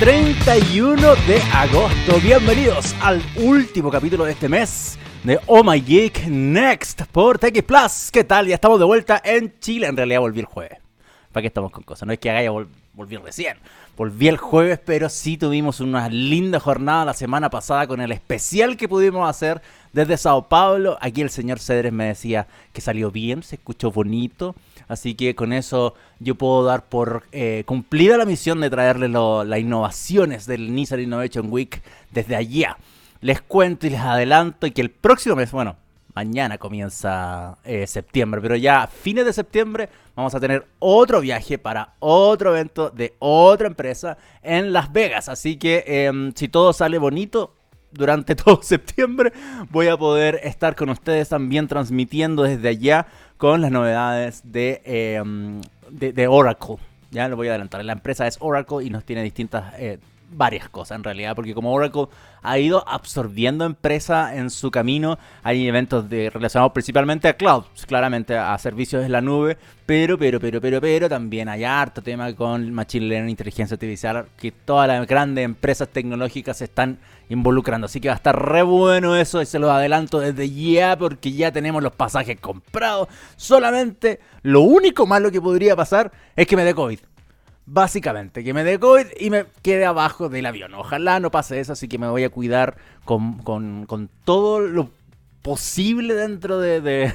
31 0.00 0.96
de 1.26 1.42
agosto. 1.52 2.20
Bienvenidos 2.22 2.94
al 3.02 3.20
último 3.34 3.90
capítulo 3.90 4.24
de 4.24 4.30
este 4.30 4.48
mes 4.48 4.96
de 5.24 5.40
Oh 5.46 5.64
My 5.64 5.80
Geek 5.80 6.28
Next 6.28 7.02
por 7.10 7.36
TX 7.36 7.62
Plus. 7.64 8.10
¿Qué 8.12 8.22
tal? 8.22 8.46
Ya 8.46 8.54
estamos 8.54 8.78
de 8.78 8.84
vuelta 8.84 9.20
en 9.24 9.58
Chile. 9.58 9.88
En 9.88 9.96
realidad 9.96 10.20
volví 10.20 10.38
el 10.38 10.46
jueves. 10.46 10.78
¿Para 11.32 11.42
qué 11.42 11.48
estamos 11.48 11.72
con 11.72 11.82
cosas? 11.82 12.06
No 12.06 12.12
es 12.12 12.20
que 12.20 12.30
haga 12.30 12.48
vol 12.48 12.68
volví 12.94 13.16
recién. 13.16 13.58
Volví 13.96 14.28
el 14.28 14.36
jueves, 14.36 14.78
pero 14.84 15.08
sí 15.08 15.36
tuvimos 15.36 15.80
una 15.80 16.08
linda 16.08 16.60
jornada 16.60 17.04
la 17.04 17.14
semana 17.14 17.50
pasada 17.50 17.88
con 17.88 18.00
el 18.00 18.12
especial 18.12 18.76
que 18.76 18.86
pudimos 18.86 19.28
hacer 19.28 19.60
desde 19.92 20.16
Sao 20.16 20.48
Paulo. 20.48 20.98
Aquí 21.00 21.20
el 21.22 21.30
señor 21.30 21.58
Cedres 21.58 21.92
me 21.92 22.06
decía 22.06 22.46
que 22.72 22.80
salió 22.80 23.10
bien, 23.10 23.42
se 23.42 23.56
escuchó 23.56 23.90
bonito. 23.90 24.54
Así 24.88 25.14
que 25.14 25.34
con 25.34 25.52
eso 25.52 25.94
yo 26.18 26.34
puedo 26.34 26.64
dar 26.64 26.84
por 26.84 27.24
eh, 27.32 27.62
cumplida 27.66 28.16
la 28.16 28.24
misión 28.24 28.60
de 28.60 28.70
traerles 28.70 29.10
las 29.10 29.58
innovaciones 29.60 30.46
del 30.46 30.74
Nissan 30.74 31.00
Innovation 31.00 31.48
Week 31.50 31.82
desde 32.10 32.36
allá. 32.36 32.76
Les 33.20 33.40
cuento 33.40 33.86
y 33.86 33.90
les 33.90 34.00
adelanto 34.00 34.72
que 34.72 34.80
el 34.80 34.90
próximo 34.90 35.36
mes, 35.36 35.50
bueno, 35.50 35.76
mañana 36.14 36.58
comienza 36.58 37.58
eh, 37.64 37.86
septiembre, 37.86 38.40
pero 38.40 38.56
ya 38.56 38.82
a 38.82 38.86
fines 38.88 39.24
de 39.24 39.32
septiembre 39.32 39.88
vamos 40.16 40.34
a 40.34 40.40
tener 40.40 40.66
otro 40.80 41.20
viaje 41.20 41.58
para 41.58 41.94
otro 42.00 42.50
evento 42.56 42.90
de 42.90 43.14
otra 43.20 43.68
empresa 43.68 44.18
en 44.42 44.72
Las 44.72 44.92
Vegas. 44.92 45.28
Así 45.28 45.56
que 45.56 45.84
em, 45.86 46.32
si 46.34 46.48
todo 46.48 46.72
sale 46.72 46.98
bonito, 46.98 47.54
durante 47.92 48.34
todo 48.36 48.62
septiembre 48.62 49.32
voy 49.70 49.88
a 49.88 49.96
poder 49.96 50.40
estar 50.42 50.76
con 50.76 50.90
ustedes 50.90 51.28
también 51.28 51.68
transmitiendo 51.68 52.42
desde 52.42 52.68
allá 52.68 53.06
con 53.36 53.60
las 53.60 53.70
novedades 53.70 54.42
em, 54.52 55.60
de, 55.90 56.12
de, 56.12 56.28
Oracle. 56.28 56.76
Ya 57.10 57.28
lo 57.28 57.36
voy 57.36 57.48
a 57.48 57.52
adelantar. 57.52 57.84
La 57.84 57.92
empresa 57.92 58.26
es 58.26 58.36
Oracle 58.40 58.84
y 58.84 58.90
nos 58.90 59.04
tiene 59.04 59.22
distintas, 59.22 59.72
eh, 59.78 59.98
varias 60.30 60.68
cosas 60.68 60.96
en 60.96 61.04
realidad, 61.04 61.34
porque 61.34 61.54
como 61.54 61.72
Oracle 61.72 62.06
ha 62.42 62.58
ido 62.58 62.86
absorbiendo 62.88 63.64
empresa 63.64 64.36
en 64.36 64.50
su 64.50 64.70
camino, 64.70 65.18
hay 65.42 65.66
eventos 65.66 66.08
de, 66.08 66.30
relacionados 66.30 66.72
principalmente 66.72 67.28
a 67.28 67.36
cloud, 67.36 67.64
claramente 67.86 68.36
a 68.36 68.56
servicios 68.58 69.04
en 69.04 69.12
la 69.12 69.20
nube, 69.20 69.56
pero, 69.86 70.18
pero, 70.18 70.38
pero, 70.38 70.60
pero, 70.60 70.80
pero 70.80 71.08
también 71.08 71.48
hay 71.48 71.64
harto 71.64 72.02
tema 72.02 72.34
con 72.34 72.72
Machine 72.72 73.06
Learning, 73.06 73.30
inteligencia 73.30 73.74
artificial, 73.74 74.26
que 74.36 74.52
todas 74.52 74.88
las 74.88 75.06
grandes 75.06 75.44
empresas 75.44 75.88
tecnológicas 75.88 76.60
están 76.60 76.98
involucrando. 77.28 77.86
Así 77.86 78.00
que 78.00 78.08
va 78.08 78.14
a 78.14 78.16
estar 78.16 78.36
re 78.50 78.62
bueno 78.62 79.16
eso 79.16 79.40
y 79.42 79.46
se 79.46 79.58
los 79.58 79.70
adelanto 79.70 80.20
desde 80.20 80.50
ya 80.50 80.96
porque 80.96 81.32
ya 81.32 81.52
tenemos 81.52 81.82
los 81.82 81.92
pasajes 81.92 82.38
comprados. 82.40 83.08
Solamente 83.36 84.20
lo 84.42 84.60
único 84.60 85.06
malo 85.06 85.30
que 85.30 85.40
podría 85.40 85.76
pasar 85.76 86.12
es 86.36 86.46
que 86.46 86.56
me 86.56 86.64
dé 86.64 86.74
COVID. 86.74 86.98
Básicamente, 87.70 88.42
que 88.42 88.54
me 88.54 88.64
dé 88.64 88.78
COVID 88.78 89.08
y 89.20 89.28
me 89.28 89.44
quede 89.60 89.84
abajo 89.84 90.30
del 90.30 90.46
avión. 90.46 90.72
Ojalá 90.72 91.20
no 91.20 91.30
pase 91.30 91.60
eso, 91.60 91.74
así 91.74 91.86
que 91.86 91.98
me 91.98 92.08
voy 92.08 92.24
a 92.24 92.30
cuidar 92.30 92.78
con, 93.04 94.08
todo 94.24 94.60
lo 94.60 94.88
posible 95.42 96.14
dentro 96.14 96.58
de, 96.60 97.12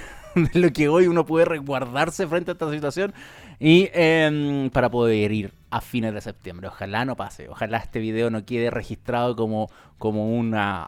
lo 0.53 0.71
que 0.71 0.89
hoy 0.89 1.07
uno 1.07 1.25
puede 1.25 1.45
resguardarse 1.45 2.27
frente 2.27 2.51
a 2.51 2.53
esta 2.53 2.69
situación 2.69 3.15
y 3.59 3.89
em, 3.93 4.69
para 4.69 4.91
poder 4.91 5.31
ir 5.31 5.51
a 5.71 5.81
fines 5.81 6.13
de 6.13 6.21
septiembre. 6.21 6.67
Ojalá 6.67 7.03
no 7.03 7.15
pase, 7.15 7.49
ojalá 7.49 7.79
este 7.79 7.97
video 7.97 8.29
no 8.29 8.45
quede 8.45 8.69
registrado 8.69 9.35
como, 9.35 9.71
como 9.97 10.37
una 10.37 10.87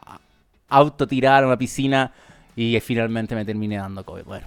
auto 0.68 1.08
tirada 1.08 1.40
a 1.40 1.46
una 1.46 1.58
piscina 1.58 2.12
y 2.54 2.78
finalmente 2.78 3.34
me 3.34 3.44
termine 3.44 3.78
dando 3.78 4.04
COVID. 4.04 4.26
Bueno, 4.26 4.46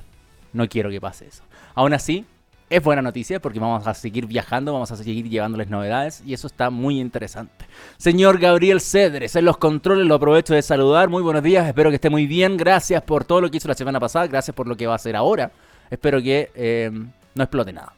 no 0.54 0.70
quiero 0.70 0.90
que 0.90 1.02
pase 1.02 1.28
eso. 1.28 1.44
Aún 1.76 1.92
así, 1.92 2.26
es 2.70 2.84
buena 2.84 3.02
noticia 3.02 3.40
porque 3.42 3.60
vamos 3.60 3.88
a 3.88 3.94
seguir 3.94 4.26
viajando, 4.28 4.74
vamos 4.74 4.92
a 4.92 4.96
seguir 4.96 5.28
llevándoles 5.28 5.70
novedades 5.70 6.22
y 6.26 6.34
eso 6.34 6.48
está 6.48 6.70
muy 6.70 7.00
interesante. 7.00 7.66
Señor 7.98 8.40
Gabriel 8.40 8.80
Cedres, 8.80 9.36
en 9.36 9.46
los 9.46 9.58
controles 9.58 10.06
lo 10.06 10.16
aprovecho 10.16 10.54
de 10.54 10.62
saludar. 10.62 11.10
Muy 11.10 11.24
buenos 11.24 11.44
días, 11.44 11.68
espero 11.68 11.90
que 11.90 11.96
esté 11.96 12.10
muy 12.10 12.28
bien. 12.28 12.58
Gracias 12.58 13.02
por 13.02 13.26
todo 13.26 13.42
lo 13.42 13.50
que 13.50 13.58
hizo 13.58 13.68
la 13.68 13.74
semana 13.74 14.00
pasada, 14.00 14.28
gracias 14.28 14.56
por 14.56 14.68
lo 14.68 14.78
que 14.78 14.88
va 14.88 14.94
a 14.94 14.98
hacer 14.98 15.16
ahora. 15.16 15.52
Espero 15.90 16.22
que 16.22 16.52
eh, 16.54 16.92
no 17.34 17.44
explote 17.44 17.74
nada. 17.74 17.94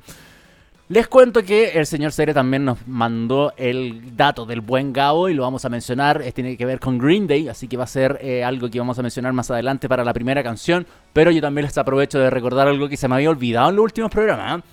Les 0.92 1.08
cuento 1.08 1.42
que 1.42 1.70
el 1.70 1.86
señor 1.86 2.12
Cere 2.12 2.34
también 2.34 2.66
nos 2.66 2.86
mandó 2.86 3.54
el 3.56 4.14
dato 4.18 4.46
del 4.46 4.60
buen 4.60 4.92
Gabo 4.92 5.30
y 5.30 5.34
lo 5.34 5.44
vamos 5.44 5.64
a 5.64 5.70
mencionar. 5.70 6.22
tiene 6.34 6.58
que 6.58 6.66
ver 6.66 6.82
con 6.82 6.98
Green 6.98 7.28
Day, 7.28 7.48
así 7.48 7.70
que 7.70 7.78
va 7.78 7.86
a 7.86 7.88
ser 7.88 8.20
eh, 8.22 8.44
algo 8.44 8.70
que 8.70 8.78
vamos 8.78 9.00
a 9.00 9.02
mencionar 9.02 9.32
más 9.32 9.50
adelante 9.50 9.88
para 9.88 10.04
la 10.04 10.12
primera 10.12 10.44
canción. 10.44 10.86
Pero 11.14 11.32
yo 11.32 11.40
también 11.40 11.64
les 11.64 11.78
aprovecho 11.78 12.20
de 12.20 12.30
recordar 12.30 12.68
algo 12.68 12.90
que 12.90 12.98
se 12.98 13.08
me 13.08 13.16
había 13.16 13.30
olvidado 13.30 13.70
en 13.70 13.78
los 13.78 13.84
últimos 13.84 14.12
programas. 14.12 14.60
¿eh? 14.60 14.64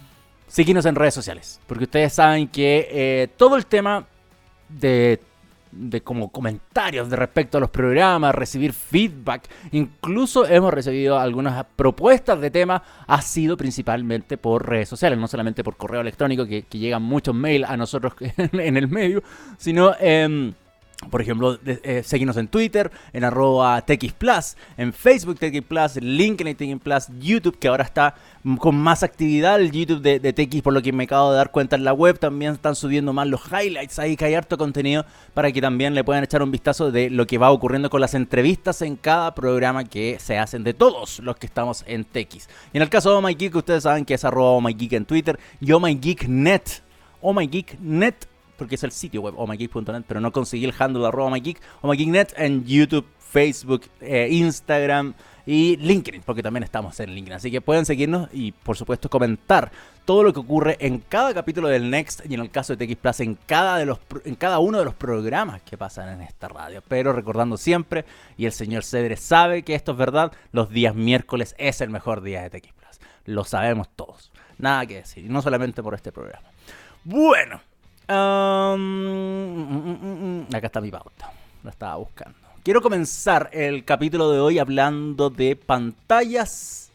Síguenos 0.48 0.86
en 0.86 0.96
redes 0.96 1.14
sociales, 1.14 1.60
porque 1.68 1.84
ustedes 1.84 2.14
saben 2.14 2.48
que 2.48 2.88
eh, 2.90 3.28
todo 3.36 3.54
el 3.54 3.66
tema 3.66 4.04
de 4.68 5.20
de 5.78 6.00
como 6.02 6.30
comentarios 6.30 7.08
de 7.08 7.16
respecto 7.16 7.58
a 7.58 7.60
los 7.60 7.70
programas, 7.70 8.34
recibir 8.34 8.72
feedback, 8.72 9.48
incluso 9.72 10.46
hemos 10.46 10.74
recibido 10.74 11.18
algunas 11.18 11.64
propuestas 11.76 12.40
de 12.40 12.50
temas, 12.50 12.82
ha 13.06 13.22
sido 13.22 13.56
principalmente 13.56 14.36
por 14.36 14.68
redes 14.68 14.88
sociales, 14.88 15.18
no 15.18 15.28
solamente 15.28 15.62
por 15.62 15.76
correo 15.76 16.00
electrónico, 16.00 16.46
que, 16.46 16.64
llegan 16.70 17.02
muchos 17.02 17.34
mails 17.34 17.68
a 17.68 17.76
nosotros 17.76 18.14
en 18.36 18.76
el 18.76 18.88
medio, 18.88 19.22
sino... 19.56 19.94
Eh, 20.00 20.52
por 21.10 21.22
ejemplo, 21.22 21.58
eh, 21.64 22.02
seguirnos 22.04 22.36
en 22.36 22.48
Twitter, 22.48 22.90
en 23.12 23.22
arroba 23.22 23.80
TXPlus, 23.82 24.56
en 24.76 24.92
Facebook 24.92 25.38
TXPlus, 25.38 25.96
LinkedIn 25.96 26.56
TXPlus, 26.56 27.06
YouTube, 27.20 27.56
que 27.56 27.68
ahora 27.68 27.84
está 27.84 28.16
con 28.58 28.76
más 28.76 29.04
actividad, 29.04 29.60
el 29.60 29.70
YouTube 29.70 30.00
de, 30.00 30.18
de 30.18 30.62
por 30.62 30.72
lo 30.72 30.82
que 30.82 30.92
me 30.92 31.04
acabo 31.04 31.30
de 31.30 31.36
dar 31.36 31.52
cuenta 31.52 31.76
en 31.76 31.84
la 31.84 31.92
web, 31.92 32.18
también 32.18 32.54
están 32.54 32.74
subiendo 32.74 33.12
más 33.12 33.28
los 33.28 33.42
highlights, 33.46 33.98
ahí 34.00 34.16
que 34.16 34.24
hay 34.24 34.34
harto 34.34 34.58
contenido 34.58 35.06
para 35.34 35.52
que 35.52 35.60
también 35.60 35.94
le 35.94 36.02
puedan 36.02 36.24
echar 36.24 36.42
un 36.42 36.50
vistazo 36.50 36.90
de 36.90 37.10
lo 37.10 37.26
que 37.26 37.38
va 37.38 37.52
ocurriendo 37.52 37.90
con 37.90 38.00
las 38.00 38.14
entrevistas 38.14 38.82
en 38.82 38.96
cada 38.96 39.34
programa 39.34 39.84
que 39.84 40.18
se 40.18 40.36
hacen 40.36 40.64
de 40.64 40.74
todos 40.74 41.20
los 41.20 41.36
que 41.36 41.46
estamos 41.46 41.84
en 41.86 42.04
TX. 42.04 42.48
Y 42.72 42.76
en 42.76 42.82
el 42.82 42.88
caso 42.88 43.10
de 43.10 43.16
Oh 43.16 43.22
My 43.22 43.34
Geek, 43.34 43.54
ustedes 43.54 43.84
saben 43.84 44.04
que 44.04 44.14
es 44.14 44.24
arroba 44.24 44.50
Oh 44.50 44.62
Geek 44.62 44.94
en 44.94 45.04
Twitter 45.04 45.38
y 45.60 45.70
Oh 45.70 45.80
My 45.80 45.94
Geek 45.94 46.26
Net. 46.28 46.82
Oh 47.20 47.34
Geek 47.34 47.78
Net 47.80 48.26
porque 48.58 48.74
es 48.74 48.82
el 48.82 48.92
sitio 48.92 49.22
web 49.22 49.34
omageek.net, 49.38 50.02
pero 50.06 50.20
no 50.20 50.32
conseguí 50.32 50.64
el 50.64 50.74
handle 50.78 51.06
arroba 51.06 51.28
omageek, 51.28 51.60
omageeknet 51.80 52.34
en 52.36 52.66
YouTube, 52.66 53.06
Facebook, 53.18 53.84
eh, 54.00 54.28
Instagram 54.30 55.14
y 55.46 55.76
LinkedIn, 55.76 56.22
porque 56.26 56.42
también 56.42 56.62
estamos 56.62 57.00
en 57.00 57.14
LinkedIn. 57.14 57.36
Así 57.36 57.50
que 57.50 57.62
pueden 57.62 57.86
seguirnos 57.86 58.28
y, 58.32 58.52
por 58.52 58.76
supuesto, 58.76 59.08
comentar 59.08 59.72
todo 60.04 60.22
lo 60.22 60.32
que 60.32 60.40
ocurre 60.40 60.76
en 60.80 60.98
cada 60.98 61.32
capítulo 61.32 61.68
del 61.68 61.88
Next 61.88 62.20
y 62.28 62.34
en 62.34 62.40
el 62.40 62.50
caso 62.50 62.74
de 62.74 62.86
TX 62.86 62.96
Plus 62.96 63.20
en 63.20 63.34
cada, 63.46 63.78
de 63.78 63.86
los, 63.86 63.98
en 64.24 64.34
cada 64.34 64.58
uno 64.58 64.78
de 64.78 64.84
los 64.84 64.94
programas 64.94 65.62
que 65.62 65.78
pasan 65.78 66.08
en 66.08 66.22
esta 66.22 66.48
radio. 66.48 66.82
Pero 66.86 67.12
recordando 67.12 67.56
siempre, 67.56 68.04
y 68.36 68.46
el 68.46 68.52
señor 68.52 68.84
Cedre 68.84 69.16
sabe 69.16 69.62
que 69.62 69.74
esto 69.74 69.92
es 69.92 69.98
verdad, 69.98 70.32
los 70.52 70.70
días 70.70 70.94
miércoles 70.94 71.54
es 71.58 71.80
el 71.80 71.90
mejor 71.90 72.22
día 72.22 72.42
de 72.42 72.50
TX 72.50 72.72
Plus. 72.72 73.00
Lo 73.24 73.44
sabemos 73.44 73.88
todos. 73.94 74.32
Nada 74.58 74.84
que 74.86 74.96
decir, 74.96 75.24
y 75.24 75.28
no 75.28 75.40
solamente 75.40 75.82
por 75.82 75.94
este 75.94 76.10
programa. 76.12 76.48
Bueno, 77.04 77.60
Mm, 78.08 78.80
mm, 79.60 80.46
mm, 80.48 80.54
acá 80.54 80.66
está 80.68 80.80
mi 80.80 80.90
pauta. 80.90 81.30
La 81.62 81.70
estaba 81.70 81.96
buscando. 81.96 82.38
Quiero 82.62 82.80
comenzar 82.80 83.50
el 83.52 83.84
capítulo 83.84 84.30
de 84.30 84.40
hoy 84.40 84.58
hablando 84.58 85.28
de 85.28 85.56
pantallas, 85.56 86.90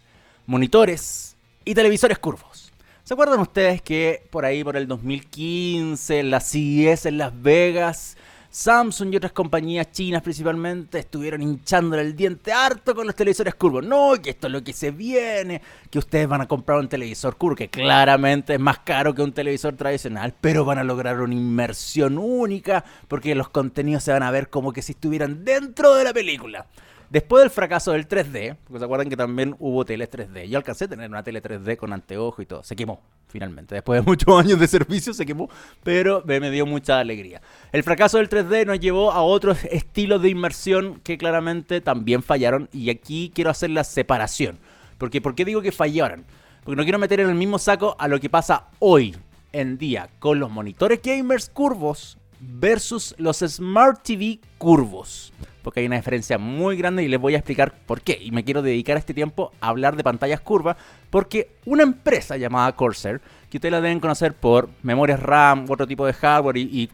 monitores 0.48 1.36
y 1.66 1.76
televisores 1.76 2.18
curvos. 2.18 2.72
¿Se 3.04 3.14
acuerdan 3.14 3.40
ustedes 3.40 3.82
que 3.82 4.26
por 4.32 4.44
ahí, 4.44 4.64
por 4.64 4.76
el 4.76 4.88
2015, 4.88 6.24
la 6.24 6.40
CES 6.40 7.06
en 7.06 7.20
Las 7.20 7.42
Vegas, 7.42 8.18
Samsung 8.54 9.12
y 9.12 9.18
otras 9.18 9.32
compañías 9.32 9.92
chinas 9.92 10.22
principalmente 10.22 11.00
estuvieron 11.00 11.42
hinchándole 11.42 12.04
el 12.04 12.16
diente 12.16 12.54
harto 12.54 12.94
con 12.94 13.08
los 13.08 13.16
televisores 13.16 13.56
curvos. 13.56 13.84
No, 13.84 14.14
que 14.22 14.30
esto 14.30 14.46
es 14.46 14.54
lo 14.54 14.64
que 14.64 14.74
se 14.74 14.92
viene, 14.92 15.60
que 15.90 15.98
ustedes 15.98 16.28
van 16.28 16.42
a 16.42 16.48
comprar 16.48 16.78
un 16.78 16.88
televisor 16.88 17.36
curvo, 17.36 17.56
que 17.56 17.70
claramente 17.70 18.54
es 18.54 18.60
más 18.60 18.78
caro 18.78 19.16
que 19.16 19.24
un 19.24 19.34
televisor 19.34 19.76
tradicional, 19.76 20.36
pero 20.40 20.66
van 20.66 20.78
a 20.78 20.84
lograr 20.84 21.20
una 21.20 21.34
inmersión 21.34 22.20
única 22.20 22.86
porque 23.08 23.34
los 23.34 23.50
contenidos 23.50 24.04
se 24.04 24.12
van 24.12 24.22
a 24.22 24.30
ver 24.30 24.52
como 24.52 24.72
que 24.72 24.84
si 24.84 24.92
estuvieran 24.92 25.44
dentro 25.44 25.96
de 25.96 26.04
la 26.04 26.14
película. 26.14 26.68
Después 27.14 27.44
del 27.44 27.52
fracaso 27.52 27.92
del 27.92 28.08
3D, 28.08 28.58
porque 28.64 28.80
se 28.80 28.86
acuerdan 28.86 29.08
que 29.08 29.16
también 29.16 29.56
hubo 29.60 29.86
tele 29.86 30.10
3D. 30.10 30.48
Yo 30.48 30.58
alcancé 30.58 30.86
a 30.86 30.88
tener 30.88 31.08
una 31.12 31.22
tele 31.22 31.44
3D 31.44 31.78
con 31.78 31.94
anteojo 31.94 32.42
y 32.42 32.48
todo. 32.48 32.64
Se 32.64 32.76
quemó, 32.76 33.04
finalmente. 33.28 33.76
Después 33.76 34.02
de 34.02 34.10
muchos 34.10 34.30
años 34.40 34.60
de 34.60 34.68
servicio 34.68 35.14
se 35.14 35.24
quemó, 35.24 35.48
pero 35.84 36.24
me, 36.26 36.50
dio 36.50 36.66
mucha 36.66 36.98
alegría. 36.98 37.40
El 37.72 37.84
fracaso 37.84 38.18
del 38.18 38.30
3D 38.30 38.66
nos 38.66 38.80
llevó 38.80 39.12
a 39.12 39.22
otros 39.22 39.64
estilos 39.66 40.24
de 40.24 40.30
inmersión 40.30 41.02
que 41.04 41.20
claramente 41.20 41.82
también 41.82 42.24
fallaron. 42.24 42.68
Y 42.74 42.90
aquí 42.90 43.32
quiero 43.36 43.52
hacer 43.52 43.70
la 43.70 43.84
separación. 43.84 44.58
Porque, 44.98 45.22
¿Por 45.22 45.36
qué 45.36 45.46
digo 45.46 45.62
que 45.62 45.72
fallaron? 45.72 46.26
Porque 46.64 46.78
no 46.78 46.84
quiero 46.84 46.98
meter 46.98 47.20
en 47.20 47.30
el 47.30 47.36
mismo 47.36 47.60
saco 47.60 47.96
a 48.00 48.08
lo 48.08 48.20
que 48.20 48.32
pasa 48.32 48.70
hoy 48.80 49.16
en 49.52 49.78
día 49.78 50.10
con 50.18 50.40
los 50.40 50.50
monitores 50.50 51.00
gamers 51.04 51.48
curvos 51.48 52.18
versus 52.40 53.14
los 53.20 53.38
Smart 53.38 54.02
TV 54.02 54.40
curvos 54.58 55.32
porque 55.64 55.80
hay 55.80 55.86
una 55.86 55.96
diferencia 55.96 56.38
muy 56.38 56.78
grande 56.78 57.04
y 57.04 57.08
les 57.08 57.20
voy 57.20 57.34
a 57.34 57.38
explicar 57.38 57.74
por 57.86 58.02
qué. 58.02 58.20
Y 58.22 58.32
me 58.32 58.44
quiero 58.44 58.62
dedicar 58.62 58.98
este 58.98 59.14
tiempo 59.14 59.52
a 59.62 59.70
hablar 59.70 59.96
de 59.96 60.04
pantallas 60.04 60.42
curvas, 60.42 60.78
porque 61.10 61.50
una 61.66 61.84
empresa 61.84 62.38
llamada 62.38 62.74
Corsair, 62.74 63.22
que 63.50 63.58
ustedes 63.58 63.72
la 63.72 63.82
deben 63.82 64.00
conocer 64.00 64.34
por 64.34 64.70
memorias 64.84 65.20
RAM, 65.22 65.66
otro 65.70 65.88
tipo 65.88 66.06
de 66.06 66.14
hardware 66.14 66.58
y, 66.58 66.88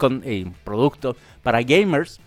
productos 0.63 1.17
para 1.41 1.61
gamers, 1.63 2.21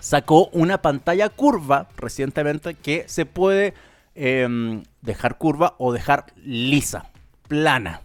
sacó 0.00 0.48
una 0.48 0.82
pantalla 0.82 1.28
curva 1.28 1.88
recientemente 1.96 2.74
que 2.74 3.04
se 3.06 3.26
puede 3.26 3.74
em, 4.14 4.82
dejar 5.02 5.38
curva 5.38 5.76
o 5.78 5.92
dejar 5.92 6.26
lisa, 6.44 7.10
plana. 7.48 8.00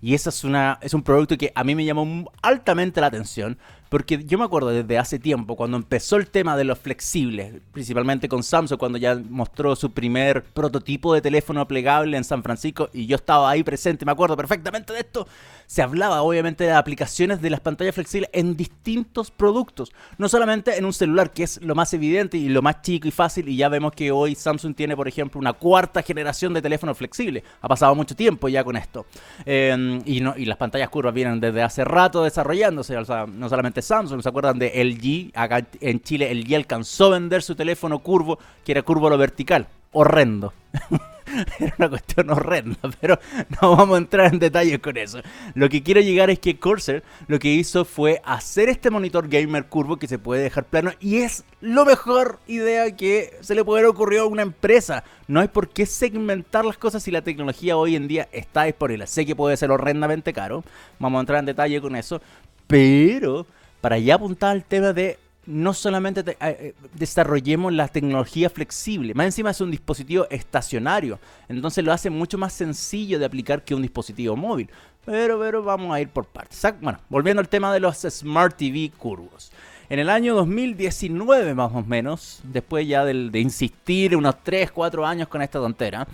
Y 0.00 0.14
ese 0.14 0.28
es, 0.28 0.44
una, 0.44 0.78
es 0.82 0.92
un 0.92 1.02
producto 1.02 1.38
que 1.38 1.52
a 1.54 1.64
mí 1.64 1.74
me 1.74 1.84
llamó 1.84 2.30
altamente 2.42 3.00
la 3.00 3.06
atención 3.06 3.56
porque 3.94 4.24
yo 4.24 4.38
me 4.38 4.44
acuerdo 4.44 4.70
desde 4.70 4.98
hace 4.98 5.20
tiempo, 5.20 5.54
cuando 5.54 5.76
empezó 5.76 6.16
el 6.16 6.26
tema 6.26 6.56
de 6.56 6.64
los 6.64 6.80
flexibles, 6.80 7.62
principalmente 7.70 8.28
con 8.28 8.42
Samsung, 8.42 8.76
cuando 8.76 8.98
ya 8.98 9.14
mostró 9.14 9.76
su 9.76 9.92
primer 9.92 10.42
prototipo 10.42 11.14
de 11.14 11.20
teléfono 11.20 11.68
plegable 11.68 12.16
en 12.16 12.24
San 12.24 12.42
Francisco, 12.42 12.90
y 12.92 13.06
yo 13.06 13.14
estaba 13.14 13.48
ahí 13.48 13.62
presente, 13.62 14.04
me 14.04 14.10
acuerdo 14.10 14.36
perfectamente 14.36 14.92
de 14.92 14.98
esto, 14.98 15.28
se 15.66 15.82
hablaba 15.82 16.22
obviamente 16.22 16.64
de 16.64 16.72
aplicaciones 16.72 17.40
de 17.40 17.50
las 17.50 17.60
pantallas 17.60 17.94
flexibles 17.94 18.30
en 18.32 18.56
distintos 18.56 19.30
productos. 19.30 19.92
No 20.18 20.28
solamente 20.28 20.76
en 20.76 20.84
un 20.84 20.92
celular, 20.92 21.32
que 21.32 21.44
es 21.44 21.60
lo 21.62 21.74
más 21.74 21.92
evidente 21.94 22.36
y 22.36 22.48
lo 22.48 22.62
más 22.62 22.82
chico 22.82 23.08
y 23.08 23.10
fácil, 23.10 23.48
y 23.48 23.56
ya 23.56 23.68
vemos 23.68 23.92
que 23.92 24.10
hoy 24.10 24.34
Samsung 24.34 24.74
tiene, 24.74 24.96
por 24.96 25.08
ejemplo, 25.08 25.40
una 25.40 25.52
cuarta 25.52 26.02
generación 26.02 26.54
de 26.54 26.62
teléfonos 26.62 26.96
flexibles. 26.96 27.42
Ha 27.60 27.68
pasado 27.68 27.94
mucho 27.94 28.14
tiempo 28.14 28.48
ya 28.48 28.64
con 28.64 28.76
esto. 28.76 29.06
Em, 29.44 30.02
y, 30.04 30.20
no, 30.20 30.34
y 30.36 30.44
las 30.44 30.56
pantallas 30.56 30.88
curvas 30.88 31.14
vienen 31.14 31.40
desde 31.40 31.62
hace 31.62 31.84
rato 31.84 32.22
desarrollándose, 32.22 32.96
o 32.96 33.04
sea, 33.04 33.26
no 33.26 33.48
solamente 33.48 33.82
Samsung, 33.82 34.22
¿se 34.22 34.28
acuerdan 34.28 34.58
de 34.58 34.84
LG? 34.84 35.38
Acá 35.38 35.66
en 35.80 36.00
Chile 36.00 36.34
LG 36.34 36.56
alcanzó 36.56 37.06
a 37.06 37.10
vender 37.10 37.42
su 37.42 37.54
teléfono 37.54 37.98
curvo, 38.00 38.38
que 38.64 38.72
era 38.72 38.82
curvo 38.82 39.08
lo 39.08 39.18
vertical. 39.18 39.66
Horrendo. 39.92 40.52
era 41.58 41.74
una 41.78 41.88
cuestión 41.88 42.30
horrenda, 42.30 42.78
pero 43.00 43.18
no 43.60 43.76
vamos 43.76 43.94
a 43.94 43.98
entrar 43.98 44.32
en 44.32 44.38
detalles 44.38 44.78
con 44.78 44.96
eso. 44.96 45.20
Lo 45.54 45.68
que 45.68 45.82
quiero 45.82 46.00
llegar 46.00 46.30
es 46.30 46.38
que 46.38 46.58
Corsair 46.58 47.02
lo 47.26 47.38
que 47.38 47.48
hizo 47.48 47.84
fue 47.84 48.20
hacer 48.24 48.68
este 48.68 48.90
monitor 48.90 49.28
gamer 49.28 49.66
curvo 49.66 49.96
que 49.96 50.08
se 50.08 50.18
puede 50.18 50.42
dejar 50.42 50.64
plano 50.64 50.92
y 51.00 51.18
es 51.18 51.44
lo 51.60 51.84
mejor 51.84 52.38
idea 52.46 52.94
que 52.96 53.36
se 53.40 53.54
le 53.54 53.64
puede 53.64 53.80
haber 53.80 53.90
ocurrido 53.90 54.24
a 54.24 54.26
una 54.26 54.42
empresa. 54.42 55.04
No 55.26 55.40
hay 55.40 55.48
por 55.48 55.68
qué 55.68 55.86
segmentar 55.86 56.64
las 56.64 56.78
cosas 56.78 57.02
si 57.02 57.10
la 57.10 57.22
tecnología 57.22 57.76
hoy 57.76 57.96
en 57.96 58.08
día 58.08 58.28
está 58.32 58.64
disponible. 58.64 59.06
Sé 59.06 59.24
que 59.24 59.36
puede 59.36 59.56
ser 59.56 59.70
horrendamente 59.70 60.32
caro, 60.32 60.64
vamos 60.98 61.18
a 61.18 61.20
entrar 61.20 61.38
en 61.38 61.46
detalle 61.46 61.80
con 61.80 61.96
eso, 61.96 62.20
pero 62.66 63.46
para 63.80 63.98
ya 63.98 64.14
apuntar 64.14 64.50
al 64.50 64.64
tema 64.64 64.92
de 64.92 65.18
no 65.46 65.74
solamente 65.74 66.20
eh, 66.20 66.36
eh, 66.40 66.74
desarrollemos 66.94 67.72
la 67.72 67.88
tecnología 67.88 68.50
flexible, 68.50 69.14
más 69.14 69.26
encima 69.26 69.50
es 69.50 69.60
un 69.60 69.70
dispositivo 69.70 70.26
estacionario, 70.30 71.18
entonces 71.48 71.84
lo 71.84 71.92
hace 71.92 72.10
mucho 72.10 72.38
más 72.38 72.52
sencillo 72.52 73.18
de 73.18 73.24
aplicar 73.24 73.64
que 73.64 73.74
un 73.74 73.82
dispositivo 73.82 74.36
móvil. 74.36 74.68
Pero, 75.04 75.38
pero 75.38 75.62
vamos 75.62 75.94
a 75.94 76.00
ir 76.00 76.08
por 76.08 76.24
partes. 76.24 76.62
Bueno, 76.80 76.98
volviendo 77.10 77.40
al 77.40 77.48
tema 77.48 77.72
de 77.74 77.80
los 77.80 77.98
Smart 77.98 78.56
TV 78.56 78.90
curvos. 78.96 79.52
En 79.90 79.98
el 79.98 80.08
año 80.08 80.34
2019 80.34 81.54
más 81.54 81.70
o 81.74 81.82
menos, 81.82 82.40
después 82.44 82.88
ya 82.88 83.04
de, 83.04 83.38
insistir 83.38 84.16
unos 84.16 84.42
3, 84.42 84.70
4 84.70 85.06
años 85.06 85.28
con 85.28 85.42
esta 85.42 85.58
tontera, 85.58 86.06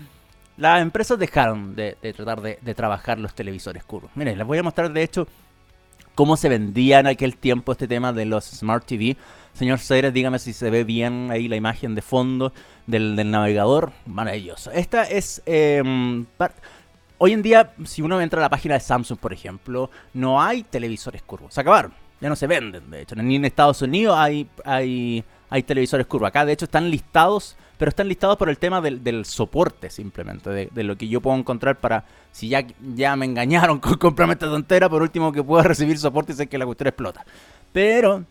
las 0.57 0.83
empresas 0.83 1.19
dejaron 1.21 1.77
de, 1.77 1.97
tratar 2.17 2.41
de, 2.43 2.59
de, 2.61 2.75
trabajar 2.75 3.21
los 3.21 3.33
televisores 3.33 3.85
curvos. 3.85 4.11
Miren, 4.17 4.37
les 4.37 4.47
voy 4.47 4.59
a 4.59 4.63
mostrar 4.65 4.93
de 4.93 5.03
hecho 5.05 5.29
cómo 6.21 6.37
se 6.37 6.51
vendía 6.51 7.01
en 7.01 7.07
aquel 7.07 7.39
tiempo 7.39 7.73
este 7.73 7.89
tema 7.89 8.13
de 8.13 8.27
los 8.27 8.45
Smart 8.45 8.85
TV. 8.85 9.17
Señor 9.55 9.79
Ceres, 9.79 10.13
dígame 10.13 10.39
si 10.39 10.53
se 10.53 10.69
ve 10.69 10.85
bien 10.85 11.31
ahí 11.31 11.49
la 11.49 11.57
imagen 11.57 11.95
de 11.95 12.03
fondo 12.03 12.53
del, 12.87 13.17
navegador. 13.31 13.93
Maravilloso. 14.05 14.71
Esta 14.71 15.05
es... 15.05 15.41
Em, 15.47 16.27
hoy 17.17 17.33
en 17.33 17.41
día, 17.41 17.73
si 17.87 18.03
uno 18.03 18.21
entra 18.21 18.39
a 18.39 18.43
la 18.43 18.51
página 18.51 18.75
de 18.75 18.81
Samsung, 18.81 19.19
por 19.19 19.33
ejemplo, 19.33 19.91
no 20.13 20.43
hay 20.43 20.63
televisores 20.63 21.23
curvos. 21.23 21.55
Se 21.55 21.63
acabaron. 21.63 21.95
Ya 22.21 22.29
no 22.29 22.37
se 22.37 22.47
venden, 22.47 22.91
de 22.91 23.01
hecho. 23.01 23.17
Ni 23.17 23.37
en 23.37 23.47
Estados 23.47 23.81
Unidos 23.81 24.15
hay, 24.19 24.47
hay, 24.67 25.25
hay 25.49 25.63
televisores 25.63 26.07
curvos. 26.07 26.29
Acá, 26.29 26.45
de 26.45 26.53
hecho, 26.53 26.67
están 26.67 26.91
listados 26.91 27.57
pero 27.81 27.89
están 27.89 28.09
listados 28.09 28.37
por 28.37 28.51
el 28.51 28.59
tema 28.59 28.83
del, 28.83 29.25
soporte 29.25 29.89
simplemente, 29.89 30.51
de, 30.71 30.85
lo 30.85 30.97
que 30.97 31.09
yo 31.09 31.23
puedo 31.23 31.39
encontrar 31.39 31.81
para, 31.81 32.05
si 32.31 32.51
ya, 32.51 32.67
ya 32.95 33.17
me 33.17 33.25
engañaron 33.25 33.79
con 33.81 33.95
comprarme 33.97 34.35
esta 34.35 34.49
tontera, 34.49 34.91
por 34.91 35.01
último 35.01 35.33
que 35.33 35.43
pueda 35.43 35.63
recibir 35.63 35.97
soporte 35.97 36.33
y 36.33 36.37
sé 36.37 36.47
que 36.47 36.59
la 36.59 36.67
cuestión 36.67 36.89
explota. 36.89 37.25
Pero 37.73 38.27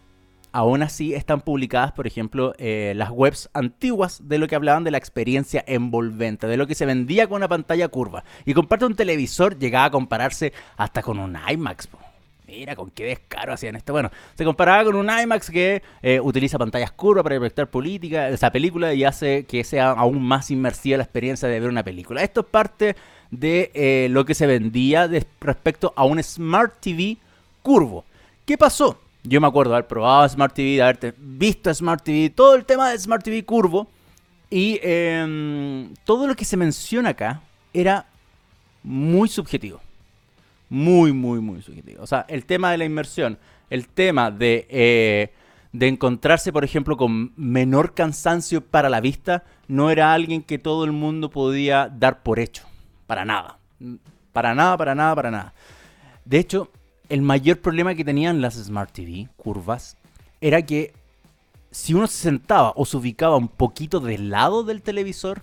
aún 0.52 0.84
así 0.84 1.16
están 1.16 1.42
publicadas, 1.42 1.94
por 1.94 2.06
ejemplo, 2.06 2.54
eh, 2.60 2.94
las 2.96 3.10
webs 3.10 3.50
antiguas 3.54 4.22
de 4.30 4.38
lo 4.38 4.48
que 4.48 4.56
hablaban 4.56 4.84
de 4.84 4.92
la 4.92 5.00
experiencia 5.00 5.64
envolvente, 5.66 6.46
de 6.46 6.56
lo 6.56 6.68
que 6.68 6.76
se 6.76 6.86
vendía 6.86 7.26
con 7.26 7.38
una 7.38 7.48
pantalla 7.48 7.88
curva. 7.88 8.24
Y 8.46 8.54
comparte 8.54 8.86
un 8.86 8.94
televisor 8.94 9.58
llegaba 9.58 9.86
a 9.86 9.92
compararse 9.92 10.54
hasta 10.78 11.02
con 11.02 11.18
un 11.18 11.36
IMAX. 11.52 11.90
Mira, 12.50 12.76
con 12.76 12.90
qué 12.90 13.06
descaro 13.06 13.54
hacían 13.54 13.76
esto. 13.76 13.94
Bueno, 13.94 14.10
se 14.36 14.44
comparaba 14.44 14.86
con 14.86 14.96
un 14.96 15.08
IMAX 15.08 15.52
que 15.52 15.84
eh, 16.02 16.20
utiliza 16.20 16.58
pantallas 16.58 16.92
curvas 16.92 17.24
para 17.24 17.36
proyectar 17.36 17.70
política, 17.70 18.28
esa 18.30 18.52
película 18.52 18.92
y 18.92 19.04
hace 19.04 19.44
que 19.44 19.64
sea 19.64 19.92
aún 19.92 20.20
más 20.24 20.50
inmersiva 20.50 20.98
la 20.98 21.04
experiencia 21.04 21.48
de 21.48 21.60
ver 21.60 21.70
una 21.70 21.84
película. 21.84 22.24
Esto 22.24 22.42
es 22.42 22.48
parte 22.48 22.96
de 23.30 23.70
eh, 23.76 24.08
lo 24.10 24.26
que 24.26 24.34
se 24.34 24.48
vendía 24.48 25.08
respecto 25.40 25.94
a 25.96 26.06
un 26.06 26.22
Smart 26.24 26.74
TV 26.80 27.18
curvo. 27.62 28.04
¿Qué 28.48 28.58
pasó? 28.58 29.00
Yo 29.24 29.40
me 29.40 29.46
acuerdo 29.46 29.74
de 29.74 29.78
haber 29.78 29.88
probado 29.88 30.28
Smart 30.28 30.56
TV, 30.56 30.78
de 30.78 30.82
haber 30.82 31.16
visto 31.20 31.72
Smart 31.72 32.04
TV, 32.04 32.32
todo 32.32 32.56
el 32.56 32.66
tema 32.66 32.90
de 32.90 32.98
Smart 32.98 33.24
TV 33.24 33.46
curvo. 33.46 33.88
Y 34.50 34.80
em, 34.82 35.94
todo 36.04 36.26
lo 36.26 36.36
que 36.36 36.46
se 36.46 36.58
menciona 36.58 37.10
acá 37.10 37.44
era 37.72 38.08
muy 38.82 39.30
subjetivo 39.30 39.80
muy, 40.70 41.12
muy, 41.14 41.40
muy 41.40 41.62
subjetivo. 41.62 42.04
O 42.04 42.08
sea, 42.08 42.26
el 42.30 42.46
tema 42.46 42.72
de 42.72 42.78
la 42.78 42.86
inmersión, 42.86 43.38
el 43.70 43.88
tema 43.88 44.32
de, 44.32 44.68
eh, 44.70 45.34
de 45.72 45.88
encontrarse, 45.88 46.54
por 46.54 46.64
ejemplo, 46.64 46.98
con 46.98 47.34
menor 47.36 47.94
cansancio 47.94 48.62
para 48.62 48.90
la 48.90 49.02
vista, 49.02 49.44
no 49.68 49.90
era 49.90 50.14
alguien 50.14 50.44
que 50.44 50.60
todo 50.60 50.86
el 50.86 50.92
mundo 50.92 51.30
podía 51.30 51.90
dar 51.90 52.24
por 52.24 52.40
hecho. 52.40 52.66
Para 53.08 53.26
nada. 53.26 53.58
Para 54.34 54.54
nada, 54.56 54.78
para 54.78 54.96
nada, 54.96 55.16
para 55.16 55.32
nada. 55.32 55.54
De 56.26 56.38
hecho, 56.38 56.72
el 57.10 57.22
mayor 57.22 57.60
problema 57.60 57.96
que 57.96 58.06
tenían 58.06 58.42
las 58.42 58.56
Smart 58.56 58.92
TV, 58.92 59.28
curvas, 59.36 59.98
era 60.42 60.62
que 60.62 60.94
si 61.72 61.94
uno 61.94 62.08
se 62.08 62.18
sentaba 62.18 62.74
o 62.76 62.86
se 62.86 62.98
ubicaba 62.98 63.36
un 63.36 63.48
poquito 63.48 64.00
del 64.00 64.30
lado 64.30 64.64
del 64.64 64.82
televisor, 64.82 65.42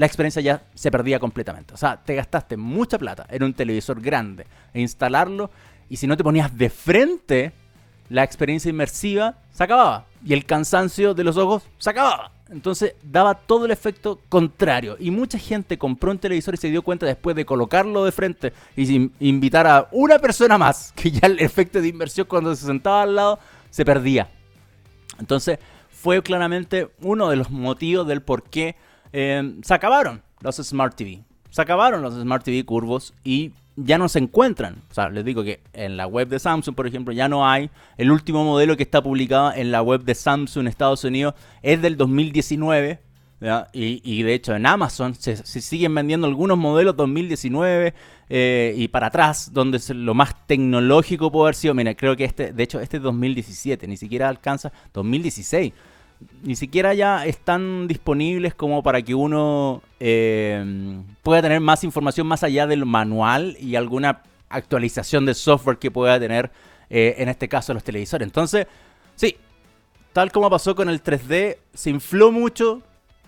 la 0.00 0.06
experiencia 0.06 0.40
ya 0.40 0.62
se 0.74 0.90
perdía 0.90 1.20
completamente. 1.20 1.74
O 1.74 1.76
sea, 1.76 1.98
te 2.02 2.14
gastaste 2.14 2.56
mucha 2.56 2.96
plata 2.96 3.26
en 3.28 3.42
un 3.42 3.52
televisor 3.52 4.00
grande 4.00 4.46
e 4.72 4.80
instalarlo 4.80 5.50
y 5.90 5.98
si 5.98 6.06
no 6.06 6.16
te 6.16 6.24
ponías 6.24 6.56
de 6.56 6.70
frente, 6.70 7.52
la 8.08 8.24
experiencia 8.24 8.70
inmersiva 8.70 9.34
se 9.52 9.62
acababa 9.62 10.06
y 10.24 10.32
el 10.32 10.46
cansancio 10.46 11.12
de 11.12 11.22
los 11.22 11.36
ojos 11.36 11.64
se 11.76 11.90
acababa. 11.90 12.32
Entonces 12.48 12.94
daba 13.02 13.34
todo 13.34 13.66
el 13.66 13.72
efecto 13.72 14.22
contrario. 14.30 14.96
Y 14.98 15.10
mucha 15.10 15.38
gente 15.38 15.76
compró 15.76 16.12
un 16.12 16.18
televisor 16.18 16.54
y 16.54 16.56
se 16.56 16.70
dio 16.70 16.80
cuenta 16.80 17.04
después 17.04 17.36
de 17.36 17.44
colocarlo 17.44 18.02
de 18.06 18.12
frente 18.12 18.54
y 18.76 19.10
invitar 19.20 19.66
a 19.66 19.86
una 19.92 20.18
persona 20.18 20.56
más, 20.56 20.92
que 20.96 21.10
ya 21.10 21.26
el 21.26 21.40
efecto 21.40 21.78
de 21.78 21.88
inmersión 21.88 22.26
cuando 22.26 22.56
se 22.56 22.64
sentaba 22.64 23.02
al 23.02 23.16
lado 23.16 23.38
se 23.68 23.84
perdía. 23.84 24.30
Entonces 25.18 25.58
fue 25.90 26.22
claramente 26.22 26.88
uno 27.02 27.28
de 27.28 27.36
los 27.36 27.50
motivos 27.50 28.06
del 28.06 28.22
por 28.22 28.44
qué 28.44 28.76
Em, 29.12 29.62
se 29.62 29.74
acabaron 29.74 30.22
los 30.40 30.56
Smart 30.56 30.94
TV. 30.94 31.22
Se 31.50 31.62
acabaron 31.62 32.02
los 32.02 32.14
Smart 32.14 32.44
TV 32.44 32.64
curvos 32.64 33.12
y 33.24 33.52
ya 33.76 33.98
no 33.98 34.08
se 34.08 34.18
encuentran. 34.18 34.76
O 34.90 34.94
sea, 34.94 35.08
les 35.08 35.24
digo 35.24 35.42
que 35.42 35.60
en 35.72 35.96
la 35.96 36.06
web 36.06 36.28
de 36.28 36.38
Samsung, 36.38 36.74
por 36.74 36.86
ejemplo, 36.86 37.12
ya 37.12 37.28
no 37.28 37.48
hay. 37.48 37.70
El 37.96 38.10
último 38.10 38.44
modelo 38.44 38.76
que 38.76 38.82
está 38.82 39.02
publicado 39.02 39.52
en 39.52 39.72
la 39.72 39.82
web 39.82 40.02
de 40.04 40.14
Samsung 40.14 40.66
Estados 40.66 41.04
Unidos 41.04 41.34
es 41.62 41.82
del 41.82 41.96
2019. 41.96 43.00
Y, 43.72 44.22
de 44.22 44.34
hecho 44.34 44.54
en 44.54 44.66
Amazon 44.66 45.14
se, 45.14 45.34
siguen 45.44 45.94
vendiendo 45.94 46.26
algunos 46.26 46.58
modelos 46.58 46.94
2019 46.94 47.94
eh, 48.28 48.74
y 48.76 48.88
para 48.88 49.06
atrás, 49.06 49.54
donde 49.54 49.80
lo 49.94 50.12
más 50.12 50.46
tecnológico 50.46 51.32
puede 51.32 51.44
haber 51.46 51.54
sido, 51.54 51.72
mira, 51.72 51.94
creo 51.94 52.14
que 52.16 52.24
este, 52.24 52.52
de 52.52 52.62
hecho 52.62 52.80
este 52.80 52.98
es 52.98 53.02
2017, 53.02 53.88
ni 53.88 53.96
siquiera 53.96 54.28
alcanza 54.28 54.72
2016 54.92 55.72
ni 56.42 56.56
siquiera 56.56 56.94
ya 56.94 57.26
están 57.26 57.88
disponibles 57.88 58.54
como 58.54 58.82
para 58.82 59.02
que 59.02 59.14
uno 59.14 59.82
eh, 59.98 61.02
pueda 61.22 61.42
tener 61.42 61.60
más 61.60 61.84
información 61.84 62.26
más 62.26 62.42
allá 62.42 62.66
del 62.66 62.86
manual 62.86 63.56
y 63.60 63.76
alguna 63.76 64.22
actualización 64.48 65.26
de 65.26 65.34
software 65.34 65.78
que 65.78 65.90
pueda 65.90 66.18
tener 66.18 66.50
eh, 66.88 67.16
en 67.18 67.28
este 67.28 67.48
caso 67.48 67.72
los 67.74 67.84
televisores. 67.84 68.26
Entonces, 68.26 68.66
sí, 69.14 69.36
tal 70.12 70.32
como 70.32 70.50
pasó 70.50 70.74
con 70.74 70.88
el 70.88 71.02
3D, 71.02 71.58
se 71.72 71.90
infló 71.90 72.32
mucho 72.32 72.82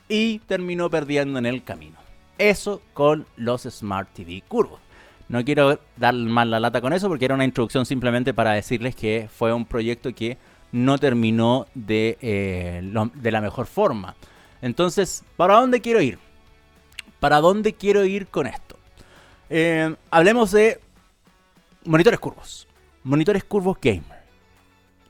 y 0.08 0.40
terminó 0.40 0.90
perdiendo 0.90 1.38
en 1.38 1.46
el 1.46 1.62
camino. 1.62 1.98
Eso 2.38 2.82
con 2.92 3.26
los 3.36 3.62
Smart 3.62 4.08
TV 4.12 4.42
curvos. 4.48 4.80
No 5.28 5.44
quiero 5.44 5.78
dar 5.96 6.14
mal 6.14 6.50
la 6.50 6.60
lata 6.60 6.80
con 6.80 6.92
eso 6.92 7.08
porque 7.08 7.24
era 7.24 7.34
una 7.34 7.44
introducción 7.44 7.86
simplemente 7.86 8.34
para 8.34 8.52
decirles 8.52 8.94
que 8.94 9.28
fue 9.32 9.52
un 9.52 9.64
proyecto 9.64 10.14
que 10.14 10.36
no 10.72 10.98
terminó 10.98 11.66
de, 11.74 12.18
eh, 12.20 12.82
de 13.14 13.30
la 13.30 13.40
mejor 13.40 13.66
forma. 13.66 14.16
Entonces, 14.62 15.22
¿para 15.36 15.54
dónde 15.54 15.80
quiero 15.80 16.00
ir? 16.00 16.18
¿Para 17.20 17.40
dónde 17.40 17.74
quiero 17.74 18.04
ir 18.04 18.26
con 18.26 18.46
esto? 18.46 18.76
Eh, 19.50 19.94
hablemos 20.10 20.50
de 20.50 20.80
monitores 21.84 22.18
curvos. 22.18 22.66
Monitores 23.04 23.44
curvos 23.44 23.76
gamer. 23.80 24.22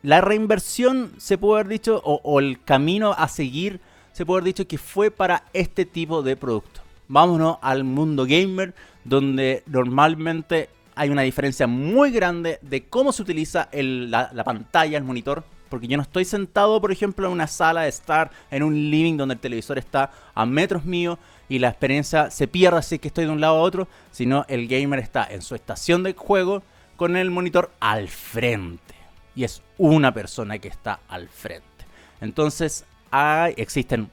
La 0.03 0.21
reinversión 0.21 1.13
se 1.19 1.39
puede 1.39 1.61
haber 1.61 1.73
dicho, 1.73 2.03
o, 2.05 2.41
el 2.41 2.63
camino 2.65 3.15
a 3.17 3.29
seguir, 3.29 3.81
se 4.13 4.27
puede 4.27 4.41
haber 4.41 4.55
dicho 4.55 4.67
que 4.67 4.79
fue 4.79 5.13
para 5.13 5.45
este 5.53 5.85
tipo 5.85 6.23
de 6.23 6.37
producto. 6.37 6.81
Vámonos 7.07 7.59
al 7.63 7.85
mundo 7.85 8.27
gamer, 8.27 8.75
donde 9.05 9.63
normalmente 9.67 10.71
hay 10.95 11.11
una 11.11 11.23
diferencia 11.23 11.67
muy 11.67 12.11
grande 12.11 12.59
de 12.63 12.85
cómo 12.85 13.13
se 13.13 13.23
utiliza 13.23 13.69
la, 13.73 14.31
la, 14.33 14.45
pantalla, 14.45 14.99
el 14.99 15.05
monitor. 15.05 15.45
Porque 15.69 15.89
yo 15.89 15.97
no 15.97 16.03
estoy 16.03 16.27
sentado, 16.27 16.81
por 16.81 16.93
ejemplo, 16.93 17.27
en 17.27 17.33
una 17.33 17.47
sala 17.47 17.83
de 17.83 17.89
estar 17.89 18.31
en 18.51 18.63
un 18.63 18.75
living 18.75 19.17
donde 19.17 19.35
el 19.35 19.41
televisor 19.41 19.79
está 19.79 20.11
a 20.35 20.45
metros 20.45 20.85
mío 20.85 21.19
y 21.49 21.59
la 21.59 21.69
experiencia 21.69 22.31
se 22.31 22.47
pierde 22.47 22.79
así 22.79 22.99
que 22.99 23.09
estoy 23.09 23.25
de 23.25 23.31
un 23.31 23.41
lado 23.41 23.57
a 23.57 23.61
otro, 23.61 23.89
sino 24.11 24.45
el 24.49 24.69
gamer 24.69 24.99
está 24.99 25.27
en 25.31 25.41
su 25.41 25.55
estación 25.55 26.03
de 26.03 26.13
juego 26.13 26.63
con 26.97 27.17
el 27.17 27.31
monitor 27.31 27.73
al 27.81 28.09
frente. 28.09 28.95
Y 29.35 29.45
es 29.45 29.63
una 29.79 30.13
persona 30.13 30.59
que 30.59 30.69
está 30.69 31.01
al 31.09 31.29
frente. 31.29 31.67
Entonces, 32.21 32.85
hay, 33.11 33.55
existen 33.57 34.11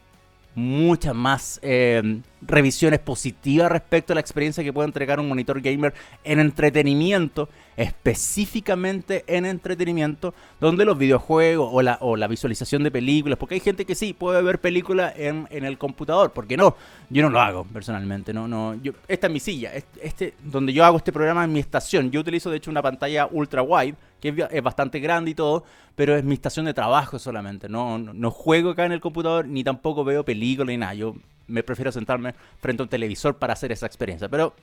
muchas 0.60 1.16
más 1.16 1.60
eh, 1.64 2.22
revisiones 2.42 3.00
positivas 3.00 3.72
respecto 3.72 4.14
a 4.14 4.16
la 4.16 4.22
experiencia 4.22 4.64
que 4.64 4.74
puede 4.74 4.88
entregar 4.88 5.20
un 5.20 5.28
monitor 5.28 5.62
gamer 5.62 5.94
en 6.24 6.40
entretenimiento, 6.40 7.50
específicamente 7.78 9.24
en 9.28 9.46
entretenimiento, 9.46 10.34
donde 10.60 10.86
los 10.86 10.98
videojuegos 10.98 11.70
o 11.72 11.82
la, 11.82 11.98
o 12.02 12.16
la 12.16 12.28
visualización 12.28 12.84
de 12.84 12.92
películas, 12.92 13.38
porque 13.38 13.56
hay 13.56 13.62
gente 13.62 13.86
que 13.86 13.96
sí 13.96 14.14
puede 14.14 14.42
ver 14.42 14.60
películas 14.60 15.14
en, 15.18 15.48
en, 15.50 15.66
el 15.66 15.78
computador, 15.78 16.32
porque 16.32 16.58
no, 16.58 16.76
yo 17.10 17.24
no 17.24 17.30
lo 17.30 17.40
hago 17.40 17.64
personalmente, 17.66 18.34
no, 18.34 18.48
no, 18.48 18.76
yo, 18.76 18.94
esta 19.08 19.28
es 19.28 19.34
mi 19.34 19.40
silla, 19.40 19.72
este, 20.02 20.34
donde 20.44 20.74
yo 20.74 20.86
hago 20.86 20.98
este 20.98 21.12
programa 21.12 21.44
en 21.44 21.54
mi 21.54 21.60
estación, 21.60 22.12
yo 22.12 22.20
utilizo 22.20 22.50
de 22.50 22.58
hecho 22.58 22.72
una 22.72 22.82
pantalla 22.82 23.28
ultra 23.32 23.62
wide, 23.62 23.96
que 24.20 24.48
es, 24.52 24.64
bastante 24.64 25.00
grande 25.00 25.32
y 25.32 25.36
todo, 25.36 25.64
pero 25.96 26.16
es 26.16 26.24
mi 26.24 26.34
estación 26.34 26.66
de 26.66 26.74
trabajo 26.74 27.20
solamente, 27.20 27.70
no, 27.70 27.98
no, 27.98 28.32
juego 28.32 28.72
acá 28.72 28.86
en 28.86 28.92
el 28.92 29.02
computador, 29.02 29.48
ni 29.48 29.64
tampoco 29.64 30.04
veo 30.04 30.24
películas 30.24 30.68
ni 30.68 30.78
nada, 30.78 30.94
yo 30.94 31.16
me 31.48 31.64
prefiero 31.64 31.92
sentarme 31.92 32.34
frente 32.60 32.82
a 32.82 32.86
un 32.86 32.90
televisor 32.90 33.38
para 33.38 33.54
hacer 33.54 33.72
esa 33.72 33.86
experiencia. 33.86 34.30
Pero 34.30 34.54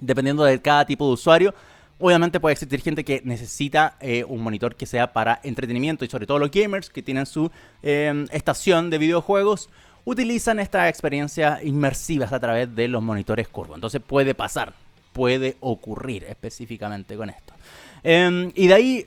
dependiendo 0.00 0.44
de 0.44 0.60
cada 0.60 0.84
tipo 0.84 1.06
de 1.06 1.14
usuario, 1.14 1.54
obviamente 1.98 2.40
puede 2.40 2.52
existir 2.52 2.80
gente 2.80 3.04
que 3.04 3.22
necesita 3.24 3.96
eh, 4.00 4.24
un 4.24 4.42
monitor 4.42 4.76
que 4.76 4.86
sea 4.86 5.12
para 5.12 5.40
entretenimiento 5.42 6.04
y 6.04 6.08
sobre 6.08 6.26
todo 6.26 6.38
los 6.38 6.50
gamers 6.50 6.90
que 6.90 7.02
tienen 7.02 7.26
su 7.26 7.50
em, 7.82 8.26
estación 8.30 8.90
de 8.90 8.98
videojuegos 8.98 9.70
utilizan 10.04 10.60
estas 10.60 10.88
experiencias 10.88 11.64
inmersivas 11.64 12.32
a 12.32 12.38
través 12.38 12.74
de 12.74 12.88
los 12.88 13.02
monitores 13.02 13.48
curvos. 13.48 13.76
Entonces 13.76 14.00
puede 14.06 14.34
pasar, 14.34 14.74
puede 15.12 15.56
ocurrir 15.60 16.24
específicamente 16.24 17.16
con 17.16 17.30
esto. 17.30 17.54
Em, 18.02 18.52
y 18.54 18.66
de 18.68 18.74
ahí 18.74 19.06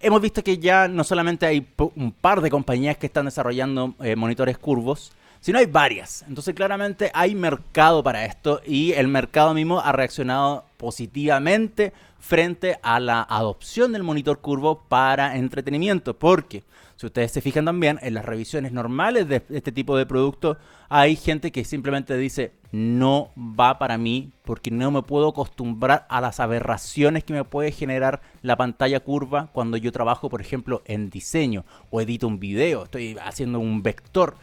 hemos 0.00 0.20
visto 0.20 0.44
que 0.44 0.58
ya 0.58 0.88
no 0.88 1.04
solamente 1.04 1.46
hay 1.46 1.66
un 1.94 2.12
par 2.12 2.40
de 2.40 2.50
compañías 2.50 2.96
que 2.96 3.06
están 3.06 3.24
desarrollando 3.24 3.94
eh, 4.00 4.16
monitores 4.16 4.58
curvos, 4.58 5.12
si 5.40 5.52
no 5.52 5.58
hay 5.58 5.66
varias. 5.66 6.24
Entonces 6.28 6.54
claramente 6.54 7.10
hay 7.14 7.34
mercado 7.34 8.02
para 8.02 8.24
esto 8.24 8.60
y 8.66 8.92
el 8.92 9.08
mercado 9.08 9.54
mismo 9.54 9.80
ha 9.80 9.92
reaccionado 9.92 10.64
positivamente 10.76 11.92
frente 12.18 12.78
a 12.82 13.00
la 13.00 13.22
adopción 13.22 13.92
del 13.92 14.02
monitor 14.02 14.40
curvo 14.40 14.82
para 14.88 15.36
entretenimiento. 15.36 16.14
Porque 16.14 16.62
si 17.04 17.08
ustedes 17.08 17.32
se 17.32 17.42
fijan 17.42 17.66
también 17.66 17.98
en 18.00 18.14
las 18.14 18.24
revisiones 18.24 18.72
normales 18.72 19.28
de 19.28 19.42
este 19.50 19.72
tipo 19.72 19.94
de 19.94 20.06
productos, 20.06 20.56
hay 20.88 21.16
gente 21.16 21.52
que 21.52 21.62
simplemente 21.62 22.16
dice 22.16 22.52
no 22.72 23.30
va 23.36 23.78
para 23.78 23.98
mí 23.98 24.32
porque 24.42 24.70
no 24.70 24.90
me 24.90 25.02
puedo 25.02 25.28
acostumbrar 25.28 26.06
a 26.08 26.22
las 26.22 26.40
aberraciones 26.40 27.22
que 27.22 27.34
me 27.34 27.44
puede 27.44 27.72
generar 27.72 28.22
la 28.40 28.56
pantalla 28.56 29.00
curva 29.00 29.50
cuando 29.52 29.76
yo 29.76 29.92
trabajo, 29.92 30.30
por 30.30 30.40
ejemplo, 30.40 30.82
en 30.86 31.10
diseño 31.10 31.66
o 31.90 32.00
edito 32.00 32.26
un 32.26 32.40
video, 32.40 32.84
estoy 32.84 33.18
haciendo 33.22 33.60
un 33.60 33.82
vector 33.82 34.36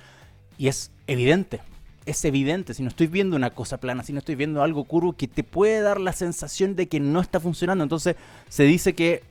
y 0.60 0.68
es 0.68 0.91
evidente, 1.08 1.62
es 2.06 2.24
evidente, 2.25 2.75
si 2.75 2.84
no 2.84 2.89
estoy 2.89 3.08
viendo 3.08 3.36
una 3.36 3.50
cosa 3.50 3.80
plana, 3.80 4.03
si 4.03 4.13
no 4.13 4.20
estoy 4.20 4.36
viendo 4.36 4.62
algo 4.62 4.84
curvo 4.84 5.13
que 5.13 5.27
te 5.27 5.44
puede 5.44 5.82
dar 5.82 6.00
la 6.00 6.13
sensación 6.13 6.75
de 6.75 6.88
que 6.88 7.00
no 7.00 7.22
está 7.22 7.39
funcionando. 7.39 7.84
Entonces 7.84 8.18
se 8.50 8.65
dice 8.65 8.94
que 8.94 9.24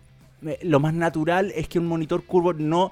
eh, 0.44 0.58
lo 0.62 0.80
más 0.80 0.94
natural 0.94 1.52
es 1.54 1.68
que 1.68 1.78
un 1.78 1.86
monitor 1.86 2.24
curvo 2.24 2.54
no 2.54 2.90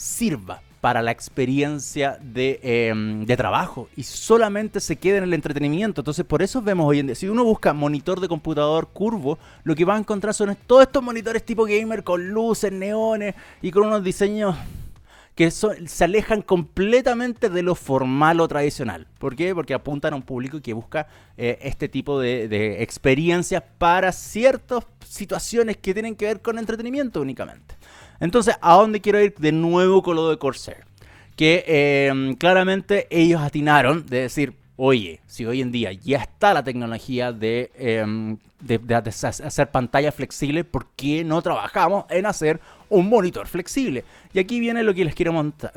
sirva 0.00 0.62
para 0.80 1.02
la 1.02 1.10
experiencia 1.10 2.18
de, 2.22 2.58
em, 2.62 3.26
de, 3.26 3.36
trabajo 3.36 3.90
y 3.96 4.02
solamente 4.02 4.80
se 4.80 4.96
quede 4.96 5.18
en 5.18 5.24
el 5.24 5.34
entretenimiento. 5.34 6.00
Entonces, 6.00 6.24
por 6.24 6.40
eso 6.40 6.62
vemos 6.62 6.86
hoy 6.86 7.00
en 7.00 7.08
día, 7.08 7.14
si 7.14 7.28
uno 7.28 7.44
busca 7.44 7.74
monitor 7.74 8.18
de 8.18 8.28
computador 8.28 8.88
curvo, 8.88 9.38
lo 9.62 9.74
que 9.74 9.84
va 9.84 9.96
a 9.96 9.98
encontrar 9.98 10.32
son 10.32 10.56
todos 10.66 10.82
estos 10.82 11.02
monitores 11.02 11.44
tipo 11.44 11.64
gamer 11.64 12.02
con 12.02 12.30
luces, 12.30 12.72
neones 12.72 13.34
y 13.60 13.70
con 13.70 13.86
unos 13.88 14.02
diseños 14.02 14.56
que 15.34 15.50
se 15.50 16.04
alejan 16.04 16.42
completamente 16.42 17.48
de 17.48 17.62
lo 17.62 17.74
formal 17.74 18.40
o 18.40 18.48
tradicional. 18.48 19.06
¿Por 19.18 19.36
qué? 19.36 19.54
Porque 19.54 19.74
apuntan 19.74 20.12
a 20.12 20.16
un 20.16 20.22
público 20.22 20.60
que 20.60 20.72
busca 20.72 21.06
eh, 21.36 21.58
este 21.62 21.88
tipo 21.88 22.20
de, 22.20 22.82
experiencias 22.82 23.62
para 23.78 24.12
ciertas 24.12 24.84
situaciones 25.06 25.76
que 25.76 25.94
tienen 25.94 26.14
que 26.14 26.26
ver 26.26 26.40
con 26.40 26.58
entretenimiento 26.58 27.20
únicamente. 27.20 27.74
Entonces, 28.20 28.56
¿a 28.60 28.74
dónde 28.74 29.00
quiero 29.00 29.20
ir 29.20 29.34
de 29.36 29.52
nuevo 29.52 30.02
con 30.02 30.16
lo 30.16 30.28
de 30.28 30.38
Corsair? 30.38 30.84
Que 31.36 31.64
eh, 31.66 32.36
claramente 32.38 33.06
ellos 33.10 33.40
atinaron 33.40 34.04
de 34.06 34.20
decir, 34.22 34.54
oye, 34.82 35.20
si 35.26 35.44
hoy 35.44 35.60
en 35.60 35.72
día 35.72 35.92
ya 35.92 36.18
está 36.18 36.54
la 36.54 36.64
tecnología 36.64 37.32
de, 37.32 37.70
em, 37.74 38.38
hacer 39.22 39.70
pantalla 39.70 40.10
flexible, 40.10 40.64
¿por 40.64 40.86
qué 40.96 41.22
no 41.22 41.42
trabajamos 41.42 42.04
en 42.08 42.24
hacer 42.24 42.60
un 42.88 43.08
monitor 43.08 43.46
flexible? 43.46 44.04
Y 44.32 44.38
aquí 44.38 44.58
viene 44.58 44.82
lo 44.82 44.94
que 44.94 45.04
les 45.04 45.14
quiero 45.14 45.32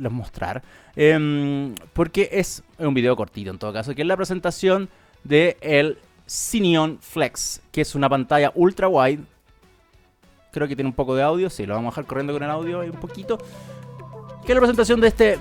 mostrar, 0.10 0.64
em, 0.96 1.76
porque 1.92 2.30
es 2.32 2.64
un 2.78 2.94
video 2.94 3.16
cortito 3.18 3.52
en 3.52 3.58
todo 3.58 3.74
caso, 3.74 3.94
que 3.94 4.04
es 4.04 4.08
la 4.08 4.16
presentación 4.16 4.90
del 5.26 5.58
el 5.60 5.98
Cineon 6.26 7.00
Flex, 7.02 7.62
que 7.72 7.82
es 7.82 7.96
una 7.96 8.08
pantalla 8.08 8.52
ultra 8.56 8.88
wide. 8.88 9.20
Creo 10.54 10.68
que 10.68 10.76
tiene 10.76 10.90
un 10.90 10.96
poco 10.96 11.16
de 11.16 11.24
audio, 11.24 11.50
sí, 11.50 11.66
lo 11.66 11.74
vamos 11.74 11.90
a 11.90 11.92
dejar 11.92 12.06
corriendo 12.06 12.32
con 12.32 12.44
el 12.44 12.50
audio 12.50 12.80
un 12.82 12.92
poquito. 12.92 13.40
Que 14.46 14.54
la 14.54 14.60
presentación 14.60 15.02
de 15.02 15.08
este 15.08 15.40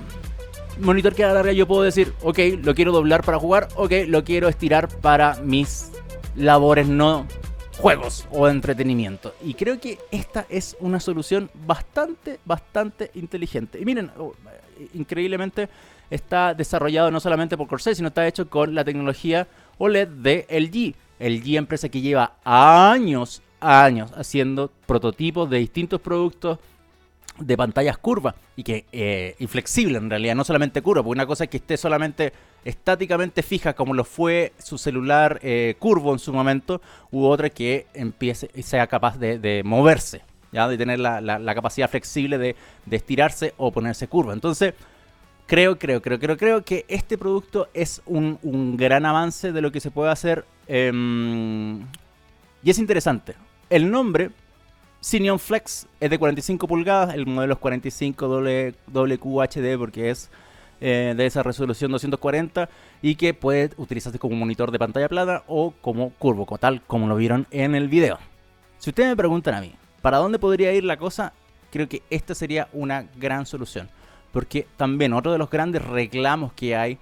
monitor 0.79 1.13
que 1.13 1.23
agarra 1.23 1.51
yo 1.51 1.67
puedo 1.67 1.83
decir, 1.83 2.13
ok, 2.23 2.39
lo 2.63 2.73
quiero 2.73 2.91
doblar 2.91 3.23
para 3.23 3.37
jugar, 3.37 3.67
ok, 3.75 3.91
lo 4.07 4.23
quiero 4.23 4.49
estirar 4.49 4.87
para 4.87 5.35
mis 5.35 5.91
labores 6.35 6.87
no 6.87 7.27
juegos 7.77 8.25
o 8.31 8.47
entretenimiento. 8.47 9.35
Y 9.43 9.53
creo 9.53 9.79
que 9.79 9.99
esta 10.09 10.47
es 10.49 10.75
una 10.79 10.99
solución 10.99 11.51
bastante, 11.65 12.39
bastante 12.43 13.11
inteligente. 13.13 13.79
Y 13.79 13.85
miren, 13.85 14.09
oh, 14.17 14.33
increíblemente 14.95 15.69
está 16.09 16.55
desarrollado 16.55 17.11
no 17.11 17.19
solamente 17.19 17.55
por 17.55 17.67
Corsair, 17.67 17.95
sino 17.95 18.07
está 18.07 18.27
hecho 18.27 18.49
con 18.49 18.73
la 18.73 18.83
tecnología 18.83 19.47
OLED 19.77 20.07
de 20.07 20.47
LG. 20.49 20.95
LG, 21.19 21.57
empresa 21.57 21.89
que 21.89 22.01
lleva 22.01 22.33
años, 22.43 23.42
años 23.63 24.11
haciendo 24.15 24.71
prototipos 24.85 25.49
de 25.49 25.57
distintos 25.57 26.01
productos 26.01 26.59
de 27.39 27.57
pantallas 27.57 27.97
curvas 27.97 28.35
y 28.55 28.63
que 28.63 28.85
eh, 28.91 29.35
en 29.39 30.09
realidad, 30.09 30.35
no 30.35 30.43
solamente 30.43 30.81
curva, 30.81 31.01
porque 31.01 31.17
una 31.17 31.25
cosa 31.25 31.45
es 31.45 31.49
que 31.49 31.57
esté 31.57 31.77
solamente 31.77 32.33
estáticamente 32.63 33.41
fija 33.41 33.73
como 33.73 33.93
lo 33.93 34.03
fue 34.03 34.53
su 34.59 34.77
celular 34.77 35.39
eh, 35.41 35.75
curvo 35.79 36.13
en 36.13 36.19
su 36.19 36.31
momento, 36.31 36.81
u 37.11 37.25
otra 37.25 37.49
que 37.49 37.87
empiece 37.93 38.49
y 38.53 38.63
sea 38.63 38.87
capaz 38.87 39.17
de, 39.17 39.61
moverse, 39.65 40.21
ya 40.51 40.67
de 40.67 40.77
tener 40.77 40.99
la, 40.99 41.55
capacidad 41.55 41.89
flexible 41.89 42.37
de, 42.37 42.55
estirarse 42.91 43.53
o 43.57 43.71
ponerse 43.71 44.07
curva. 44.07 44.33
Entonces, 44.33 44.75
creo, 45.47 45.77
creo, 45.79 46.01
creo, 46.01 46.19
creo, 46.19 46.37
creo 46.37 46.63
que 46.63 46.85
este 46.87 47.17
producto 47.17 47.67
es 47.73 48.01
un, 48.05 48.77
gran 48.77 49.05
avance 49.05 49.51
de 49.51 49.61
lo 49.61 49.71
que 49.71 49.79
se 49.79 49.91
puede 49.91 50.11
hacer 50.11 50.45
em, 50.67 51.81
y 52.63 52.69
es 52.69 52.77
interesante. 52.77 53.35
El 53.69 53.89
nombre 53.89 54.31
Cineon 55.01 55.39
Flex 55.39 55.87
es 55.99 56.09
de 56.09 56.17
45 56.17 56.67
pulgadas, 56.67 57.13
el 57.15 57.25
modelo 57.25 57.53
es 57.53 57.59
45 57.59 58.27
WQHD 58.87 59.77
porque 59.77 60.09
es 60.09 60.29
eh, 60.79 61.13
de 61.15 61.25
esa 61.25 61.43
resolución 61.43 61.91
240 61.91 62.69
y 63.01 63.15
que 63.15 63.33
puede 63.33 63.71
utilizarse 63.77 64.19
como 64.19 64.35
monitor 64.35 64.71
de 64.71 64.79
pantalla 64.79 65.09
plana 65.09 65.43
o 65.47 65.73
como 65.81 66.11
curvo, 66.11 66.45
como 66.45 66.57
tal 66.57 66.81
como 66.81 67.07
lo 67.07 67.15
vieron 67.15 67.47
en 67.51 67.75
el 67.75 67.87
video. 67.87 68.19
Si 68.77 68.89
ustedes 68.89 69.09
me 69.09 69.15
preguntan 69.15 69.55
a 69.55 69.61
mí, 69.61 69.73
¿para 70.01 70.17
dónde 70.17 70.39
podría 70.39 70.73
ir 70.73 70.83
la 70.83 70.97
cosa? 70.97 71.33
Creo 71.71 71.89
que 71.89 72.03
esta 72.09 72.35
sería 72.35 72.67
una 72.73 73.07
gran 73.17 73.45
solución. 73.45 73.89
Porque 74.31 74.67
también 74.77 75.13
otro 75.13 75.31
de 75.31 75.37
los 75.37 75.49
grandes 75.49 75.83
reclamos 75.83 76.53
que 76.53 76.75
hay 76.75 76.97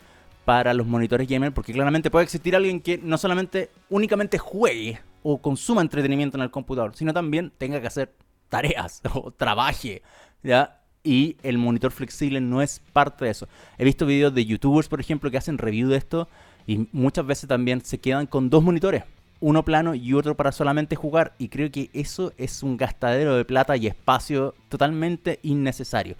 para 0.45 0.73
los 0.73 0.85
monitores 0.85 1.27
gamer, 1.27 1.53
porque 1.53 1.73
claramente 1.73 2.11
puede 2.11 2.25
existir 2.25 2.55
alguien 2.55 2.81
que 2.81 2.97
no 2.97 3.17
solamente 3.17 3.69
únicamente 3.89 4.37
juegue 4.37 4.99
o 5.23 5.41
consuma 5.41 5.81
entretenimiento 5.81 6.37
en 6.37 6.43
el 6.43 6.51
computador, 6.51 6.95
sino 6.95 7.13
también 7.13 7.51
tenga 7.57 7.79
que 7.81 7.87
hacer 7.87 8.13
tareas 8.49 9.01
o 9.13 9.31
trabaje, 9.31 10.01
¿ya? 10.43 10.77
Y 11.03 11.37
el 11.41 11.57
monitor 11.57 11.91
flexible 11.91 12.39
no 12.41 12.61
es 12.61 12.79
parte 12.93 13.25
de 13.25 13.31
eso. 13.31 13.47
He 13.79 13.85
visto 13.85 14.05
videos 14.05 14.35
de 14.35 14.45
youtubers, 14.45 14.87
por 14.87 14.99
ejemplo, 14.99 15.31
que 15.31 15.37
hacen 15.37 15.57
review 15.57 15.89
de 15.89 15.97
esto 15.97 16.27
y 16.67 16.87
muchas 16.91 17.25
veces 17.25 17.49
también 17.49 17.81
se 17.81 17.99
quedan 17.99 18.27
con 18.27 18.49
dos 18.49 18.63
monitores. 18.63 19.03
uno 19.39 19.65
plano 19.65 19.95
y 19.95 20.13
otro 20.13 20.35
para 20.35 20.51
solamente 20.51 20.95
jugar. 20.95 21.33
Y 21.39 21.47
creo 21.47 21.71
que 21.71 21.89
eso 21.93 22.31
es 22.37 22.61
un 22.61 22.77
gastadero 22.77 23.35
de 23.35 23.43
plata 23.43 23.75
y 23.75 23.87
espacio 23.87 24.53
totalmente 24.69 25.39
innecesario. 25.41 26.15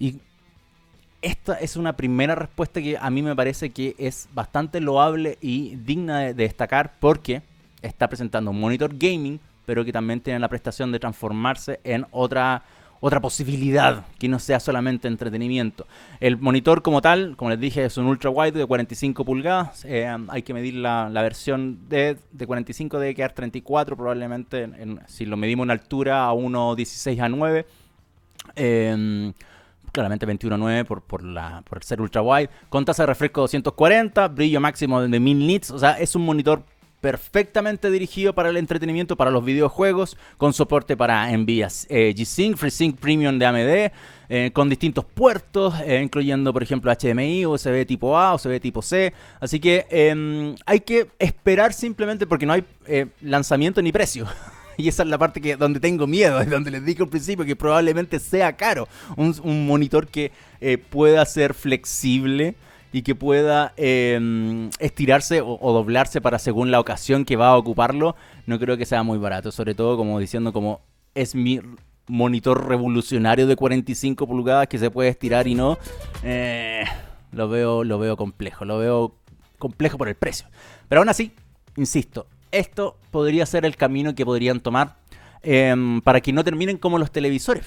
Y 0.00 0.20
esta 1.22 1.54
es 1.54 1.76
una 1.76 1.96
primera 1.96 2.34
respuesta 2.34 2.80
que 2.80 2.96
a 2.98 3.10
mí 3.10 3.22
me 3.22 3.34
parece 3.34 3.70
que 3.70 3.94
es 3.98 4.28
bastante 4.34 4.80
loable 4.80 5.38
y 5.40 5.76
digna 5.76 6.20
de, 6.20 6.34
destacar 6.34 6.94
porque 7.00 7.42
está 7.86 8.08
presentando 8.08 8.50
un 8.50 8.60
monitor 8.60 8.92
gaming, 8.96 9.40
pero 9.64 9.84
que 9.84 9.92
también 9.92 10.20
tiene 10.20 10.38
la 10.38 10.48
prestación 10.48 10.92
de 10.92 10.98
transformarse 10.98 11.80
en 11.84 12.06
otra 12.10 12.62
otra 13.00 13.20
posibilidad 13.20 14.06
que 14.18 14.26
no 14.28 14.38
sea 14.38 14.58
solamente 14.58 15.06
entretenimiento. 15.06 15.86
El 16.18 16.38
monitor 16.38 16.82
como 16.82 17.02
tal, 17.02 17.36
como 17.36 17.50
les 17.50 17.60
dije, 17.60 17.84
es 17.84 17.96
un 17.98 18.06
ultra 18.06 18.30
wide 18.30 18.58
de 18.58 18.66
45 18.66 19.24
pulgadas. 19.24 19.84
Eh, 19.84 20.08
hay 20.28 20.42
que 20.42 20.54
medir 20.54 20.74
la, 20.74 21.10
versión 21.12 21.88
de, 21.88 22.16
de, 22.32 22.46
45 22.46 22.98
debe 22.98 23.14
quedar 23.14 23.32
34 23.32 23.96
probablemente 23.96 24.68
si 25.06 25.26
lo 25.26 25.36
medimos 25.36 25.64
en 25.64 25.72
altura 25.72 26.26
a 26.26 26.32
1.16 26.32 27.20
a 27.20 27.28
9. 27.28 27.66
Eh, 28.56 29.32
claramente 29.96 30.26
21.9 30.26 30.84
por, 30.84 31.00
por, 31.02 31.24
la, 31.24 31.62
por 31.68 31.82
ser 31.82 32.02
ultra 32.02 32.20
wide, 32.20 32.50
con 32.68 32.84
tasa 32.84 33.04
de 33.04 33.06
refresco 33.06 33.40
240, 33.40 34.28
brillo 34.28 34.60
máximo 34.60 35.00
de 35.00 35.20
1000 35.20 35.46
nits, 35.46 35.70
o 35.70 35.78
sea, 35.78 35.92
es 35.92 36.14
un 36.14 36.22
monitor 36.26 36.62
perfectamente 37.06 37.88
dirigido 37.88 38.34
para 38.34 38.48
el 38.48 38.56
entretenimiento, 38.56 39.14
para 39.14 39.30
los 39.30 39.44
videojuegos, 39.44 40.16
con 40.38 40.52
soporte 40.52 40.96
para 40.96 41.30
Nvidia 41.30 41.68
eh, 41.88 42.12
G-Sync, 42.16 42.56
FreeSync 42.56 42.98
Premium 42.98 43.38
de 43.38 43.46
AMD, 43.46 43.92
eh, 44.28 44.50
con 44.52 44.68
distintos 44.68 45.04
puertos, 45.04 45.72
eh, 45.84 46.00
incluyendo 46.02 46.52
por 46.52 46.64
ejemplo 46.64 46.90
HDMI, 46.90 47.46
USB 47.46 47.86
tipo 47.86 48.18
A, 48.18 48.34
USB 48.34 48.58
tipo 48.60 48.82
C. 48.82 49.12
Así 49.38 49.60
que 49.60 49.86
em, 49.88 50.56
hay 50.66 50.80
que 50.80 51.06
esperar 51.20 51.72
simplemente 51.72 52.26
porque 52.26 52.44
no 52.44 52.54
hay 52.54 52.64
lanzamiento 53.20 53.80
ni 53.82 53.92
precio. 53.92 54.26
y 54.76 54.88
esa 54.88 55.04
es 55.04 55.08
la 55.08 55.18
parte 55.18 55.40
que 55.40 55.56
donde 55.56 55.78
tengo 55.78 56.08
miedo, 56.08 56.40
es 56.40 56.50
donde 56.50 56.72
les 56.72 56.84
dije 56.84 57.04
al 57.04 57.08
principio 57.08 57.44
que 57.44 57.54
probablemente 57.54 58.18
sea 58.18 58.56
caro. 58.56 58.88
Un, 59.16 59.66
monitor 59.66 60.08
que 60.08 60.32
eh, 60.60 60.76
pueda 60.78 61.24
ser 61.24 61.54
flexible 61.54 62.56
y 62.96 63.02
que 63.02 63.14
pueda 63.14 63.74
em, 63.76 64.70
estirarse 64.78 65.42
o, 65.42 65.58
doblarse 65.74 66.22
para 66.22 66.38
según 66.38 66.70
la 66.70 66.80
ocasión 66.80 67.26
que 67.26 67.36
va 67.36 67.48
a 67.48 67.56
ocuparlo, 67.58 68.16
no 68.46 68.58
creo 68.58 68.78
que 68.78 68.86
sea 68.86 69.02
muy 69.02 69.18
barato. 69.18 69.52
Sobre 69.52 69.74
todo 69.74 69.98
como 69.98 70.18
diciendo 70.18 70.50
como 70.50 70.80
es 71.14 71.34
mi 71.34 71.60
monitor 72.06 72.66
revolucionario 72.66 73.46
de 73.46 73.54
45 73.54 74.26
pulgadas 74.26 74.68
que 74.68 74.78
se 74.78 74.90
puede 74.90 75.10
estirar 75.10 75.46
y 75.46 75.54
no. 75.54 75.76
Eh, 76.22 76.84
lo 77.32 77.50
veo, 77.50 77.84
lo 77.84 77.98
veo 77.98 78.16
complejo, 78.16 78.64
lo 78.64 78.78
veo 78.78 79.14
complejo 79.58 79.98
por 79.98 80.08
el 80.08 80.14
precio. 80.14 80.46
Pero 80.88 81.02
aún 81.02 81.10
así, 81.10 81.32
insisto, 81.76 82.26
esto 82.50 82.96
podría 83.10 83.44
ser 83.44 83.66
el 83.66 83.76
camino 83.76 84.14
que 84.14 84.24
podrían 84.24 84.60
tomar 84.60 84.96
em, 85.42 86.00
para 86.00 86.22
que 86.22 86.32
no 86.32 86.42
terminen 86.42 86.78
como 86.78 86.96
los 86.98 87.10
televisores. 87.10 87.66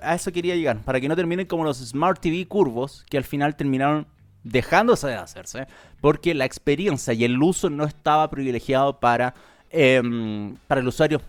a 0.00 0.14
eso 0.14 0.32
quería 0.32 0.56
llegar. 0.56 0.78
Para 0.78 1.02
que 1.02 1.08
no 1.08 1.16
terminen 1.16 1.44
como 1.44 1.64
los 1.64 1.76
Smart 1.86 2.18
TV 2.18 2.46
curvos, 2.48 3.04
que 3.10 3.18
al 3.18 3.24
final 3.24 3.56
terminaron 3.56 4.06
dejándose 4.44 5.08
de 5.08 5.14
hacerse, 5.14 5.66
porque 6.00 6.34
la 6.34 6.44
experiencia 6.44 7.12
y 7.12 7.24
el 7.24 7.42
uso 7.42 7.70
no 7.70 7.84
estaba 7.84 8.28
privilegiado 8.30 8.98
para, 8.98 9.34
em, 9.70 10.56
para 10.66 10.80
el 10.80 10.88
usuario 10.88 11.20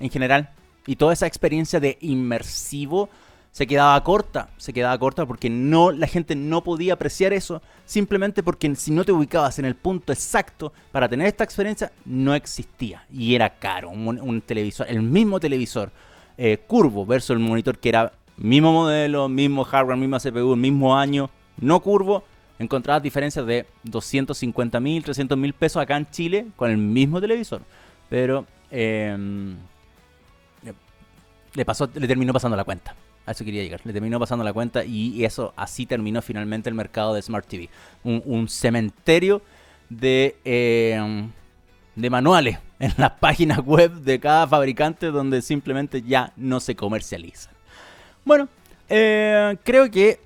en 0.00 0.10
general. 0.10 0.50
Y 0.86 0.96
toda 0.96 1.12
esa 1.12 1.26
experiencia 1.26 1.80
de 1.80 1.98
inmersivo 2.00 3.08
se 3.52 3.66
quedaba 3.66 4.02
corta, 4.02 4.48
se 4.56 4.72
quedaba 4.72 4.98
corta 4.98 5.26
porque 5.26 5.50
no 5.50 5.92
la 5.92 6.06
gente 6.06 6.34
no 6.34 6.64
podía 6.64 6.94
apreciar 6.94 7.34
eso, 7.34 7.60
simplemente 7.84 8.42
porque 8.42 8.74
si 8.74 8.90
no 8.90 9.04
te 9.04 9.12
ubicabas 9.12 9.58
en 9.58 9.66
el 9.66 9.76
punto 9.76 10.12
exacto 10.12 10.72
para 10.90 11.08
tener 11.08 11.26
esta 11.26 11.44
experiencia 11.44 11.92
no 12.06 12.34
existía 12.34 13.04
y 13.12 13.34
era 13.34 13.50
caro 13.50 13.90
un, 13.90 14.40
televisor, 14.40 14.86
el 14.88 15.02
mismo 15.02 15.38
televisor 15.38 15.92
eh, 16.38 16.58
curvo 16.66 17.04
versus 17.04 17.30
el 17.30 17.40
monitor 17.40 17.78
que 17.78 17.90
era 17.90 18.12
mismo 18.38 18.72
modelo, 18.72 19.28
mismo 19.28 19.64
hardware, 19.64 19.98
misma 19.98 20.18
CPU, 20.18 20.56
mismo 20.56 20.96
año, 20.96 21.28
no 21.58 21.80
curvo, 21.80 22.24
encontrabas 22.62 23.02
diferencias 23.02 23.46
de 23.46 23.66
250 23.84 24.80
mil, 24.80 25.02
300 25.02 25.36
mil 25.36 25.52
pesos 25.52 25.82
acá 25.82 25.96
en 25.96 26.08
Chile 26.10 26.46
con 26.56 26.70
el 26.70 26.78
mismo 26.78 27.20
televisor, 27.20 27.62
pero 28.08 28.46
em, 28.70 29.56
le 31.54 31.64
pasó, 31.64 31.88
le 31.94 32.06
terminó 32.06 32.32
pasando 32.32 32.56
la 32.56 32.64
cuenta. 32.64 32.94
A 33.24 33.32
eso 33.32 33.44
quería 33.44 33.62
llegar. 33.62 33.80
Le 33.84 33.92
terminó 33.92 34.18
pasando 34.18 34.44
la 34.44 34.52
cuenta 34.52 34.84
y 34.84 35.24
eso 35.24 35.52
así 35.56 35.86
terminó 35.86 36.22
finalmente 36.22 36.68
el 36.68 36.74
mercado 36.74 37.14
de 37.14 37.22
Smart 37.22 37.46
TV. 37.46 37.68
Un, 38.02 38.48
cementerio 38.48 39.42
de, 39.88 40.36
eh, 40.44 41.28
de 41.94 42.10
manuales 42.10 42.58
en 42.80 42.92
las 42.96 43.12
páginas 43.12 43.60
web 43.60 43.92
de 43.92 44.18
cada 44.18 44.46
fabricante 44.48 45.06
donde 45.06 45.40
simplemente 45.40 46.02
ya 46.02 46.32
no 46.36 46.58
se 46.58 46.74
comercializan. 46.74 47.54
Bueno, 48.24 48.48
eh, 48.88 49.56
creo 49.62 49.90
que 49.90 50.20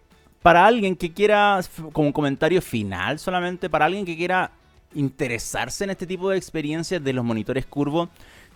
para 0.47 0.65
alguien 0.65 0.95
que 0.95 1.13
quiera, 1.13 1.59
como 1.93 2.13
comentario 2.13 2.63
final 2.63 3.19
solamente, 3.19 3.69
para 3.69 3.87
alguien 3.87 4.05
que 4.07 4.17
quiera 4.17 4.53
interesarse 4.95 5.83
en 5.83 5.91
este 5.91 6.07
tipo 6.07 6.31
de 6.31 6.37
experiencias 6.37 7.03
de 7.03 7.13
los 7.13 7.25
monitores 7.25 7.67
curvos, 7.67 8.11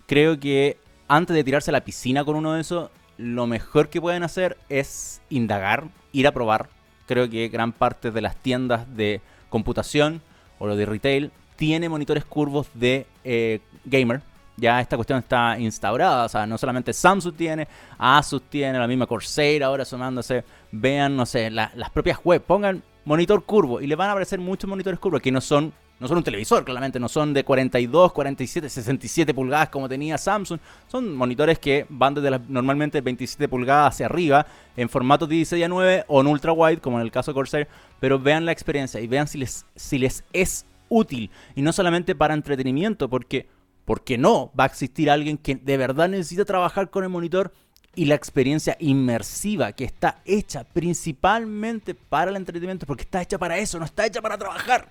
creo 0.06 0.38
que 0.38 0.78
antes 1.08 1.34
de 1.34 1.42
tirarse 1.42 1.72
a 1.72 1.72
la 1.72 1.80
piscina 1.80 2.24
con 2.24 2.36
uno 2.36 2.52
de 2.52 2.60
esos, 2.60 2.90
lo 3.18 3.48
mejor 3.48 3.88
que 3.88 4.00
pueden 4.00 4.22
hacer 4.22 4.56
es 4.68 5.20
indagar, 5.30 5.88
ir 6.12 6.28
a 6.28 6.32
probar. 6.32 6.68
Creo 7.08 7.28
que 7.28 7.48
gran 7.48 7.72
parte 7.72 8.12
de 8.12 8.20
las 8.20 8.36
tiendas 8.36 8.86
de 8.96 9.20
computación 9.48 10.22
o 10.60 10.68
lo 10.68 10.76
de 10.76 10.86
retail 10.86 11.32
tiene 11.56 11.88
monitores 11.88 12.24
curvos 12.24 12.68
de 12.72 13.08
eh, 13.24 13.58
gamer. 13.84 14.22
Ya 14.56 14.80
esta 14.80 14.94
cuestión 14.94 15.18
está 15.18 15.58
instaurada, 15.58 16.26
o 16.26 16.28
sea, 16.28 16.46
no 16.46 16.56
solamente 16.56 16.92
Samsung 16.92 17.34
tiene, 17.34 17.66
Asus 17.98 18.42
tiene, 18.42 18.78
la 18.78 18.86
misma 18.86 19.08
Corsair 19.08 19.64
ahora 19.64 19.84
sumándose. 19.84 20.44
Vean, 20.72 21.16
no 21.16 21.26
sé, 21.26 21.50
las 21.50 21.90
propias 21.92 22.18
web, 22.24 22.42
pongan 22.42 22.82
monitor 23.04 23.44
curvo 23.44 23.80
y 23.80 23.86
le 23.86 23.96
van 23.96 24.08
a 24.08 24.12
aparecer 24.12 24.38
muchos 24.38 24.68
monitores 24.68 25.00
curvos 25.00 25.20
que 25.20 25.32
no 25.32 25.40
son 25.40 25.72
no 26.00 26.08
son 26.08 26.16
un 26.16 26.24
televisor, 26.24 26.64
claramente, 26.64 26.98
no 26.98 27.10
son 27.10 27.34
de 27.34 27.44
42, 27.44 28.12
47, 28.12 28.70
67 28.70 29.34
pulgadas 29.34 29.68
como 29.68 29.86
tenía 29.86 30.16
Samsung. 30.16 30.58
Son 30.88 31.14
monitores 31.14 31.58
que 31.58 31.84
van 31.90 32.14
desde 32.14 32.30
las 32.30 32.48
normalmente 32.48 33.02
27 33.02 33.46
pulgadas 33.48 33.94
hacia 33.94 34.06
arriba 34.06 34.46
en 34.78 34.88
formato 34.88 35.26
16 35.26 35.62
a 35.62 35.68
9 35.68 36.04
o 36.08 36.22
en 36.22 36.26
ultra 36.26 36.52
wide, 36.52 36.78
como 36.78 36.98
en 36.98 37.02
el 37.02 37.12
caso 37.12 37.32
de 37.32 37.34
Corsair. 37.34 37.68
Pero 38.00 38.18
vean 38.18 38.46
la 38.46 38.52
experiencia 38.52 38.98
y 38.98 39.06
vean 39.06 39.28
si 39.28 39.36
les, 39.36 39.66
si 39.76 39.98
les 39.98 40.24
es 40.32 40.64
útil. 40.88 41.30
Y 41.54 41.60
no 41.60 41.70
solamente 41.70 42.14
para 42.14 42.32
entretenimiento, 42.32 43.10
porque, 43.10 43.46
porque 43.84 44.16
no 44.16 44.50
va 44.58 44.64
a 44.64 44.68
existir 44.68 45.10
alguien 45.10 45.36
que 45.36 45.56
de 45.56 45.76
verdad 45.76 46.08
necesita 46.08 46.46
trabajar 46.46 46.88
con 46.88 47.04
el 47.04 47.10
monitor 47.10 47.52
y 47.94 48.04
la 48.04 48.14
experiencia 48.14 48.76
inmersiva 48.80 49.72
que 49.72 49.84
está 49.84 50.20
hecha 50.24 50.64
principalmente 50.64 51.94
para 51.94 52.30
el 52.30 52.36
entretenimiento, 52.36 52.86
porque 52.86 53.02
está 53.02 53.22
hecha 53.22 53.38
para 53.38 53.58
eso, 53.58 53.78
no 53.78 53.84
está 53.84 54.06
hecha 54.06 54.22
para 54.22 54.38
trabajar 54.38 54.88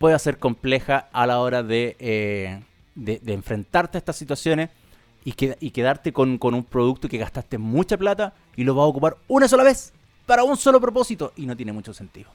puede 0.00 0.18
ser 0.18 0.38
compleja 0.38 1.10
a 1.12 1.26
la 1.26 1.40
hora 1.40 1.62
eh, 1.68 2.62
de, 2.94 3.18
de, 3.22 3.32
enfrentarte 3.34 3.98
a 3.98 4.00
estas 4.00 4.16
situaciones 4.16 4.70
y, 5.26 5.32
quedarte 5.32 6.10
con, 6.10 6.38
con, 6.38 6.54
un 6.54 6.64
producto 6.64 7.06
que 7.06 7.18
gastaste 7.18 7.58
mucha 7.58 7.98
plata 7.98 8.32
y 8.56 8.64
lo 8.64 8.74
vas 8.74 8.84
a 8.84 8.86
ocupar 8.86 9.18
una 9.28 9.46
sola 9.46 9.62
vez 9.62 9.92
para 10.24 10.42
un 10.42 10.56
solo 10.56 10.80
propósito 10.80 11.34
y 11.36 11.44
no 11.44 11.54
tiene 11.54 11.72
mucho 11.74 11.92
sentido. 11.92 12.30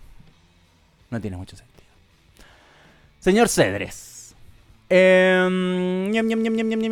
No 1.10 1.19
tiene 1.19 1.38
mucho 1.38 1.58
sentido. 1.58 1.88
Señor 3.19 3.50
Cedres, 3.50 4.36
eh, 4.88 6.12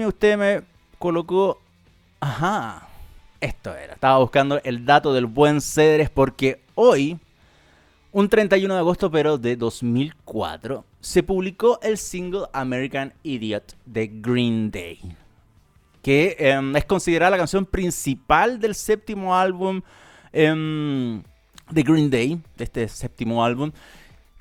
usted 0.08 0.38
me 0.38 0.64
colocó... 0.98 1.60
Ajá, 2.24 2.88
esto 3.42 3.76
era. 3.76 3.96
Estaba 3.96 4.20
buscando 4.20 4.62
el 4.64 4.86
dato 4.86 5.14
del 5.14 5.26
buen 5.26 5.60
Cedres 5.60 6.10
porque 6.10 6.62
hoy 6.74 7.20
un 8.14 8.30
31 8.30 8.74
de 8.74 8.80
agosto, 8.80 9.12
pero 9.12 9.38
de 9.38 9.58
2004, 9.58 10.86
se 11.02 11.22
publicó 11.22 11.82
el 11.82 11.98
single 11.98 12.44
American 12.54 13.12
Idiot 13.24 13.76
de 13.86 14.08
Green 14.08 14.72
Day, 14.72 15.02
que 16.02 16.38
em, 16.40 16.74
es 16.78 16.86
considerada 16.86 17.32
la 17.32 17.38
canción 17.40 17.66
principal 17.66 18.58
del 18.58 18.74
séptimo 18.74 19.36
álbum 19.36 19.82
em, 20.32 21.22
de 21.72 21.84
Green 21.84 22.10
Day, 22.10 22.40
de 22.56 22.64
este 22.64 22.88
séptimo 22.88 23.44
álbum. 23.44 23.70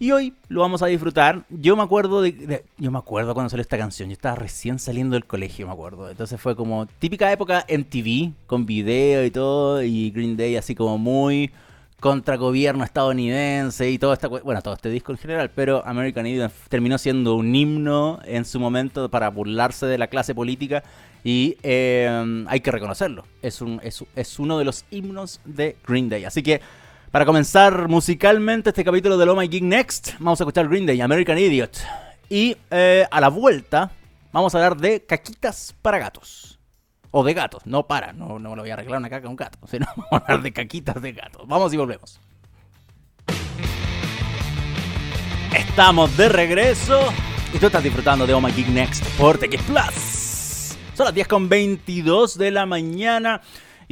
Y 0.03 0.11
hoy 0.11 0.35
lo 0.49 0.63
vamos 0.63 0.83
a 0.83 0.87
disfrutar. 0.87 1.45
Yo 1.49 1.77
me 1.77 1.85
acuerdo 1.85 2.23
de, 2.23 2.65
yo 2.77 2.91
me 2.91 2.99
acuerdo 2.99 3.35
cuando 3.35 3.51
salió 3.51 3.63
esta 3.63 3.79
canción. 3.79 4.09
Yo 4.09 4.15
estaba 4.15 4.35
recién 4.35 4.81
saliendo 4.81 5.15
del 5.15 5.27
colegio, 5.27 5.65
me 5.69 5.73
acuerdo. 5.73 6.11
Entonces 6.11 6.41
fue 6.41 6.57
como 6.57 6.87
típica 6.87 7.31
época 7.31 7.65
en 7.69 7.85
TV, 7.85 8.33
con 8.49 8.67
video 8.67 9.25
y 9.25 9.31
todo, 9.31 9.81
y 9.81 10.11
Green 10.11 10.37
Day 10.37 10.57
así 10.57 10.75
como 10.75 10.99
muy 10.99 11.53
contra 12.01 12.35
gobierno 12.37 12.83
estadounidense 12.83 13.89
y 13.93 13.97
todo 13.97 14.13
esta 14.13 14.27
bueno 14.27 14.61
todo 14.61 14.75
este 14.75 14.91
disco 14.91 15.13
en 15.13 15.19
general 15.19 15.53
pero 15.55 15.87
American 15.87 16.27
Idiot 16.27 16.51
terminó 16.69 16.99
siendo 16.99 17.37
un 17.37 17.55
himno 17.55 18.19
en 18.25 18.45
su 18.45 18.59
momento 18.59 19.09
para 19.09 19.31
burlarse 19.31 19.87
de 19.87 19.99
la 19.99 20.09
clase 20.09 20.35
política 20.35 20.83
y 21.23 21.59
eh, 21.63 22.45
hay 22.49 22.59
que 22.59 22.73
reconocerlo 22.73 23.25
es 23.41 23.61
un 23.61 23.81
es, 23.85 24.39
uno 24.41 24.59
de 24.59 24.65
los 24.65 24.85
himnos 24.91 25.41
de 25.45 25.77
Green 25.87 26.09
Day 26.09 26.25
así 26.25 26.43
que 26.43 26.61
para 27.13 27.25
comenzar 27.25 27.87
musicalmente 27.87 28.71
este 28.71 28.83
capítulo 28.83 29.17
de 29.17 29.31
Oh 29.31 29.37
My 29.37 29.47
Geek 29.47 29.63
Next 29.63 30.15
vamos 30.19 30.41
a 30.41 30.45
escuchar 30.45 30.69
Green 30.69 30.87
Day 30.87 31.01
American 31.01 31.39
Idiot 31.39 31.79
y 32.29 32.57
eh, 32.71 33.07
a 33.09 33.21
la 33.21 33.29
vuelta 33.29 33.93
Vamos 34.33 34.55
a 34.55 34.59
hablar 34.59 34.79
de 34.79 35.05
caquitas 35.05 35.75
para 35.83 35.99
gatos. 35.99 36.59
O 37.11 37.23
de 37.23 37.35
gatos, 37.35 37.67
no 37.67 37.87
para, 37.87 38.15
no, 38.15 38.39
no 38.39 38.57
lo 38.57 38.63
voy 38.63 38.71
a 38.71 38.75
arreglar 38.75 38.99
una 38.99 39.11
caca 39.11 39.27
a 39.27 39.31
un 39.31 39.37
gato, 39.37 39.59
sino 39.71 39.85
vamos 39.95 40.11
a 40.11 40.17
hablar 40.17 40.43
de 40.43 40.53
caquitas 40.55 41.03
de 41.03 41.13
gatos. 41.13 41.47
Vamos 41.47 41.75
y 41.75 41.77
volvemos. 41.77 42.19
Estamos 45.55 46.17
de 46.17 46.31
regreso 46.31 47.13
y 47.53 47.59
tú 47.59 47.67
estás 47.67 47.83
disfrutando 47.83 48.27
de 48.27 48.33
Oh 48.33 48.41
My 48.41 48.51
Geek 48.53 48.69
Next 48.69 49.07
por 49.19 49.37
TX 49.37 49.63
Plus. 49.65 50.79
Son 50.95 51.05
las 51.05 51.15
10 51.15 51.29
con 51.29 51.51
22 51.51 52.39
de 52.39 52.51
la 52.53 52.65
mañana 52.65 53.43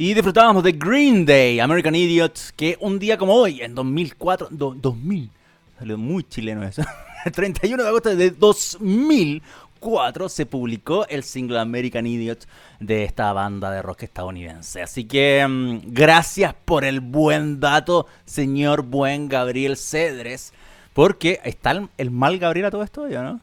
y 0.01 0.15
disfrutábamos 0.15 0.63
de 0.63 0.71
Green 0.71 1.27
Day, 1.27 1.59
American 1.59 1.93
Idiot, 1.93 2.53
que 2.55 2.75
un 2.79 2.97
día 2.97 3.19
como 3.19 3.35
hoy, 3.35 3.61
en 3.61 3.75
2004, 3.75 4.47
2000, 4.49 5.29
salió 5.77 5.95
muy 5.95 6.23
chileno 6.23 6.63
eso, 6.63 6.81
el 7.25 7.31
31 7.31 7.83
de 7.83 7.87
agosto 7.87 8.15
de 8.15 8.31
2004 8.31 10.27
se 10.27 10.47
publicó 10.47 11.05
el 11.07 11.23
single 11.23 11.59
American 11.59 12.07
Idiot 12.07 12.47
de 12.79 13.03
esta 13.03 13.31
banda 13.31 13.69
de 13.69 13.83
rock 13.83 14.01
estadounidense. 14.01 14.81
Así 14.81 15.05
que 15.05 15.45
mm, 15.47 15.93
gracias 15.93 16.55
por 16.65 16.83
el 16.83 16.99
buen 16.99 17.59
dato, 17.59 18.07
señor 18.25 18.81
buen 18.81 19.29
Gabriel 19.29 19.77
Cedres. 19.77 20.51
Porque 20.93 21.41
está 21.43 21.79
el, 21.97 22.09
mal 22.09 22.39
Gabriel 22.39 22.65
a 22.65 22.71
todo 22.71 22.81
esto, 22.81 23.07
¿ya 23.07 23.21
no? 23.21 23.39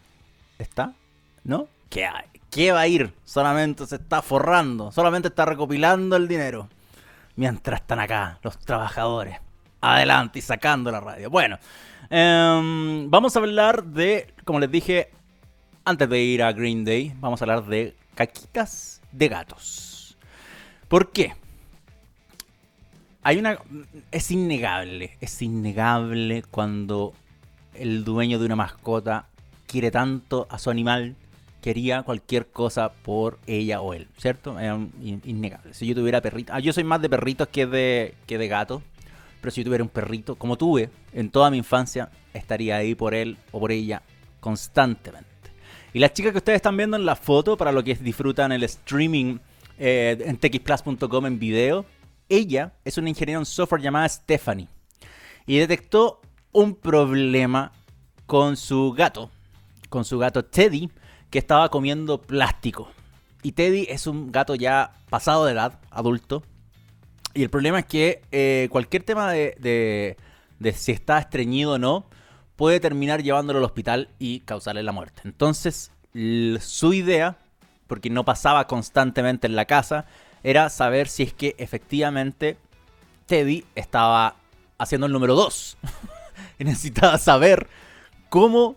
¿Está? 0.58 0.92
¿No? 1.44 1.68
¿Qué 1.88 2.04
hay? 2.04 2.27
¿Qué 2.50 2.72
va 2.72 2.80
a 2.80 2.88
ir? 2.88 3.12
Solamente 3.24 3.86
se 3.86 3.96
está 3.96 4.22
forrando, 4.22 4.90
solamente 4.90 5.28
está 5.28 5.44
recopilando 5.44 6.16
el 6.16 6.28
dinero. 6.28 6.68
Mientras 7.36 7.80
están 7.80 8.00
acá 8.00 8.38
los 8.42 8.58
trabajadores. 8.58 9.38
Adelante 9.80 10.40
y 10.40 10.42
sacando 10.42 10.90
la 10.90 11.00
radio. 11.00 11.30
Bueno, 11.30 11.58
em, 12.10 13.08
vamos 13.10 13.36
a 13.36 13.38
hablar 13.38 13.84
de, 13.84 14.34
como 14.44 14.58
les 14.58 14.70
dije 14.70 15.10
antes 15.84 16.08
de 16.08 16.20
ir 16.20 16.42
a 16.42 16.52
Green 16.52 16.84
Day, 16.84 17.14
vamos 17.20 17.40
a 17.40 17.44
hablar 17.44 17.64
de 17.66 17.94
caquitas 18.14 19.00
de 19.12 19.28
gatos. 19.28 20.16
¿Por 20.88 21.12
qué? 21.12 21.34
Hay 23.22 23.38
una. 23.38 23.58
Es 24.10 24.30
innegable, 24.30 25.16
es 25.20 25.40
innegable 25.42 26.42
cuando 26.50 27.12
el 27.74 28.04
dueño 28.04 28.38
de 28.38 28.46
una 28.46 28.56
mascota 28.56 29.26
quiere 29.66 29.90
tanto 29.90 30.46
a 30.50 30.58
su 30.58 30.70
animal, 30.70 31.14
quería 31.68 32.02
cualquier 32.02 32.46
cosa 32.46 32.90
por 32.90 33.38
ella 33.46 33.82
o 33.82 33.92
él, 33.92 34.08
¿cierto? 34.16 34.58
Es 34.58 34.72
innegable. 35.02 35.74
Si 35.74 35.86
yo 35.86 35.94
tuviera 35.94 36.22
perrito, 36.22 36.50
ah, 36.54 36.60
yo 36.60 36.72
soy 36.72 36.82
más 36.82 37.02
de 37.02 37.10
perritos 37.10 37.46
que 37.48 37.66
de, 37.66 38.14
que 38.26 38.38
de 38.38 38.48
gatos, 38.48 38.80
pero 39.42 39.50
si 39.50 39.60
yo 39.60 39.66
tuviera 39.66 39.84
un 39.84 39.90
perrito, 39.90 40.36
como 40.36 40.56
tuve 40.56 40.88
en 41.12 41.28
toda 41.28 41.50
mi 41.50 41.58
infancia, 41.58 42.08
estaría 42.32 42.76
ahí 42.76 42.94
por 42.94 43.12
él 43.12 43.36
o 43.52 43.60
por 43.60 43.70
ella 43.70 44.00
constantemente. 44.40 45.28
Y 45.92 45.98
las 45.98 46.14
chicas 46.14 46.32
que 46.32 46.38
ustedes 46.38 46.56
están 46.56 46.74
viendo 46.74 46.96
en 46.96 47.04
la 47.04 47.16
foto, 47.16 47.58
para 47.58 47.70
lo 47.70 47.84
que 47.84 47.94
disfrutan 47.96 48.50
el 48.50 48.62
streaming 48.62 49.36
eh, 49.78 50.16
en 50.24 50.38
txplus.com 50.38 51.26
en 51.26 51.38
video, 51.38 51.84
ella 52.30 52.72
es 52.82 52.96
una 52.96 53.10
ingeniera 53.10 53.40
en 53.40 53.44
software 53.44 53.82
llamada 53.82 54.08
Stephanie. 54.08 54.68
Y 55.44 55.58
detectó 55.58 56.22
un 56.50 56.74
problema 56.74 57.72
con 58.24 58.56
su 58.56 58.90
gato, 58.92 59.30
con 59.90 60.06
su 60.06 60.18
gato 60.18 60.46
Teddy, 60.46 60.88
que 61.30 61.38
estaba 61.38 61.68
comiendo 61.70 62.20
plástico. 62.20 62.90
Y 63.42 63.52
Teddy 63.52 63.86
es 63.88 64.06
un 64.06 64.32
gato 64.32 64.54
ya 64.54 64.92
pasado 65.10 65.44
de 65.44 65.52
edad, 65.52 65.78
adulto. 65.90 66.42
Y 67.34 67.42
el 67.42 67.50
problema 67.50 67.80
es 67.80 67.86
que 67.86 68.22
eh, 68.32 68.68
cualquier 68.70 69.04
tema 69.04 69.30
de, 69.30 70.16
de, 70.58 70.72
si 70.72 70.92
está 70.92 71.18
estreñido 71.18 71.72
o 71.72 71.78
no, 71.78 72.06
puede 72.56 72.80
terminar 72.80 73.22
llevándolo 73.22 73.60
al 73.60 73.64
hospital 73.64 74.08
y 74.18 74.40
causarle 74.40 74.82
la 74.82 74.92
muerte. 74.92 75.22
Entonces, 75.24 75.92
su 76.60 76.92
idea, 76.92 77.38
porque 77.86 78.10
no 78.10 78.24
pasaba 78.24 78.66
constantemente 78.66 79.46
en 79.46 79.54
la 79.54 79.66
casa, 79.66 80.06
era 80.42 80.68
saber 80.68 81.08
si 81.08 81.24
es 81.24 81.32
que 81.32 81.54
efectivamente 81.58 82.56
Teddy 83.26 83.64
estaba 83.74 84.36
haciendo 84.78 85.06
el 85.06 85.12
número 85.12 85.34
2. 85.34 85.78
y 86.58 86.64
necesitaba 86.64 87.18
saber 87.18 87.68
cómo 88.28 88.76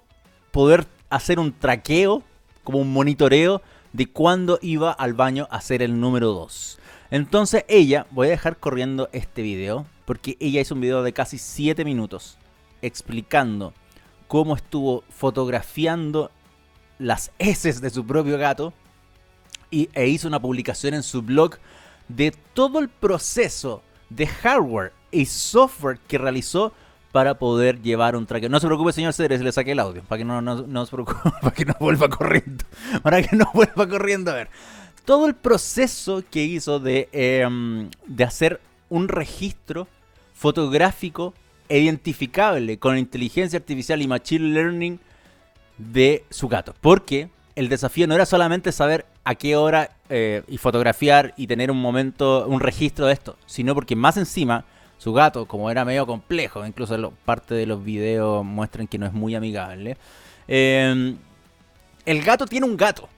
poder 0.52 0.86
hacer 1.10 1.40
un 1.40 1.54
traqueo, 1.54 2.24
como 2.64 2.80
un 2.80 2.92
monitoreo 2.94 3.62
de 3.94 4.08
cuándo 4.08 4.60
iba 4.62 4.92
al 4.92 5.14
baño 5.14 5.48
a 5.50 5.58
hacer 5.58 5.82
el 5.82 6.00
número 6.00 6.32
2. 6.34 6.80
Entonces 7.12 7.66
ella, 7.68 8.08
voy 8.12 8.28
a 8.28 8.32
dejar 8.32 8.58
corriendo 8.58 9.10
este 9.12 9.42
video, 9.42 9.86
porque 10.06 10.38
ella 10.40 10.62
hizo 10.62 10.76
un 10.76 10.82
video 10.82 11.04
de 11.04 11.14
casi 11.14 11.38
7 11.38 11.84
minutos 11.84 12.38
explicando 12.82 13.74
cómo 14.28 14.56
estuvo 14.56 15.04
fotografiando 15.10 16.32
las 17.00 17.32
heces 17.38 17.82
de 17.82 17.90
su 17.90 18.06
propio 18.06 18.38
gato 18.38 18.74
y, 19.70 19.90
e 19.94 20.08
hizo 20.08 20.28
una 20.28 20.42
publicación 20.42 20.94
en 20.94 21.04
su 21.04 21.22
blog 21.22 21.58
de 22.08 22.32
todo 22.54 22.80
el 22.80 22.90
proceso 22.90 23.84
de 24.10 24.28
hardware 24.28 24.94
y 25.12 25.26
software 25.26 26.00
que 26.08 26.18
realizó 26.18 26.74
para 27.12 27.36
poder 27.36 27.82
llevar 27.82 28.16
un 28.16 28.26
tracker. 28.26 28.50
No 28.50 28.60
se 28.60 28.68
preocupe, 28.68 28.94
señor 28.94 29.14
Cedres, 29.14 29.42
le 29.42 29.52
saqué 29.52 29.72
el 29.72 29.80
audio, 29.80 30.04
para 30.04 30.20
que 30.20 30.26
no, 30.26 30.42
no, 30.42 30.86
se 30.86 30.92
preocupe, 30.92 31.20
para 31.42 31.54
que 31.54 31.66
no 31.66 31.76
vuelva 31.80 32.10
corriendo. 32.10 32.64
Para 33.04 33.22
que 33.22 33.36
no 33.36 33.46
vuelva 33.54 33.88
corriendo. 33.88 34.32
A 34.32 34.36
ver, 34.36 34.50
todo 35.06 35.28
el 35.28 35.36
proceso 35.36 36.24
que 36.30 36.44
hizo 36.44 36.80
de, 36.80 37.10
em, 37.12 37.90
de 38.06 38.24
hacer 38.24 38.62
un 38.90 39.08
registro 39.08 39.88
fotográfico 40.34 41.34
identificable 41.70 42.78
con 42.78 42.98
inteligencia 42.98 43.58
artificial 43.58 44.02
y 44.02 44.08
machine 44.08 44.54
learning 44.54 45.00
de 45.78 46.26
su 46.30 46.48
gato. 46.48 46.74
Porque 46.82 47.30
el 47.56 47.70
desafío 47.70 48.08
no 48.08 48.16
era 48.16 48.26
solamente 48.26 48.72
saber 48.72 49.06
a 49.24 49.36
qué 49.36 49.56
hora 49.56 49.92
eh, 50.10 50.44
y 50.48 50.58
fotografiar 50.58 51.34
y 51.38 51.48
tener 51.48 51.72
un 51.72 51.82
momento, 51.82 52.48
un 52.48 52.60
registro 52.60 53.06
de 53.06 53.14
esto, 53.14 53.38
sino 53.46 53.76
porque 53.76 53.96
más 53.96 54.18
encima 54.18 54.66
su 55.02 55.14
gato, 55.14 55.48
como 55.48 55.72
era 55.72 55.84
medio 55.84 56.06
complejo, 56.06 56.64
incluso 56.64 57.12
parte 57.26 57.56
de 57.56 57.66
los 57.66 57.84
videos 57.84 58.46
muestran 58.46 58.86
que 58.86 59.00
no 59.00 59.08
es 59.08 59.14
muy 59.14 59.34
amigable. 59.34 59.98
Em, 60.48 61.18
el 62.06 62.22
gato 62.22 62.46
tiene 62.46 62.68
un 62.68 62.78
gato, 62.78 63.10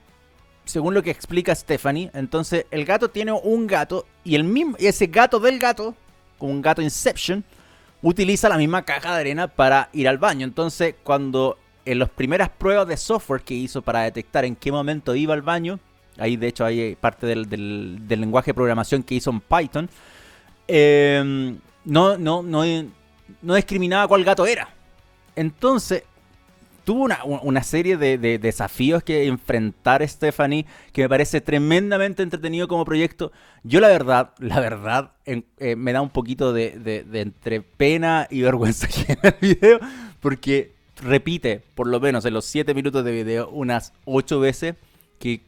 según 0.64 0.94
lo 0.94 1.02
que 1.02 1.10
explica 1.10 1.54
Stephanie. 1.54 2.10
Entonces, 2.14 2.64
el 2.70 2.86
gato 2.86 3.10
tiene 3.10 3.32
un 3.32 3.66
gato 3.66 4.06
y 4.24 4.34
el 4.34 4.44
mismo, 4.44 4.76
ese 4.78 5.08
gato 5.08 5.38
del 5.38 5.58
gato, 5.58 5.94
un 6.38 6.62
gato 6.62 6.80
Inception, 6.80 7.44
utiliza 8.00 8.48
la 8.48 8.56
misma 8.56 8.80
caja 8.86 9.12
de 9.12 9.20
arena 9.20 9.46
para 9.46 9.90
ir 9.92 10.08
al 10.08 10.16
baño. 10.16 10.46
Entonces, 10.46 10.94
cuando 11.02 11.58
en 11.84 11.98
las 11.98 12.08
primeras 12.08 12.48
pruebas 12.48 12.88
de 12.88 12.96
software 12.96 13.42
que 13.42 13.52
hizo 13.52 13.82
para 13.82 14.04
detectar 14.04 14.46
en 14.46 14.56
qué 14.56 14.72
momento 14.72 15.14
iba 15.14 15.34
al 15.34 15.42
baño, 15.42 15.78
ahí 16.16 16.38
de 16.38 16.46
hecho 16.46 16.64
hay 16.64 16.96
parte 16.96 17.26
del, 17.26 18.06
lenguaje 18.08 18.52
de 18.52 18.54
programación 18.54 19.02
que 19.02 19.16
hizo 19.16 19.28
en 19.28 19.40
Python, 19.42 19.90
eh, 20.66 21.58
no, 21.84 22.16
no, 22.16 22.42
no, 22.42 22.62
no 23.42 23.54
discriminaba 23.54 24.08
cuál 24.08 24.24
gato 24.24 24.46
era. 24.46 24.68
Entonces, 25.36 26.04
tuvo 26.84 27.08
una, 27.42 27.62
serie 27.62 27.96
de, 27.96 28.38
desafíos 28.38 29.02
que 29.02 29.26
enfrentar 29.26 30.06
Stephanie, 30.06 30.66
que 30.92 31.02
me 31.02 31.08
parece 31.08 31.40
tremendamente 31.40 32.22
entretenido 32.22 32.68
como 32.68 32.84
proyecto. 32.84 33.32
Yo 33.62 33.80
la 33.80 33.88
verdad, 33.88 34.32
la 34.38 34.60
verdad, 34.60 35.12
eh, 35.24 35.76
me 35.76 35.92
da 35.92 36.02
un 36.02 36.10
poquito 36.10 36.52
de, 36.52 37.04
entre 37.14 37.62
pena 37.62 38.26
y 38.30 38.42
vergüenza 38.42 38.88
en 39.08 39.18
el 39.22 39.34
video, 39.40 39.80
porque 40.20 40.74
repite, 41.02 41.62
por 41.74 41.86
lo 41.86 42.00
menos 42.00 42.24
en 42.24 42.34
los 42.34 42.44
7 42.44 42.74
minutos 42.74 43.04
de 43.04 43.12
video, 43.12 43.48
unas 43.48 43.92
8 44.04 44.40
veces 44.40 44.74
que, 45.18 45.40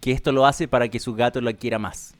que 0.00 0.12
esto 0.12 0.32
lo 0.32 0.46
hace 0.46 0.68
para 0.68 0.88
que 0.88 0.98
su 0.98 1.14
gato 1.14 1.40
lo 1.40 1.54
quiera 1.56 1.78
más 1.78 2.17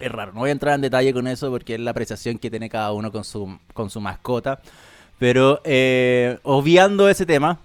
es 0.00 0.10
raro. 0.10 0.32
No 0.32 0.40
voy 0.40 0.48
a 0.48 0.52
entrar 0.52 0.74
en 0.74 0.80
detalle 0.80 1.12
con 1.12 1.26
eso 1.26 1.50
porque 1.50 1.74
es 1.74 1.80
la 1.80 1.92
apreciación 1.92 2.38
que 2.38 2.50
tiene 2.50 2.68
cada 2.68 2.92
uno 2.92 3.12
con 3.12 3.24
su, 3.24 3.58
con 3.72 3.90
su 3.90 4.00
mascota. 4.00 4.60
Pero 5.18 5.60
eh, 5.64 6.38
obviando 6.42 7.08
ese 7.08 7.26
tema, 7.26 7.58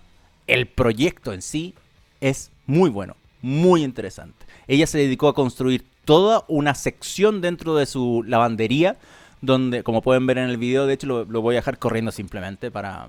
el 0.45 0.67
proyecto 0.67 1.34
en 1.34 1.41
sí 1.41 1.74
es 2.21 2.52
muy 2.65 2.89
bueno, 2.89 3.15
muy 3.41 3.84
interesante. 3.84 4.45
Ella 4.67 4.88
se 4.88 4.98
dedicó 4.98 5.30
a 5.30 5.34
construir 5.34 5.86
toda 6.04 6.43
una 6.48 6.76
sección 6.76 7.41
dentro 7.41 7.76
de 7.76 7.86
su 7.86 8.24
lavandería, 8.28 8.98
donde, 9.41 9.84
como 9.84 10.02
pueden 10.02 10.26
ver 10.28 10.38
en 10.38 10.50
el 10.50 10.58
video, 10.58 10.86
de 10.86 10.93
hecho 10.93 11.08
lo, 11.08 11.41
voy 11.41 11.56
a 11.56 11.60
dejar 11.60 11.78
corriendo 11.78 12.12
simplemente 12.12 12.71
para, 12.71 13.08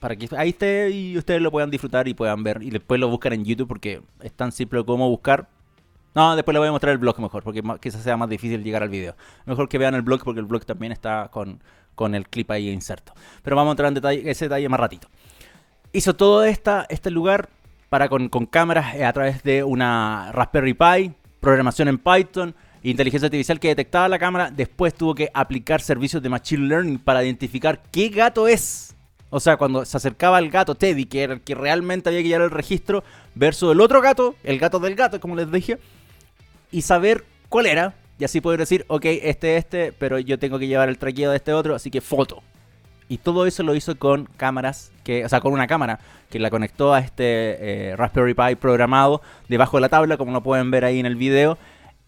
para 0.00 0.16
que 0.16 0.28
ahí 0.36 0.50
esté 0.50 0.90
y 0.90 1.16
ustedes 1.16 1.40
lo 1.40 1.50
puedan 1.50 1.70
disfrutar 1.70 2.08
y 2.08 2.14
puedan 2.14 2.42
ver. 2.42 2.62
Y 2.62 2.70
después 2.70 3.00
lo 3.00 3.08
buscan 3.08 3.32
en 3.34 3.44
YouTube 3.44 3.68
porque 3.68 4.00
es 4.20 4.32
tan 4.32 4.52
simple 4.52 4.84
como 4.84 5.08
buscar 5.08 5.48
no, 6.14 6.36
después 6.36 6.52
le 6.52 6.60
voy 6.60 6.68
a 6.68 6.72
mostrar 6.72 6.92
el 6.92 6.98
blog 6.98 7.18
mejor, 7.18 7.42
porque 7.42 7.62
quizás 7.80 8.02
sea 8.02 8.16
más 8.16 8.28
difícil 8.28 8.62
llegar 8.62 8.82
al 8.82 8.88
video. 8.88 9.16
Mejor 9.46 9.68
que 9.68 9.78
vean 9.78 9.94
el 9.94 10.02
blog, 10.02 10.22
porque 10.22 10.40
el 10.40 10.46
blog 10.46 10.64
también 10.64 10.92
está 10.92 11.28
con, 11.30 11.60
con 11.94 12.14
el 12.14 12.28
clip 12.28 12.50
ahí 12.50 12.70
inserto. 12.70 13.12
Pero 13.42 13.56
vamos 13.56 13.70
a 13.70 13.72
entrar 13.72 13.88
en 13.88 13.94
detalle, 13.94 14.30
ese 14.30 14.46
detalle 14.46 14.68
más 14.68 14.78
ratito. 14.78 15.08
Hizo 15.92 16.14
todo 16.14 16.44
esta, 16.44 16.86
este 16.88 17.10
lugar 17.10 17.48
para 17.88 18.08
con, 18.08 18.28
con 18.28 18.46
cámaras 18.46 18.94
eh, 18.94 19.04
a 19.04 19.12
través 19.12 19.42
de 19.42 19.64
una 19.64 20.30
Raspberry 20.32 20.74
Pi, 20.74 21.12
programación 21.40 21.88
en 21.88 21.98
Python, 21.98 22.54
inteligencia 22.82 23.26
artificial 23.26 23.58
que 23.58 23.68
detectaba 23.68 24.08
la 24.08 24.18
cámara. 24.18 24.50
Después 24.50 24.94
tuvo 24.94 25.14
que 25.14 25.30
aplicar 25.34 25.80
servicios 25.80 26.22
de 26.22 26.28
Machine 26.28 26.66
Learning 26.66 26.98
para 26.98 27.24
identificar 27.24 27.82
qué 27.90 28.08
gato 28.08 28.46
es. 28.46 28.94
O 29.30 29.40
sea, 29.40 29.56
cuando 29.56 29.84
se 29.84 29.96
acercaba 29.96 30.38
el 30.38 30.50
gato 30.50 30.76
Teddy, 30.76 31.06
que 31.06 31.24
era 31.24 31.34
el 31.34 31.40
que 31.40 31.56
realmente 31.56 32.08
había 32.08 32.22
que 32.22 32.28
llevar 32.28 32.44
el 32.44 32.50
registro, 32.52 33.02
versus 33.34 33.72
el 33.72 33.80
otro 33.80 34.00
gato, 34.00 34.36
el 34.44 34.60
gato 34.60 34.78
del 34.78 34.94
gato, 34.94 35.18
como 35.18 35.34
les 35.34 35.50
dije, 35.50 35.78
y 36.74 36.82
saber 36.82 37.24
cuál 37.48 37.66
era, 37.66 37.94
y 38.18 38.24
así 38.24 38.40
poder 38.40 38.58
decir, 38.58 38.84
ok, 38.88 39.04
este, 39.04 39.56
este, 39.58 39.92
pero 39.92 40.18
yo 40.18 40.40
tengo 40.40 40.58
que 40.58 40.66
llevar 40.66 40.88
el 40.88 40.98
traqueo 40.98 41.30
de 41.30 41.36
este 41.36 41.52
otro, 41.52 41.76
así 41.76 41.88
que 41.88 42.00
foto. 42.00 42.42
Y 43.08 43.18
todo 43.18 43.46
eso 43.46 43.62
lo 43.62 43.76
hizo 43.76 43.96
con 43.96 44.28
cámaras, 44.36 44.90
que, 45.04 45.24
o 45.24 45.28
sea, 45.28 45.40
con 45.40 45.52
una 45.52 45.68
cámara 45.68 46.00
que 46.30 46.40
la 46.40 46.50
conectó 46.50 46.92
a 46.92 46.98
este 46.98 47.90
eh, 47.92 47.96
Raspberry 47.96 48.34
Pi 48.34 48.56
programado 48.56 49.22
debajo 49.48 49.76
de 49.76 49.82
la 49.82 49.88
tabla, 49.88 50.16
como 50.16 50.32
lo 50.32 50.42
pueden 50.42 50.72
ver 50.72 50.84
ahí 50.84 50.98
en 50.98 51.06
el 51.06 51.14
video. 51.14 51.58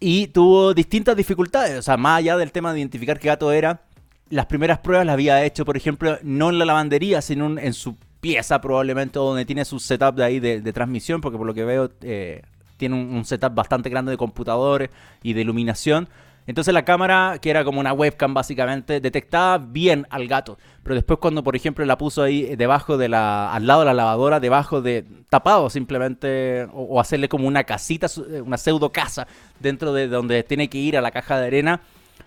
Y 0.01 0.27
tuvo 0.29 0.75
distintas 0.75 1.17
dificultades, 1.17 1.79
o 1.79 1.83
sea, 1.83 1.97
más 1.97 2.19
allá 2.19 2.37
del 2.37 2.51
tema 2.51 2.73
de 2.73 2.81
identificar 2.81 3.21
qué 3.21 3.29
gato 3.29 3.53
era, 3.53 3.83
las 4.31 4.47
primeras 4.47 4.81
pruebas 4.81 5.07
las 5.07 5.15
había 5.15 5.45
hecho, 5.45 5.65
por 5.65 5.77
ejemplo, 5.77 6.19
no 6.25 6.51
en 6.51 6.59
la 6.59 6.65
lavandería, 6.65 7.23
sino 7.23 7.57
en 7.57 7.73
su 7.73 7.97
pieza 8.21 8.61
probablemente, 8.61 9.21
donde 9.21 9.45
tiene 9.45 9.65
su 9.65 9.79
setup 9.79 10.17
de 10.17 10.25
ahí 10.25 10.41
de, 10.41 10.73
transmisión, 10.73 11.21
porque 11.21 11.39
por 11.39 11.47
lo 11.47 11.55
que 11.55 11.65
veo 11.65 11.93
eh, 12.03 12.43
tiene 12.77 12.95
un, 12.97 13.25
setup 13.25 13.55
bastante 13.55 13.89
grande 13.89 14.11
de 14.11 14.17
computadores 14.17 14.91
y 15.23 15.33
de 15.33 15.41
iluminación. 15.41 16.09
Entonces 16.47 16.73
la 16.73 16.85
cámara, 16.85 17.39
que 17.43 17.51
era 17.51 17.65
como 17.65 17.81
una 17.81 17.93
webcam 17.93 18.33
básicamente, 18.33 19.01
detectaba 19.01 19.59
bien 19.59 20.07
al 20.11 20.29
gato. 20.29 20.59
Pero 20.85 20.95
después 20.95 21.19
cuando, 21.19 21.43
por 21.43 21.57
ejemplo, 21.57 21.85
la 21.85 21.99
puso 21.99 22.23
ahí 22.23 22.55
debajo 22.55 22.97
de 22.97 23.09
la, 23.09 23.53
al 23.53 23.67
lado 23.67 23.81
de 23.81 23.87
la 23.87 23.95
lavadora, 23.95 24.39
debajo 24.39 24.81
de, 24.81 25.05
tapado 25.29 25.69
simplemente, 25.71 26.69
o, 26.73 27.01
hacerle 27.01 27.29
como 27.29 27.49
una 27.49 27.65
casita, 27.65 28.07
una 28.45 28.59
pseudo 28.59 28.93
casa, 28.93 29.27
dentro 29.59 29.93
de 29.93 30.07
donde 30.07 30.45
tiene 30.45 30.69
que 30.69 30.79
ir 30.79 30.97
a 30.97 31.01
la 31.01 31.11
caja 31.11 31.41
de 31.41 31.49
arena, 31.49 31.81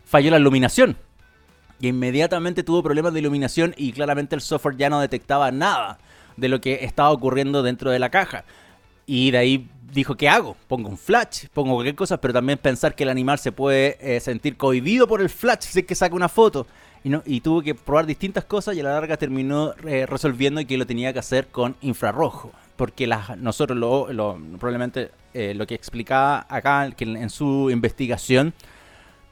falló 0.04 0.32
la 0.32 0.38
iluminación. 0.38 0.98
Y 1.80 1.88
inmediatamente 1.88 2.64
tuvo 2.64 2.84
problemas 2.84 3.14
de 3.14 3.20
iluminación 3.20 3.74
y 3.78 3.94
claramente 3.94 4.36
el 4.36 4.42
software 4.42 4.76
ya 4.76 4.90
no 4.90 5.00
detectaba 5.00 5.50
nada 5.52 5.98
de 6.36 6.50
lo 6.50 6.60
que 6.60 6.84
estaba 6.84 7.12
ocurriendo 7.12 7.64
dentro 7.64 7.92
de 7.92 8.00
la 8.00 8.10
caja. 8.10 8.44
Y 9.12 9.32
de 9.32 9.39
ahí 9.39 9.67
dijo, 9.91 10.13
¿qué 10.13 10.30
hago? 10.30 10.56
Pongo 10.67 10.88
un 10.88 10.95
flash, 10.95 11.48
pongo 11.52 11.74
cualquier 11.74 11.95
cosa, 11.95 12.22
pero 12.22 12.32
también 12.32 12.60
pensar 12.60 12.93
que 12.93 13.02
el 13.02 13.10
animal 13.10 13.39
se 13.39 13.52
puede 13.52 13.98
eh, 14.02 14.19
sentir 14.19 14.56
cohibido 14.56 15.08
por 15.08 15.19
el 15.19 15.30
flash 15.30 15.62
si 15.62 15.80
es 15.80 15.86
que 15.88 15.95
saca 15.95 16.13
una 16.15 16.30
foto. 16.30 16.67
Y, 17.04 17.10
no, 17.10 17.24
y 17.26 17.41
tuvo 17.41 17.63
que 17.63 17.74
probar 17.74 18.06
distintas 18.06 18.45
cosas 18.45 18.76
y 18.76 18.82
a 18.82 18.84
la 18.84 18.93
larga 18.93 19.17
terminó 19.17 19.74
eh, 19.88 20.06
resolviendo 20.06 20.63
que 20.63 20.78
lo 20.78 20.86
tenía 20.86 21.12
que 21.12 21.17
hacer 21.17 21.48
con 21.48 21.76
infrarrojo. 21.82 22.52
Porque 22.76 23.08
las, 23.08 23.36
nosotros 23.36 23.80
lo, 23.80 24.38
probablemente 24.60 25.10
eh, 25.34 25.56
lo 25.56 25.65
que 25.65 25.74
explicaba 25.74 26.45
acá 26.48 26.91
que 26.91 27.06
en, 27.06 27.32
su 27.32 27.72
investigación, 27.72 28.54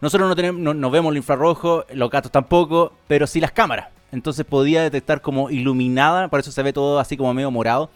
nosotros 0.02 0.28
no, 0.28 0.36
tenemos, 0.36 0.76
no, 0.76 0.90
vemos 0.90 1.12
el 1.12 1.18
infrarrojo, 1.18 1.86
los 1.94 2.10
gatos 2.10 2.32
tampoco, 2.32 2.94
pero 3.08 3.28
sí 3.28 3.40
las 3.40 3.52
cámaras. 3.52 3.90
Entonces 4.12 4.44
podía 4.44 4.82
detectar 4.82 5.22
como 5.22 5.52
iluminada, 5.52 6.30
por 6.30 6.40
eso 6.40 6.52
se 6.52 6.64
ve 6.64 6.74
todo 6.74 7.00
así 7.00 7.16
como 7.16 7.32
medio 7.36 7.52
morado 7.52 7.92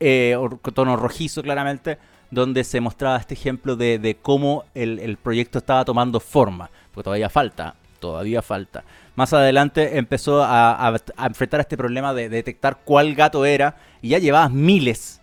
eh, 0.00 0.36
tono 0.74 0.96
rojizo 0.96 1.42
claramente, 1.42 1.98
donde 2.30 2.64
se 2.64 2.80
mostraba 2.80 3.16
este 3.16 3.34
ejemplo 3.34 3.76
de, 3.76 4.16
cómo 4.20 4.64
el, 4.74 5.16
proyecto 5.22 5.58
estaba 5.58 5.84
tomando 5.84 6.20
forma, 6.20 6.70
porque 6.92 7.04
todavía 7.04 7.30
falta, 7.30 7.76
todavía 8.00 8.42
falta. 8.42 8.84
Más 9.14 9.32
adelante 9.32 9.98
empezó 9.98 10.42
a, 10.42 10.94
enfrentar 11.18 11.60
este 11.60 11.76
problema 11.76 12.12
de, 12.12 12.28
detectar 12.28 12.80
cuál 12.84 13.14
gato 13.14 13.44
era 13.44 13.76
y 14.02 14.10
ya 14.10 14.18
llevaba 14.18 14.48
miles, 14.48 15.20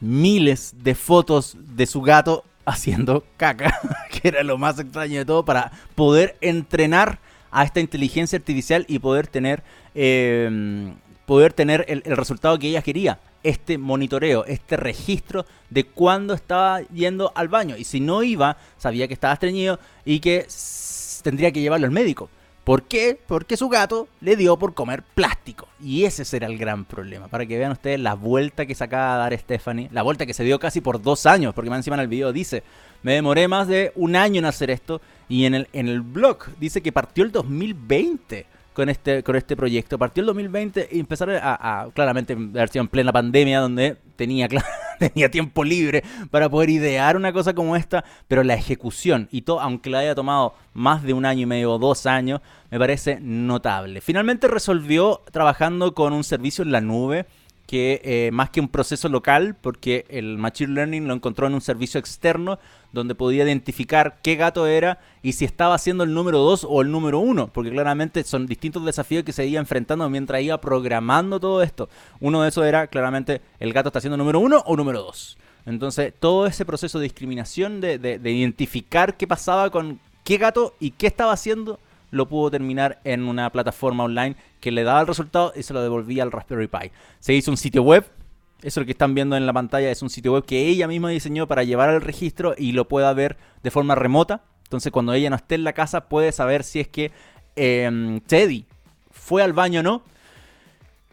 miles 0.00 0.74
de 0.78 0.94
fotos 0.94 1.56
de 1.58 1.86
su 1.86 2.00
gato 2.00 2.44
haciendo 2.64 3.24
caca, 3.36 3.78
que 4.10 4.28
era 4.28 4.42
lo 4.42 4.56
más 4.56 4.78
extraño 4.78 5.18
de 5.18 5.24
todo, 5.24 5.44
para 5.44 5.72
poder 5.94 6.36
entrenar 6.40 7.18
a 7.50 7.64
esta 7.64 7.80
inteligencia 7.80 8.38
artificial 8.38 8.84
y 8.88 9.00
poder 9.00 9.26
tener, 9.26 9.62
eh, 9.94 10.92
poder 11.30 11.52
tener 11.52 11.84
el, 11.86 12.02
resultado 12.16 12.58
que 12.58 12.66
ella 12.66 12.82
quería 12.82 13.20
este 13.44 13.78
monitoreo, 13.78 14.44
este 14.46 14.76
registro 14.76 15.46
de 15.68 15.84
cuándo 15.84 16.34
estaba 16.34 16.80
yendo 16.88 17.30
al 17.36 17.46
baño. 17.46 17.76
Y 17.76 17.84
si 17.84 18.00
no 18.00 18.24
iba, 18.24 18.56
sabía 18.76 19.06
que 19.06 19.14
estaba 19.14 19.34
estreñido 19.34 19.78
y 20.04 20.18
que 20.18 20.48
tendría 21.22 21.52
que 21.52 21.60
llevarlo 21.60 21.86
al 21.86 21.92
médico. 21.92 22.28
¿Por 22.64 22.82
qué? 22.82 23.16
Porque 23.28 23.56
su 23.56 23.68
gato 23.68 24.08
le 24.20 24.34
dio 24.34 24.58
por 24.58 24.74
comer 24.74 25.04
plástico. 25.04 25.68
Y 25.80 26.02
ese 26.02 26.24
será 26.24 26.48
el 26.48 26.58
gran 26.58 26.84
problema. 26.84 27.28
Para 27.28 27.46
que 27.46 27.58
vean 27.58 27.70
ustedes 27.70 28.00
la 28.00 28.14
vuelta 28.14 28.66
que 28.66 28.74
se 28.74 28.82
acaba 28.82 29.12
de 29.12 29.18
dar 29.20 29.38
Stephanie. 29.38 29.88
La 29.92 30.02
vuelta 30.02 30.26
que 30.26 30.34
se 30.34 30.42
dio 30.42 30.58
casi 30.58 30.80
por 30.80 31.00
dos 31.00 31.26
años. 31.26 31.54
Porque 31.54 31.70
más 31.70 31.78
encima 31.78 31.94
en 31.94 32.00
el 32.00 32.08
video 32.08 32.32
dice, 32.32 32.64
me 33.04 33.14
demoré 33.14 33.46
más 33.46 33.68
de 33.68 33.92
un 33.94 34.16
año 34.16 34.40
en 34.40 34.46
hacer 34.46 34.68
esto. 34.68 35.00
Y 35.28 35.44
en 35.44 35.54
el, 35.54 35.68
en 35.72 35.86
el 35.86 36.00
blog 36.00 36.56
dice 36.58 36.82
que 36.82 36.90
partió 36.90 37.22
el 37.22 37.30
2020 37.30 38.46
con 38.80 38.88
este, 38.88 39.22
con 39.22 39.36
este 39.36 39.56
proyecto. 39.56 39.98
Partió 39.98 40.22
el 40.22 40.26
2020 40.28 40.88
y 40.90 41.00
empezaron 41.00 41.38
a, 41.42 41.88
claramente, 41.92 42.32
haber 42.32 42.70
sido 42.70 42.80
en 42.80 42.88
plena 42.88 43.12
pandemia, 43.12 43.60
donde 43.60 43.98
tenía, 44.16 44.48
tenía 44.98 45.30
tiempo 45.30 45.64
libre 45.64 46.02
para 46.30 46.48
poder 46.48 46.70
idear 46.70 47.14
una 47.14 47.30
cosa 47.30 47.54
como 47.54 47.76
esta, 47.76 48.06
pero 48.26 48.42
la 48.42 48.54
ejecución, 48.54 49.28
y 49.30 49.42
todo, 49.42 49.60
aunque 49.60 49.90
le 49.90 49.98
haya 49.98 50.14
tomado 50.14 50.54
más 50.72 51.02
de 51.02 51.12
un 51.12 51.26
año 51.26 51.42
y 51.42 51.46
medio 51.46 51.72
o 51.72 51.78
dos 51.78 52.06
años, 52.06 52.40
me 52.70 52.78
parece 52.78 53.18
notable. 53.20 54.00
Finalmente 54.00 54.48
resolvió 54.48 55.20
trabajando 55.30 55.92
con 55.92 56.14
un 56.14 56.24
servicio 56.24 56.64
en 56.64 56.72
la 56.72 56.80
nube 56.80 57.26
que 57.66 58.00
eh, 58.02 58.30
más 58.32 58.48
que 58.48 58.60
un 58.60 58.68
proceso 58.68 59.10
local, 59.10 59.56
porque 59.60 60.06
el 60.08 60.38
Machine 60.38 60.72
Learning 60.72 61.06
lo 61.06 61.12
encontró 61.12 61.46
en 61.46 61.54
un 61.54 61.60
servicio 61.60 62.00
externo 62.00 62.58
donde 62.92 63.14
podía 63.14 63.44
identificar 63.44 64.18
qué 64.22 64.36
gato 64.36 64.66
era 64.66 64.98
y 65.22 65.32
si 65.32 65.44
estaba 65.44 65.78
siendo 65.78 66.04
el 66.04 66.14
número 66.14 66.38
2 66.38 66.66
o 66.68 66.82
el 66.82 66.90
número 66.90 67.20
1, 67.20 67.52
porque 67.52 67.70
claramente 67.70 68.24
son 68.24 68.46
distintos 68.46 68.84
desafíos 68.84 69.24
que 69.24 69.32
se 69.32 69.46
iba 69.46 69.60
enfrentando 69.60 70.08
mientras 70.10 70.42
iba 70.42 70.60
programando 70.60 71.40
todo 71.40 71.62
esto. 71.62 71.88
Uno 72.20 72.42
de 72.42 72.48
esos 72.48 72.64
era 72.64 72.86
claramente 72.86 73.40
el 73.58 73.72
gato 73.72 73.88
está 73.88 74.00
siendo 74.00 74.16
número 74.16 74.40
1 74.40 74.64
o 74.66 74.76
número 74.76 75.02
2. 75.02 75.38
Entonces, 75.66 76.12
todo 76.18 76.46
ese 76.46 76.64
proceso 76.64 76.98
de 76.98 77.04
discriminación, 77.04 77.80
de, 77.80 77.98
de 77.98 78.30
identificar 78.30 79.16
qué 79.16 79.26
pasaba 79.26 79.70
con 79.70 80.00
qué 80.24 80.38
gato 80.38 80.74
y 80.80 80.92
qué 80.92 81.06
estaba 81.06 81.32
haciendo, 81.32 81.78
lo 82.10 82.28
pudo 82.28 82.50
terminar 82.50 83.00
en 83.04 83.28
una 83.28 83.50
plataforma 83.50 84.04
online 84.04 84.36
que 84.60 84.70
le 84.70 84.84
daba 84.84 85.00
el 85.00 85.06
resultado 85.06 85.52
y 85.54 85.62
se 85.62 85.72
lo 85.72 85.82
devolvía 85.82 86.22
al 86.22 86.32
Raspberry 86.32 86.68
Pi. 86.68 86.90
Se 87.20 87.34
hizo 87.34 87.50
un 87.50 87.56
sitio 87.56 87.82
web, 87.82 88.04
eso 88.62 88.80
lo 88.80 88.86
que 88.86 88.92
están 88.92 89.14
viendo 89.14 89.36
en 89.36 89.46
la 89.46 89.52
pantalla 89.52 89.90
es 89.90 90.02
un 90.02 90.10
sitio 90.10 90.32
web 90.32 90.44
que 90.44 90.68
ella 90.68 90.86
misma 90.88 91.10
diseñó 91.10 91.46
para 91.46 91.64
llevar 91.64 91.90
el 91.90 92.00
registro 92.00 92.54
y 92.56 92.72
lo 92.72 92.88
pueda 92.88 93.12
ver 93.12 93.36
de 93.62 93.70
forma 93.70 93.94
remota. 93.94 94.42
Entonces 94.64 94.92
cuando 94.92 95.12
ella 95.12 95.30
no 95.30 95.36
esté 95.36 95.56
en 95.56 95.64
la 95.64 95.72
casa 95.72 96.08
puede 96.08 96.32
saber 96.32 96.64
si 96.64 96.80
es 96.80 96.88
que 96.88 97.10
em, 97.56 98.20
Teddy 98.20 98.66
fue 99.10 99.42
al 99.42 99.52
baño 99.52 99.80
o 99.80 99.82
no. 99.82 100.02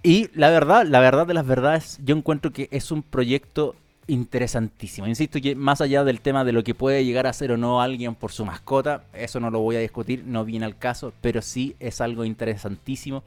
Y 0.04 0.30
la 0.34 0.50
verdad, 0.50 0.86
la 0.86 1.00
verdad 1.00 1.26
de 1.26 1.34
las 1.34 1.46
verdades, 1.46 2.00
yo 2.04 2.16
encuentro 2.16 2.52
que 2.52 2.70
es 2.72 2.92
un 2.92 3.04
proyecto 3.04 3.76
interesantísimo. 4.08 5.08
Insisto 5.08 5.40
que 5.42 5.56
más 5.56 5.82
allá 5.82 6.04
del 6.04 6.22
tema 6.22 6.44
de 6.44 6.54
lo 6.54 6.64
que 6.64 6.74
puede 6.74 7.04
llegar 7.06 7.28
a 7.28 7.34
ser 7.34 7.52
o 7.52 7.58
no 7.58 7.82
alguien 7.82 8.16
por 8.16 8.32
su 8.32 8.46
mascota, 8.46 9.04
eso 9.14 9.40
no 9.40 9.52
lo 9.52 9.60
voy 9.60 9.76
a 9.76 9.80
discutir, 9.80 10.24
no 10.26 10.46
viene 10.46 10.66
al 10.66 10.78
caso, 10.78 11.14
pero 11.22 11.42
sí 11.42 11.76
es 11.80 12.02
algo 12.02 12.26
interesantísimo. 12.26 13.24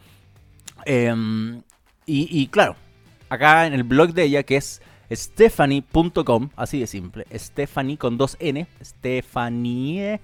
Em, 0.87 1.63
y, 2.07 2.49
claro, 2.49 2.75
acá 3.31 3.67
en 3.67 3.73
el 3.73 3.85
blog 3.85 4.13
de 4.13 4.25
ella, 4.25 4.43
que 4.43 4.57
es 4.57 4.83
stephanie.com, 5.11 6.51
así 6.57 6.81
de 6.81 6.87
simple, 6.87 7.27
Stephanie 7.35 7.97
con 7.97 8.19
dos 8.19 8.37
N, 8.39 8.67
stephanie.com, 8.83 10.21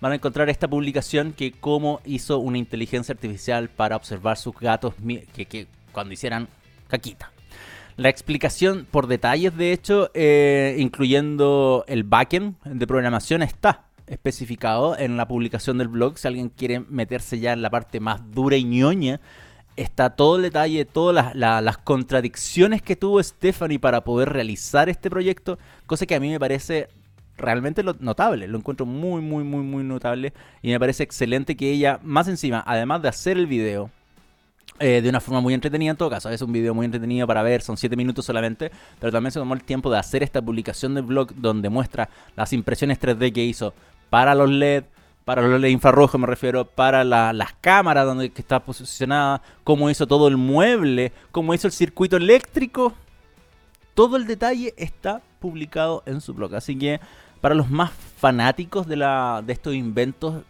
van 0.00 0.12
a 0.12 0.14
encontrar 0.14 0.48
esta 0.48 0.68
publicación 0.68 1.32
que 1.32 1.52
cómo 1.52 2.00
hizo 2.04 2.38
una 2.38 2.58
inteligencia 2.58 3.12
artificial 3.12 3.68
para 3.68 3.96
observar 3.96 4.36
sus 4.36 4.56
gatos 4.56 4.94
que, 5.34 5.46
que 5.46 5.66
cuando 5.92 6.14
hicieran 6.14 6.48
caquita. 6.88 7.32
La 7.96 8.08
explicación 8.08 8.86
por 8.90 9.06
detalles, 9.06 9.54
de 9.56 9.72
hecho, 9.72 10.10
eh, 10.14 10.76
incluyendo 10.78 11.84
el 11.88 12.04
backend 12.04 12.56
de 12.64 12.86
programación, 12.86 13.42
está 13.42 13.84
especificado 14.06 14.98
en 14.98 15.16
la 15.16 15.28
publicación 15.28 15.76
del 15.78 15.88
blog. 15.88 16.18
Si 16.18 16.26
alguien 16.26 16.48
quiere 16.48 16.80
meterse 16.80 17.38
ya 17.38 17.52
en 17.52 17.60
la 17.60 17.70
parte 17.70 18.00
más 18.00 18.30
dura 18.30 18.56
y 18.56 18.64
ñoña, 18.64 19.20
está 19.76 20.10
todo 20.10 20.36
el 20.36 20.42
detalle, 20.42 20.84
todas 20.84 21.34
las, 21.34 21.78
contradicciones 21.78 22.82
que 22.82 22.96
tuvo 22.96 23.22
Stephanie 23.22 23.78
para 23.78 24.02
poder 24.02 24.30
realizar 24.30 24.88
este 24.88 25.10
proyecto, 25.10 25.58
cosa 25.86 26.06
que 26.06 26.14
a 26.14 26.20
mí 26.20 26.30
me 26.30 26.40
parece 26.40 26.88
realmente 27.36 27.82
notable, 27.82 28.46
lo 28.46 28.58
encuentro 28.58 28.86
muy, 28.86 29.20
muy, 29.22 29.42
muy, 29.42 29.62
muy 29.62 29.82
notable 29.82 30.32
y 30.60 30.70
me 30.70 30.78
parece 30.78 31.02
excelente 31.02 31.56
que 31.56 31.70
ella, 31.70 31.98
más 32.02 32.28
encima, 32.28 32.62
además 32.66 33.02
de 33.02 33.08
hacer 33.08 33.36
el 33.36 33.46
video, 33.46 33.90
eh, 34.78 35.00
de 35.00 35.08
una 35.08 35.20
forma 35.20 35.40
muy 35.40 35.54
entretenida 35.54 35.90
en 35.90 35.96
todo 35.96 36.10
caso. 36.10 36.28
Es 36.30 36.42
un 36.42 36.52
video 36.52 36.74
muy 36.74 36.86
entretenido 36.86 37.26
para 37.26 37.42
ver, 37.42 37.62
son 37.62 37.76
7 37.76 37.94
minutos 37.94 38.24
solamente, 38.24 38.70
pero 38.98 39.12
también 39.12 39.30
se 39.30 39.38
tomó 39.38 39.54
el 39.54 39.62
tiempo 39.62 39.90
de 39.90 39.98
hacer 39.98 40.22
esta 40.22 40.42
publicación 40.42 40.94
del 40.94 41.04
blog 41.04 41.34
donde 41.34 41.68
muestra 41.68 42.08
las 42.36 42.52
impresiones 42.52 43.00
3D 43.00 43.32
que 43.32 43.44
hizo 43.44 43.74
para 44.10 44.34
los 44.34 44.50
LED, 44.50 44.84
para 45.24 45.42
los 45.42 45.70
infrarrojos 45.70 46.20
me 46.20 46.26
refiero, 46.26 46.64
para 46.64 47.04
las 47.04 47.52
cámaras 47.60 48.06
donde 48.06 48.32
está 48.34 48.60
posicionada, 48.60 49.40
cómo 49.64 49.88
hizo 49.88 50.06
todo 50.06 50.28
el 50.28 50.36
mueble, 50.36 51.12
cómo 51.30 51.54
hizo 51.54 51.68
el 51.68 51.72
circuito 51.72 52.16
eléctrico. 52.16 52.92
Todo 53.94 54.16
el 54.16 54.26
detalle 54.26 54.74
está 54.76 55.20
publicado 55.38 56.02
en 56.06 56.20
su 56.20 56.34
blog. 56.34 56.54
Así 56.54 56.76
que 56.76 57.00
para 57.40 57.54
los 57.54 57.70
más 57.70 57.90
fanáticos 58.16 58.86
de, 58.86 58.96
la, 58.96 59.42
de 59.44 59.52
estos 59.52 59.74
inventos 59.74 60.42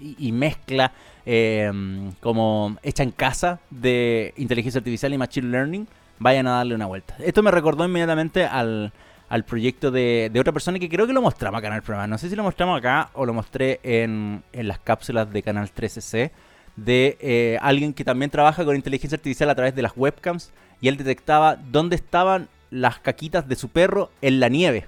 y, 0.00 0.32
mezcla 0.32 0.92
em, 1.24 2.12
como 2.20 2.76
hecha 2.82 3.02
en 3.02 3.12
casa 3.12 3.60
de 3.70 4.34
inteligencia 4.36 4.78
artificial 4.80 5.12
y 5.14 5.18
machine 5.18 5.48
learning, 5.48 5.88
vayan 6.18 6.46
a 6.46 6.56
darle 6.58 6.74
una 6.74 6.86
vuelta. 6.86 7.16
Esto 7.18 7.42
me 7.42 7.50
recordó 7.50 7.84
inmediatamente 7.84 8.44
al, 8.44 8.92
al 9.32 9.46
proyecto 9.46 9.90
de, 9.90 10.30
otra 10.38 10.52
persona 10.52 10.78
que 10.78 10.90
creo 10.90 11.06
que 11.06 11.14
lo 11.14 11.22
mostramos 11.22 11.58
acá 11.58 11.68
en 11.68 11.72
el. 11.72 12.10
No 12.10 12.18
sé 12.18 12.28
si 12.28 12.36
lo 12.36 12.42
mostramos 12.42 12.78
acá 12.78 13.08
o 13.14 13.24
lo 13.24 13.32
mostré 13.32 13.80
en, 13.82 14.42
en 14.52 14.68
las 14.68 14.78
cápsulas 14.78 15.32
de 15.32 15.42
Canal 15.42 15.70
13C 15.74 16.30
de 16.76 17.16
eh, 17.18 17.58
alguien 17.62 17.94
que 17.94 18.04
también 18.04 18.30
trabaja 18.30 18.62
con 18.62 18.76
inteligencia 18.76 19.16
artificial 19.16 19.48
a 19.48 19.54
través 19.54 19.74
de 19.74 19.80
las 19.80 19.92
webcams 19.96 20.52
y 20.82 20.88
él 20.88 20.98
detectaba 20.98 21.56
dónde 21.56 21.96
estaban 21.96 22.50
las 22.68 22.98
caquitas 22.98 23.48
de 23.48 23.56
su 23.56 23.70
perro 23.70 24.10
en 24.20 24.38
la 24.38 24.50
nieve. 24.50 24.86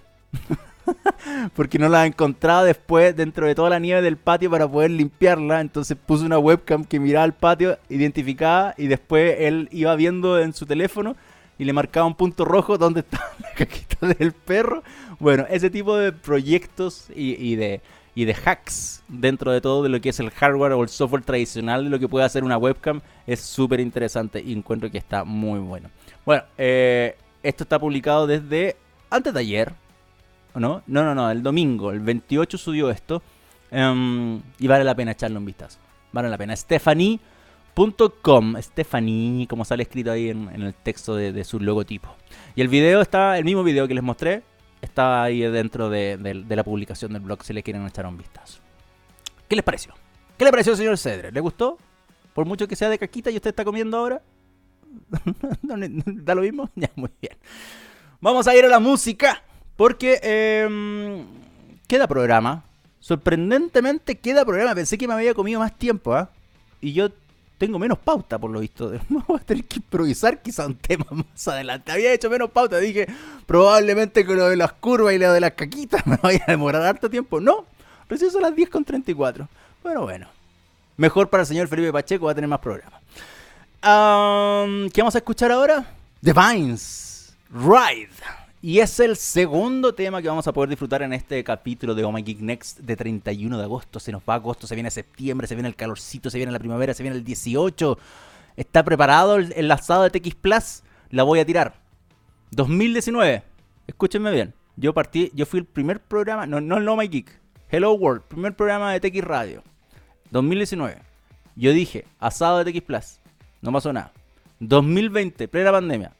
Porque 1.56 1.78
no 1.78 1.88
las 1.88 2.06
encontraba 2.06 2.64
después 2.64 3.16
dentro 3.16 3.46
de 3.46 3.54
toda 3.54 3.70
la 3.70 3.78
nieve 3.78 4.02
del 4.02 4.18
patio 4.18 4.50
para 4.50 4.68
poder 4.68 4.90
limpiarla. 4.90 5.62
Entonces 5.62 5.96
puso 5.96 6.22
una 6.22 6.38
webcam 6.38 6.84
que 6.84 7.00
miraba 7.00 7.24
al 7.24 7.32
patio, 7.32 7.78
identificaba 7.88 8.74
y 8.76 8.88
después 8.88 9.36
él 9.38 9.70
iba 9.72 9.96
viendo 9.96 10.38
en 10.38 10.52
su 10.52 10.66
teléfono 10.66 11.16
y 11.58 11.64
le 11.64 11.72
marcaba 11.72 12.06
un 12.06 12.14
punto 12.14 12.44
rojo 12.44 12.78
donde 12.78 13.00
estaba 13.00 13.30
la 13.40 13.50
caquita 13.56 14.06
del 14.06 14.32
perro. 14.32 14.82
Bueno, 15.18 15.46
ese 15.48 15.70
tipo 15.70 15.96
de 15.96 16.12
proyectos 16.12 17.08
y 17.14 17.56
de 17.56 17.80
y 18.14 18.24
de 18.24 18.34
hacks 18.34 19.02
dentro 19.08 19.52
de 19.52 19.60
todo 19.60 19.82
de 19.82 19.88
lo 19.88 20.00
que 20.00 20.10
es 20.10 20.20
el 20.20 20.30
hardware 20.30 20.72
o 20.72 20.82
el 20.82 20.88
software 20.88 21.24
tradicional 21.24 21.84
de 21.84 21.90
lo 21.90 21.98
que 21.98 22.08
puede 22.08 22.24
hacer 22.24 22.44
una 22.44 22.56
webcam 22.56 23.00
es 23.26 23.40
súper 23.40 23.80
interesante 23.80 24.40
y 24.40 24.52
encuentro 24.52 24.90
que 24.90 24.98
está 24.98 25.24
muy 25.24 25.58
bueno. 25.58 25.90
Bueno, 26.24 26.44
eh, 26.56 27.16
esto 27.42 27.64
está 27.64 27.78
publicado 27.78 28.26
desde 28.26 28.76
antes 29.10 29.34
de 29.34 29.40
ayer, 29.40 29.72
¿no? 30.54 30.82
No, 30.86 31.02
no, 31.02 31.14
no, 31.14 31.30
el 31.30 31.42
domingo, 31.42 31.90
el 31.90 32.00
28 32.00 32.56
subió 32.56 32.90
esto 32.90 33.22
em, 33.70 34.40
y 34.58 34.66
vale 34.66 34.84
la 34.84 34.94
pena 34.94 35.12
echarle 35.12 35.38
un 35.38 35.44
vistazo. 35.44 35.78
Vale 36.12 36.28
la 36.28 36.38
pena. 36.38 36.54
Stephanie.com, 37.74 38.54
Stephanie, 38.62 39.46
como 39.48 39.64
sale 39.64 39.82
escrito 39.82 40.12
ahí 40.12 40.30
en, 40.30 40.48
el 40.62 40.74
texto 40.74 41.16
de, 41.16 41.42
su 41.42 41.58
logotipo. 41.58 42.08
Y 42.54 42.60
el 42.60 42.68
video 42.68 43.00
está, 43.00 43.36
el 43.36 43.44
mismo 43.44 43.64
video 43.64 43.88
que 43.88 43.94
les 43.94 44.02
mostré, 44.02 44.44
está 44.80 45.24
ahí 45.24 45.40
dentro 45.40 45.90
de, 45.90 46.44
la 46.48 46.62
publicación 46.62 47.12
del 47.12 47.22
blog 47.22 47.42
si 47.42 47.52
le 47.52 47.64
quieren 47.64 47.84
echar 47.86 48.06
un 48.06 48.16
vistazo. 48.16 48.60
¿Qué 49.48 49.56
les 49.56 49.64
pareció? 49.64 49.92
¿Qué 50.38 50.44
le 50.44 50.52
pareció, 50.52 50.76
señor 50.76 50.96
Cedre? 50.98 51.32
¿Le 51.32 51.40
gustó? 51.40 51.76
Por 52.32 52.46
mucho 52.46 52.68
que 52.68 52.76
sea 52.76 52.88
de 52.88 52.98
caquita 52.98 53.30
y 53.30 53.36
usted 53.36 53.50
está 53.50 53.64
comiendo 53.64 53.96
ahora. 53.96 54.22
¿Da 55.62 56.34
lo 56.34 56.42
mismo? 56.42 56.70
Ya, 56.76 56.90
muy 56.94 57.10
bien. 57.20 57.36
Vamos 58.20 58.46
a 58.46 58.54
ir 58.54 58.64
a 58.64 58.68
la 58.68 58.78
música. 58.78 59.42
Porque 59.76 60.20
em, 60.22 61.26
queda 61.88 62.06
programa. 62.06 62.64
Sorprendentemente 63.00 64.16
queda 64.16 64.44
programa. 64.44 64.74
Pensé 64.74 64.96
que 64.96 65.08
me 65.08 65.14
había 65.14 65.34
comido 65.34 65.58
más 65.58 65.76
tiempo, 65.76 66.14
¿ah? 66.14 66.30
Y 66.80 66.92
yo 66.92 67.10
tengo 67.64 67.78
menos 67.78 67.98
pauta 67.98 68.38
por 68.38 68.50
lo 68.50 68.60
visto. 68.60 68.92
Voy 69.08 69.40
a 69.40 69.42
tener 69.42 69.64
que 69.64 69.76
improvisar 69.76 70.42
quizá 70.42 70.66
un 70.66 70.74
tema 70.74 71.06
más 71.10 71.48
adelante. 71.48 71.90
Había 71.90 72.12
hecho 72.12 72.28
menos 72.28 72.50
pauta. 72.50 72.78
Dije, 72.78 73.06
probablemente 73.46 74.26
con 74.26 74.36
lo 74.36 74.48
de 74.48 74.56
las 74.56 74.72
curvas 74.74 75.14
y 75.14 75.18
lo 75.18 75.32
de 75.32 75.40
las 75.40 75.52
caquitas 75.52 76.06
me 76.06 76.18
vaya 76.18 76.44
a 76.46 76.50
demorar 76.50 76.82
harto 76.82 77.08
tiempo. 77.08 77.40
No, 77.40 77.64
recién 78.08 78.30
son 78.30 78.42
las 78.42 78.52
10.34. 78.52 79.48
Bueno, 79.82 80.02
bueno. 80.02 80.28
Mejor 80.98 81.28
para 81.30 81.42
el 81.42 81.46
señor 81.46 81.68
Felipe 81.68 81.92
Pacheco, 81.92 82.26
va 82.26 82.32
a 82.32 82.34
tener 82.34 82.48
más 82.48 82.60
programa. 82.60 83.00
¿Qué 83.80 85.00
vamos 85.00 85.14
a 85.14 85.18
escuchar 85.18 85.50
ahora? 85.50 85.86
The 86.22 86.32
Vines. 86.32 87.34
Ride. 87.50 88.43
Y 88.66 88.80
es 88.80 88.98
el 88.98 89.18
segundo 89.18 89.94
tema 89.94 90.22
que 90.22 90.28
vamos 90.28 90.48
a 90.48 90.52
poder 90.54 90.70
disfrutar 90.70 91.02
en 91.02 91.12
este 91.12 91.44
capítulo 91.44 91.94
de 91.94 92.02
Oh 92.02 92.10
My 92.10 92.22
Geek 92.22 92.40
Next 92.40 92.78
de 92.78 92.96
31 92.96 93.58
de 93.58 93.62
agosto. 93.64 94.00
Se 94.00 94.10
nos 94.10 94.22
va 94.22 94.36
agosto, 94.36 94.66
se 94.66 94.74
viene 94.74 94.90
septiembre, 94.90 95.46
se 95.46 95.54
viene 95.54 95.68
el 95.68 95.76
calorcito, 95.76 96.30
se 96.30 96.38
viene 96.38 96.50
la 96.50 96.58
primavera, 96.58 96.94
se 96.94 97.02
viene 97.02 97.18
el 97.18 97.24
18. 97.24 97.98
¿Está 98.56 98.82
preparado 98.82 99.36
el, 99.36 99.52
el 99.52 99.68
de 99.68 100.10
TX 100.10 100.34
Plus? 100.36 100.82
La 101.10 101.24
voy 101.24 101.40
a 101.40 101.44
tirar. 101.44 101.74
2019. 102.52 103.42
Escúchenme 103.86 104.32
bien. 104.32 104.54
Yo 104.76 104.94
partí, 104.94 105.30
yo 105.34 105.44
fui 105.44 105.60
el 105.60 105.66
primer 105.66 106.00
programa, 106.00 106.46
no, 106.46 106.58
no 106.58 106.90
Oh 106.90 106.96
My 106.96 107.06
Geek. 107.06 107.38
Hello 107.68 107.92
World, 107.92 108.22
primer 108.22 108.56
programa 108.56 108.94
de 108.94 109.00
TX 109.10 109.24
Radio. 109.24 109.62
2019. 110.30 111.02
Yo 111.54 111.70
dije, 111.72 112.06
asado 112.18 112.64
de 112.64 112.72
TX 112.72 112.80
Plus. 112.80 113.20
No 113.60 113.70
pasó 113.72 113.92
nada. 113.92 114.10
2020, 114.60 115.48
plena 115.48 115.70
pandemia. 115.70 116.14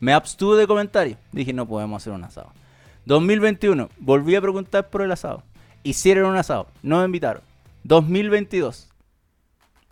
Me 0.00 0.12
abstuve 0.12 0.58
de 0.58 0.66
comentarios. 0.66 1.18
Dije, 1.32 1.52
no 1.52 1.66
podemos 1.66 2.02
hacer 2.02 2.12
un 2.12 2.24
asado. 2.24 2.52
2021, 3.06 3.90
volví 3.98 4.34
a 4.34 4.40
preguntar 4.40 4.88
por 4.88 5.02
el 5.02 5.12
asado. 5.12 5.42
Hicieron 5.82 6.30
un 6.30 6.36
asado, 6.36 6.68
no 6.82 6.98
me 6.98 7.04
invitaron. 7.04 7.42
2022, 7.84 8.88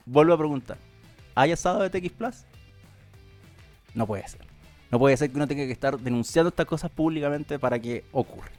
vuelvo 0.07 0.33
a 0.33 0.39
preguntar. 0.39 0.79
¿Hay 1.35 1.53
asado 1.53 1.83
de 1.83 1.91
TX 1.91 2.13
Plus? 2.13 2.45
No 3.95 4.07
puede 4.07 4.27
ser. 4.27 4.41
No 4.91 4.99
puede 4.99 5.17
ser 5.17 5.31
que 5.31 5.37
uno 5.37 5.47
tenga 5.47 5.67
que 5.67 5.73
estar 5.73 5.99
denunciando 5.99 6.49
estas 6.49 6.67
cosas 6.67 6.91
públicamente 6.91 7.59
para 7.59 7.79
que 7.79 8.05
ocurra. 8.13 8.51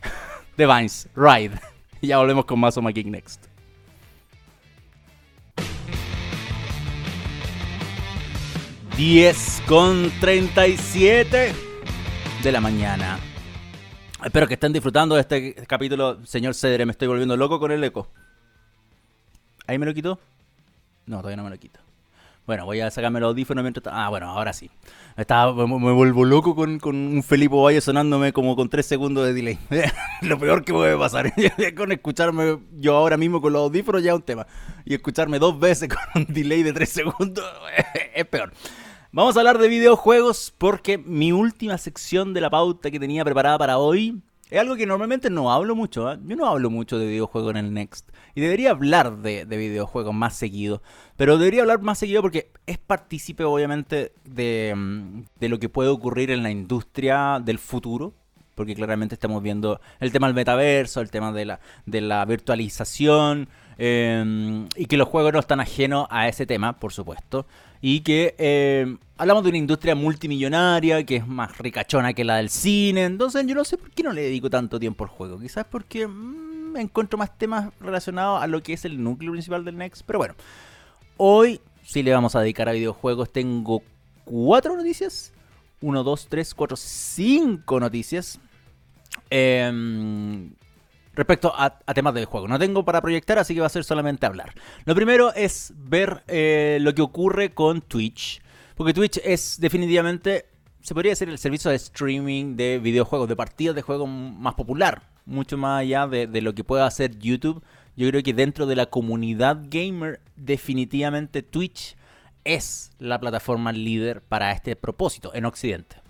The 0.56 0.66
Vines, 0.66 1.08
Ride. 1.14 1.58
Ya 2.02 2.18
volvemos 2.18 2.44
con 2.44 2.60
más 2.60 2.76
o 2.76 2.82
Next. 2.82 3.46
10 8.96 9.62
con 9.68 10.10
37 10.20 11.52
de 12.42 12.52
la 12.52 12.62
mañana. 12.62 13.18
Espero 14.24 14.46
que 14.48 14.54
estén 14.54 14.72
disfrutando 14.72 15.16
de 15.16 15.20
este 15.20 15.54
capítulo. 15.66 16.24
Señor 16.24 16.54
Cedre, 16.54 16.86
me 16.86 16.92
estoy 16.92 17.06
volviendo 17.06 17.36
loco 17.36 17.60
con 17.60 17.70
el 17.72 17.84
eco. 17.84 18.08
¿Ahí 19.66 19.76
me 19.76 19.84
lo 19.84 19.92
quitó? 19.92 20.18
No, 21.04 21.18
todavía 21.18 21.36
no 21.36 21.44
me 21.44 21.50
lo 21.50 21.58
quito. 21.58 21.78
Bueno, 22.46 22.64
voy 22.64 22.80
a 22.80 22.90
sacarme 22.90 23.20
los 23.20 23.28
audífonos 23.28 23.62
mientras... 23.62 23.84
Ah, 23.94 24.08
bueno, 24.08 24.30
ahora 24.30 24.54
sí. 24.54 24.70
Estaba, 25.16 25.52
me, 25.66 25.92
vuelvo 25.92 26.24
loco 26.24 26.54
con, 26.54 26.80
un 26.82 27.22
Felipe 27.22 27.54
Valle 27.54 27.82
sonándome 27.82 28.32
como 28.32 28.56
con 28.56 28.70
3 28.70 28.86
segundos 28.86 29.26
de 29.26 29.34
delay. 29.34 29.58
lo 30.22 30.38
peor 30.38 30.64
que 30.64 30.72
puede 30.72 30.96
pasar. 30.96 31.34
con 31.76 31.92
escucharme 31.92 32.60
yo 32.78 32.96
ahora 32.96 33.18
mismo 33.18 33.42
con 33.42 33.52
los 33.52 33.60
audífonos 33.60 34.02
ya 34.02 34.12
es 34.12 34.16
un 34.16 34.22
tema. 34.22 34.46
Y 34.86 34.94
escucharme 34.94 35.38
dos 35.38 35.58
veces 35.58 35.90
con 35.90 36.22
un 36.22 36.32
delay 36.32 36.62
de 36.62 36.72
3 36.72 36.88
segundos 36.88 37.44
es 38.14 38.24
peor. 38.24 38.52
Vamos 39.16 39.34
a 39.34 39.40
hablar 39.40 39.56
de 39.56 39.68
videojuegos 39.68 40.52
porque 40.58 40.98
mi 40.98 41.32
última 41.32 41.78
sección 41.78 42.34
de 42.34 42.42
la 42.42 42.50
pauta 42.50 42.90
que 42.90 43.00
tenía 43.00 43.24
preparada 43.24 43.56
para 43.56 43.78
hoy 43.78 44.20
es 44.50 44.60
algo 44.60 44.76
que 44.76 44.84
normalmente 44.84 45.30
no 45.30 45.50
hablo 45.50 45.74
mucho. 45.74 46.12
¿eh? 46.12 46.18
Yo 46.22 46.36
no 46.36 46.46
hablo 46.46 46.68
mucho 46.68 46.98
de 46.98 47.06
videojuegos 47.06 47.52
en 47.52 47.56
el 47.56 47.72
Next. 47.72 48.10
Y 48.34 48.42
debería 48.42 48.72
hablar 48.72 49.16
de, 49.22 49.46
videojuegos 49.46 50.14
más 50.14 50.36
seguido. 50.36 50.82
Pero 51.16 51.38
debería 51.38 51.62
hablar 51.62 51.80
más 51.80 51.98
seguido 51.98 52.20
porque 52.20 52.50
es 52.66 52.76
partícipe 52.76 53.42
obviamente 53.44 54.12
de, 54.26 54.74
mm, 54.76 55.22
de 55.40 55.48
lo 55.48 55.58
que 55.58 55.70
puede 55.70 55.88
ocurrir 55.88 56.30
en 56.30 56.42
la 56.42 56.50
industria 56.50 57.40
del 57.42 57.58
futuro 57.58 58.12
porque 58.54 58.74
claramente 58.74 59.14
estamos 59.14 59.42
viendo 59.42 59.80
el 60.00 60.10
tema 60.10 60.26
del 60.26 60.34
metaverso, 60.34 61.00
el 61.02 61.10
tema 61.10 61.30
de 61.30 61.44
la, 61.44 61.60
de 61.84 62.00
la 62.00 62.24
virtualización, 62.24 63.48
em, 63.78 64.68
y 64.76 64.86
que 64.86 64.96
los 64.96 65.08
juegos 65.08 65.32
no 65.32 65.38
están 65.38 65.60
ajenos 65.60 66.06
a 66.10 66.28
ese 66.28 66.46
tema, 66.46 66.78
por 66.78 66.92
supuesto, 66.92 67.46
y 67.80 68.00
que 68.00 68.34
em, 68.38 68.98
hablamos 69.16 69.42
de 69.42 69.50
una 69.50 69.58
industria 69.58 69.94
multimillonaria 69.94 71.04
que 71.04 71.16
es 71.16 71.26
más 71.26 71.58
ricachona 71.58 72.12
que 72.12 72.24
la 72.24 72.36
del 72.36 72.50
cine, 72.50 73.04
entonces 73.04 73.46
yo 73.46 73.54
no 73.54 73.64
sé 73.64 73.76
por 73.76 73.90
qué 73.90 74.02
no 74.02 74.12
le 74.12 74.22
dedico 74.22 74.50
tanto 74.50 74.78
tiempo 74.78 75.04
al 75.04 75.10
juego, 75.10 75.38
quizás 75.38 75.66
porque 75.70 76.06
mm, 76.06 76.76
encuentro 76.76 77.18
más 77.18 77.36
temas 77.36 77.70
relacionados 77.80 78.42
a 78.42 78.46
lo 78.46 78.62
que 78.62 78.72
es 78.72 78.84
el 78.84 79.02
núcleo 79.02 79.32
principal 79.32 79.64
del 79.64 79.76
Next, 79.76 80.02
pero 80.06 80.18
bueno, 80.18 80.34
hoy 81.16 81.60
sí 81.84 82.02
le 82.02 82.12
vamos 82.12 82.34
a 82.34 82.40
dedicar 82.40 82.68
a 82.68 82.72
videojuegos, 82.72 83.32
tengo 83.32 83.82
cuatro 84.24 84.76
noticias. 84.76 85.32
1, 85.80 86.02
2, 86.02 86.26
3, 86.28 86.54
4, 86.54 86.76
5 86.76 87.80
noticias. 87.80 88.40
Em, 89.30 90.52
respecto 91.16 91.52
a, 91.56 91.78
temas 91.94 92.14
del 92.14 92.26
juego. 92.26 92.46
No 92.46 92.58
tengo 92.58 92.84
para 92.84 93.00
proyectar, 93.00 93.38
así 93.38 93.54
que 93.54 93.60
va 93.60 93.66
a 93.66 93.70
ser 93.70 93.84
solamente 93.84 94.26
hablar. 94.26 94.52
Lo 94.84 94.94
primero 94.94 95.32
es 95.34 95.72
ver 95.76 96.22
eh, 96.28 96.78
lo 96.80 96.94
que 96.94 97.02
ocurre 97.02 97.54
con 97.54 97.80
Twitch. 97.80 98.40
Porque 98.76 98.92
Twitch 98.92 99.18
es 99.24 99.58
definitivamente, 99.58 100.46
se 100.82 100.94
podría 100.94 101.12
decir, 101.12 101.28
el 101.28 101.38
servicio 101.38 101.70
de 101.70 101.76
streaming 101.76 102.56
de 102.56 102.78
videojuegos, 102.78 103.28
de 103.28 103.34
partidas 103.34 103.74
de 103.74 103.82
juego 103.82 104.06
más 104.06 104.54
popular. 104.54 105.02
Mucho 105.24 105.56
más 105.56 105.80
allá 105.80 106.06
de, 106.06 106.26
de 106.26 106.42
lo 106.42 106.54
que 106.54 106.62
pueda 106.62 106.86
hacer 106.86 107.18
YouTube. 107.18 107.64
Yo 107.96 108.08
creo 108.10 108.22
que 108.22 108.34
dentro 108.34 108.66
de 108.66 108.76
la 108.76 108.86
comunidad 108.86 109.62
gamer, 109.68 110.20
definitivamente 110.36 111.42
Twitch 111.42 111.96
es 112.44 112.92
la 112.98 113.18
plataforma 113.18 113.72
líder 113.72 114.20
para 114.20 114.52
este 114.52 114.76
propósito 114.76 115.32
en 115.34 115.46
Occidente 115.46 116.05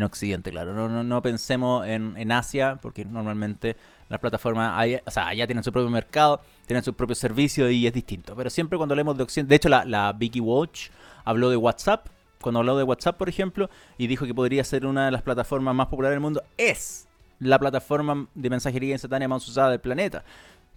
en 0.00 0.04
Occidente, 0.04 0.50
claro. 0.50 0.74
No, 0.74 0.88
no, 0.88 1.04
no 1.04 1.22
pensemos 1.22 1.86
en, 1.86 2.14
en, 2.16 2.32
Asia, 2.32 2.78
porque 2.80 3.04
normalmente 3.04 3.76
las 4.08 4.18
plataformas 4.18 4.72
allá, 4.76 5.02
o 5.06 5.10
sea, 5.10 5.28
allá 5.28 5.46
tienen 5.46 5.62
su 5.62 5.72
propio 5.72 5.90
mercado, 5.90 6.40
tienen 6.66 6.82
su 6.82 6.94
propio 6.94 7.14
servicio 7.14 7.70
y 7.70 7.86
es 7.86 7.92
distinto. 7.92 8.34
Pero 8.34 8.50
siempre 8.50 8.78
cuando 8.78 8.94
hablemos 8.94 9.16
de 9.16 9.22
Occidente, 9.22 9.50
de 9.50 9.56
hecho 9.56 9.68
la, 9.68 9.84
la 9.84 10.12
Vicky 10.12 10.40
Watch 10.40 10.88
habló 11.24 11.50
de 11.50 11.56
WhatsApp, 11.56 12.08
cuando 12.40 12.60
habló 12.60 12.76
de 12.76 12.84
WhatsApp, 12.84 13.18
por 13.18 13.28
ejemplo, 13.28 13.68
y 13.98 14.06
dijo 14.06 14.24
que 14.24 14.34
podría 14.34 14.64
ser 14.64 14.86
una 14.86 15.04
de 15.04 15.10
las 15.10 15.22
plataformas 15.22 15.74
más 15.74 15.88
populares 15.88 16.14
del 16.14 16.20
mundo, 16.20 16.42
es 16.56 17.06
la 17.38 17.58
plataforma 17.58 18.26
de 18.34 18.50
mensajería 18.50 18.92
instantánea 18.92 19.28
más 19.28 19.46
usada 19.46 19.70
del 19.70 19.80
planeta, 19.80 20.24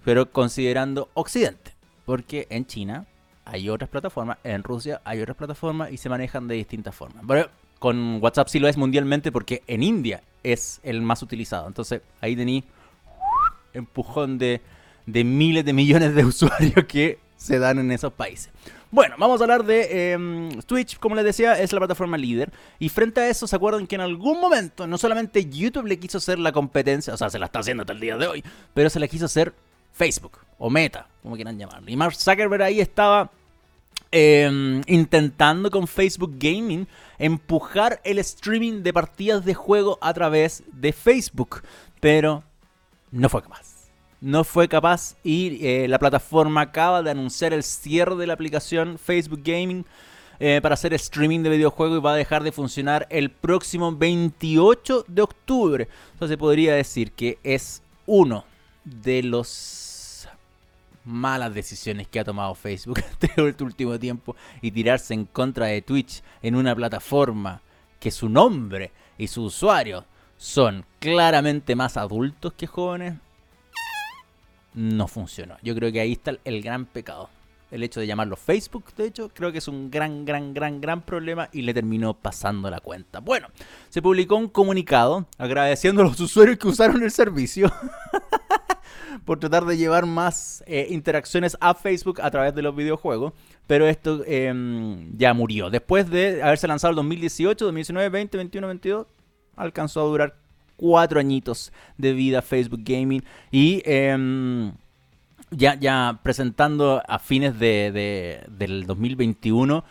pero 0.03 0.29
considerando 0.29 1.09
Occidente. 1.13 1.71
Porque 2.05 2.47
en 2.49 2.65
China 2.65 3.05
hay 3.45 3.69
otras 3.69 3.89
plataformas, 3.89 4.37
en 4.43 4.63
Rusia 4.63 5.01
hay 5.05 5.21
otras 5.21 5.37
plataformas 5.37 5.91
y 5.91 5.97
se 5.97 6.09
manejan 6.09 6.49
de 6.49 6.55
distintas 6.55 6.93
formas. 6.93 7.23
Pero 7.25 7.49
con 7.83 8.23
WhatsApp 8.23 8.47
sí 8.47 8.59
lo 8.59 8.69
es 8.69 8.77
mundialmente 8.77 9.29
porque 9.29 9.61
en 9.67 9.83
India 9.83 10.23
es 10.41 10.79
el 10.83 11.01
más 11.01 11.21
utilizado. 11.21 11.67
Entonces 11.67 12.01
ahí 12.21 12.33
tení 12.33 12.63
empujón 13.73 14.37
de, 14.37 14.61
de 15.05 15.25
miles 15.25 15.65
de 15.65 15.73
millones 15.73 16.15
de 16.15 16.23
usuarios 16.33 16.85
que 16.87 17.19
se 17.35 17.59
dan 17.59 17.79
en 17.79 17.91
esos 17.91 18.13
países. 18.13 18.53
Bueno, 18.89 19.15
vamos 19.19 19.41
a 19.41 19.43
hablar 19.43 19.65
de 19.65 20.13
em, 20.13 20.61
Twitch, 20.61 20.97
como 20.97 21.15
les 21.15 21.25
decía, 21.25 21.59
es 21.59 21.73
la 21.73 21.79
plataforma 21.79 22.15
líder. 22.15 22.53
Y 22.79 22.87
frente 22.87 23.19
a 23.19 23.27
eso, 23.27 23.47
¿se 23.47 23.55
acuerdan 23.57 23.85
que 23.85 23.95
en 23.95 24.01
algún 24.01 24.39
momento 24.39 24.87
no 24.87 24.97
solamente 24.97 25.49
YouTube 25.49 25.85
le 25.85 25.99
quiso 25.99 26.19
hacer 26.19 26.39
la 26.39 26.53
competencia, 26.53 27.13
o 27.13 27.17
sea, 27.17 27.29
se 27.29 27.37
la 27.37 27.47
está 27.47 27.59
haciendo 27.59 27.81
hasta 27.81 27.91
el 27.91 27.99
día 27.99 28.15
de 28.15 28.27
hoy, 28.27 28.45
pero 28.73 28.89
se 28.89 29.01
la 29.01 29.09
quiso 29.09 29.25
hacer 29.25 29.53
Facebook 29.91 30.37
o 30.57 30.69
Meta, 30.69 31.09
como 31.21 31.35
quieran 31.35 31.59
llamarlo. 31.59 31.91
Y 31.91 31.97
Mark 31.97 32.15
Zuckerberg 32.15 32.61
ahí 32.61 32.79
estaba 32.79 33.29
em, 34.09 34.81
intentando 34.87 35.69
con 35.69 35.85
Facebook 35.85 36.35
Gaming 36.37 36.87
empujar 37.19 38.01
el 38.03 38.19
streaming 38.19 38.83
de 38.83 38.93
partidas 38.93 39.45
de 39.45 39.53
juego 39.53 39.97
a 40.01 40.13
través 40.13 40.63
de 40.71 40.93
Facebook, 40.93 41.63
pero 41.99 42.43
no 43.11 43.29
fue 43.29 43.41
capaz 43.41 43.73
no 44.23 44.45
fue 44.45 44.69
capaz 44.69 45.17
y 45.21 45.67
eh, 45.67 45.85
la 45.89 45.99
plataforma 45.99 46.61
acaba 46.61 47.03
de 47.03 47.11
anunciar 47.11 47.51
el 47.51 47.61
cierre 47.61 48.15
de 48.15 48.25
la 48.25 48.33
aplicación 48.33 48.97
Facebook 48.97 49.41
Gaming 49.43 49.85
eh, 50.39 50.61
para 50.63 50.75
hacer 50.75 50.93
streaming 50.93 51.41
de 51.43 51.49
videojuegos 51.49 51.97
y 51.97 52.01
va 52.01 52.13
a 52.13 52.15
dejar 52.15 52.41
de 52.41 52.53
funcionar 52.53 53.05
el 53.09 53.29
próximo 53.29 53.93
28 53.93 55.05
de 55.09 55.21
octubre. 55.21 55.89
Entonces 56.13 56.37
podría 56.37 56.73
decir 56.73 57.11
que 57.11 57.37
es 57.43 57.81
uno 58.05 58.45
de 58.85 59.23
los 59.23 59.92
malas 61.05 61.53
decisiones 61.53 62.07
que 62.07 62.19
ha 62.19 62.23
tomado 62.23 62.55
Facebook 62.55 62.99
este 63.21 63.63
último 63.63 63.99
tiempo 63.99 64.35
y 64.61 64.71
tirarse 64.71 65.13
en 65.13 65.25
contra 65.25 65.67
de 65.67 65.81
Twitch 65.81 66.21
en 66.41 66.55
una 66.55 66.75
plataforma 66.75 67.61
que 67.99 68.11
su 68.11 68.29
nombre 68.29 68.91
y 69.17 69.27
su 69.27 69.43
usuario 69.43 70.05
son 70.37 70.85
claramente 70.99 71.75
más 71.75 71.97
adultos 71.97 72.53
que 72.53 72.67
jóvenes 72.67 73.15
no 74.73 75.07
funcionó. 75.07 75.57
Yo 75.61 75.75
creo 75.75 75.91
que 75.91 75.99
ahí 75.99 76.13
está 76.13 76.33
el 76.43 76.61
gran 76.61 76.85
pecado. 76.85 77.29
El 77.71 77.81
hecho 77.81 77.99
de 77.99 78.05
llamarlo 78.05 78.35
Facebook, 78.35 78.93
de 78.95 79.05
hecho, 79.05 79.31
creo 79.33 79.51
que 79.51 79.57
es 79.57 79.67
un 79.67 79.89
gran, 79.89 80.25
gran, 80.25 80.53
gran, 80.53 80.79
gran 80.79 81.01
problema 81.01 81.49
y 81.51 81.63
le 81.63 81.73
terminó 81.73 82.13
pasando 82.13 82.69
la 82.69 82.79
cuenta. 82.79 83.19
Bueno, 83.19 83.47
se 83.89 83.99
publicó 83.99 84.35
un 84.35 84.47
comunicado 84.47 85.25
agradeciendo 85.39 86.03
a 86.03 86.05
los 86.05 86.19
usuarios 86.19 86.59
que 86.59 86.67
usaron 86.67 87.01
el 87.01 87.09
servicio 87.09 87.71
por 89.25 89.39
tratar 89.39 89.65
de 89.65 89.77
llevar 89.77 90.05
más 90.05 90.63
eh, 90.67 90.87
interacciones 90.89 91.57
a 91.59 91.73
Facebook 91.73 92.21
a 92.21 92.31
través 92.31 92.53
de 92.55 92.61
los 92.61 92.75
videojuegos. 92.75 93.33
Pero 93.67 93.87
esto 93.87 94.23
em, 94.25 95.17
ya 95.17 95.33
murió. 95.33 95.69
Después 95.69 96.09
de 96.09 96.43
haberse 96.43 96.67
lanzado 96.67 96.91
el 96.91 96.95
2018, 96.97 97.65
2019, 97.65 98.09
20, 98.09 98.37
21, 98.37 98.67
22, 98.67 99.07
alcanzó 99.55 100.01
a 100.01 100.03
durar 100.05 100.35
cuatro 100.75 101.19
añitos 101.19 101.71
de 101.97 102.13
vida 102.13 102.41
Facebook 102.41 102.81
Gaming 102.83 103.23
y 103.51 103.81
em, 103.85 104.73
ya, 105.51 105.75
ya 105.75 106.19
presentando 106.23 107.01
a 107.07 107.19
fines 107.19 107.57
de, 107.59 108.43
del 108.49 108.85
2021 108.85 109.83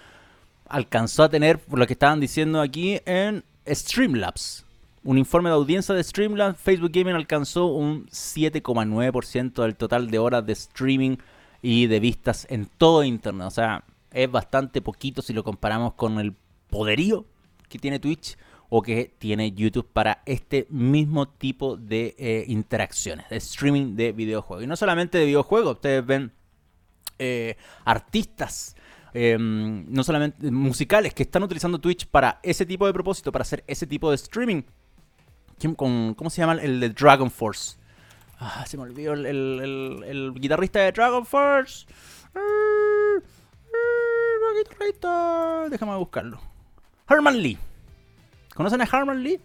alcanzó 0.73 1.25
a 1.25 1.29
tener, 1.29 1.59
por 1.59 1.79
lo 1.79 1.87
que 1.87 1.93
estaban 1.93 2.19
diciendo 2.19 2.61
aquí, 2.61 2.99
en 3.05 3.45
Streamlabs. 3.67 4.62
Un 5.05 5.19
informe 5.19 5.51
de 5.51 5.57
audiencia 5.57 5.95
de 5.95 6.05
Streamlabs, 6.05 6.61
Facebook 6.61 6.93
Gaming 6.93 7.17
alcanzó 7.17 7.67
un 7.67 8.07
7,9% 8.07 9.63
del 9.63 9.75
total 9.75 10.11
de 10.11 10.19
horas 10.21 10.47
de 10.47 10.53
streaming 10.53 11.17
y 11.61 11.89
de 11.89 11.99
vistas 11.99 12.47
en 12.49 12.67
todo 12.67 13.03
Internet. 13.03 13.49
O 13.49 13.51
sea, 13.51 13.85
es 14.13 14.31
bastante 14.31 14.81
poquito 14.81 15.21
si 15.21 15.33
lo 15.33 15.43
comparamos 15.43 15.95
con 15.95 16.21
el 16.21 16.35
poderío 16.71 17.27
que 17.69 17.79
tiene 17.81 17.99
Twitch 17.99 18.37
o 18.69 18.81
que 18.81 19.13
tiene 19.19 19.53
YouTube 19.53 19.89
para 19.93 20.23
este 20.25 20.67
mismo 20.71 21.29
tipo 21.29 21.77
de 21.77 22.15
eh, 22.17 22.45
interacciones, 22.47 23.29
de 23.29 23.37
streaming 23.37 23.97
de 23.97 24.13
videojuegos. 24.13 24.65
Y 24.65 24.67
no 24.69 24.77
solamente 24.77 25.19
de 25.19 25.27
videojuegos, 25.27 25.75
ustedes 25.75 26.07
ven 26.07 26.33
eh, 27.19 27.57
artistas. 27.85 28.77
Em, 29.15 29.85
no 29.93 30.03
solamente 30.05 30.51
musicales 30.51 31.13
que 31.13 31.25
están 31.25 31.43
utilizando 31.43 31.79
Twitch 31.79 32.07
para 32.07 32.41
ese 32.43 32.65
tipo 32.65 32.87
de 32.87 32.95
propósito, 32.95 33.31
para 33.31 33.43
hacer 33.43 33.63
ese 33.67 33.87
tipo 33.87 34.09
de 34.09 34.15
streaming. 34.15 34.63
¿Cómo 35.63 36.31
se 36.31 36.43
llama 36.43 36.55
el 36.55 36.81
de 36.81 36.91
Dragon 36.91 37.31
Force? 37.31 37.77
Ah, 38.41 38.65
se 38.67 38.77
me 38.77 38.83
olvidó 38.83 39.13
el, 39.13 39.25
el 39.25 40.35
guitarrista 40.35 40.81
de 40.81 40.91
Dragon 40.93 41.25
Force. 41.25 41.87
Ah, 42.35 43.21
ah, 45.05 45.67
Déjame 45.71 45.97
buscarlo. 45.97 46.41
Herman 47.09 47.41
Lee. 47.41 47.59
¿Conocen 48.55 48.81
a 48.81 48.85
Harman 48.85 49.23
Lee? 49.23 49.41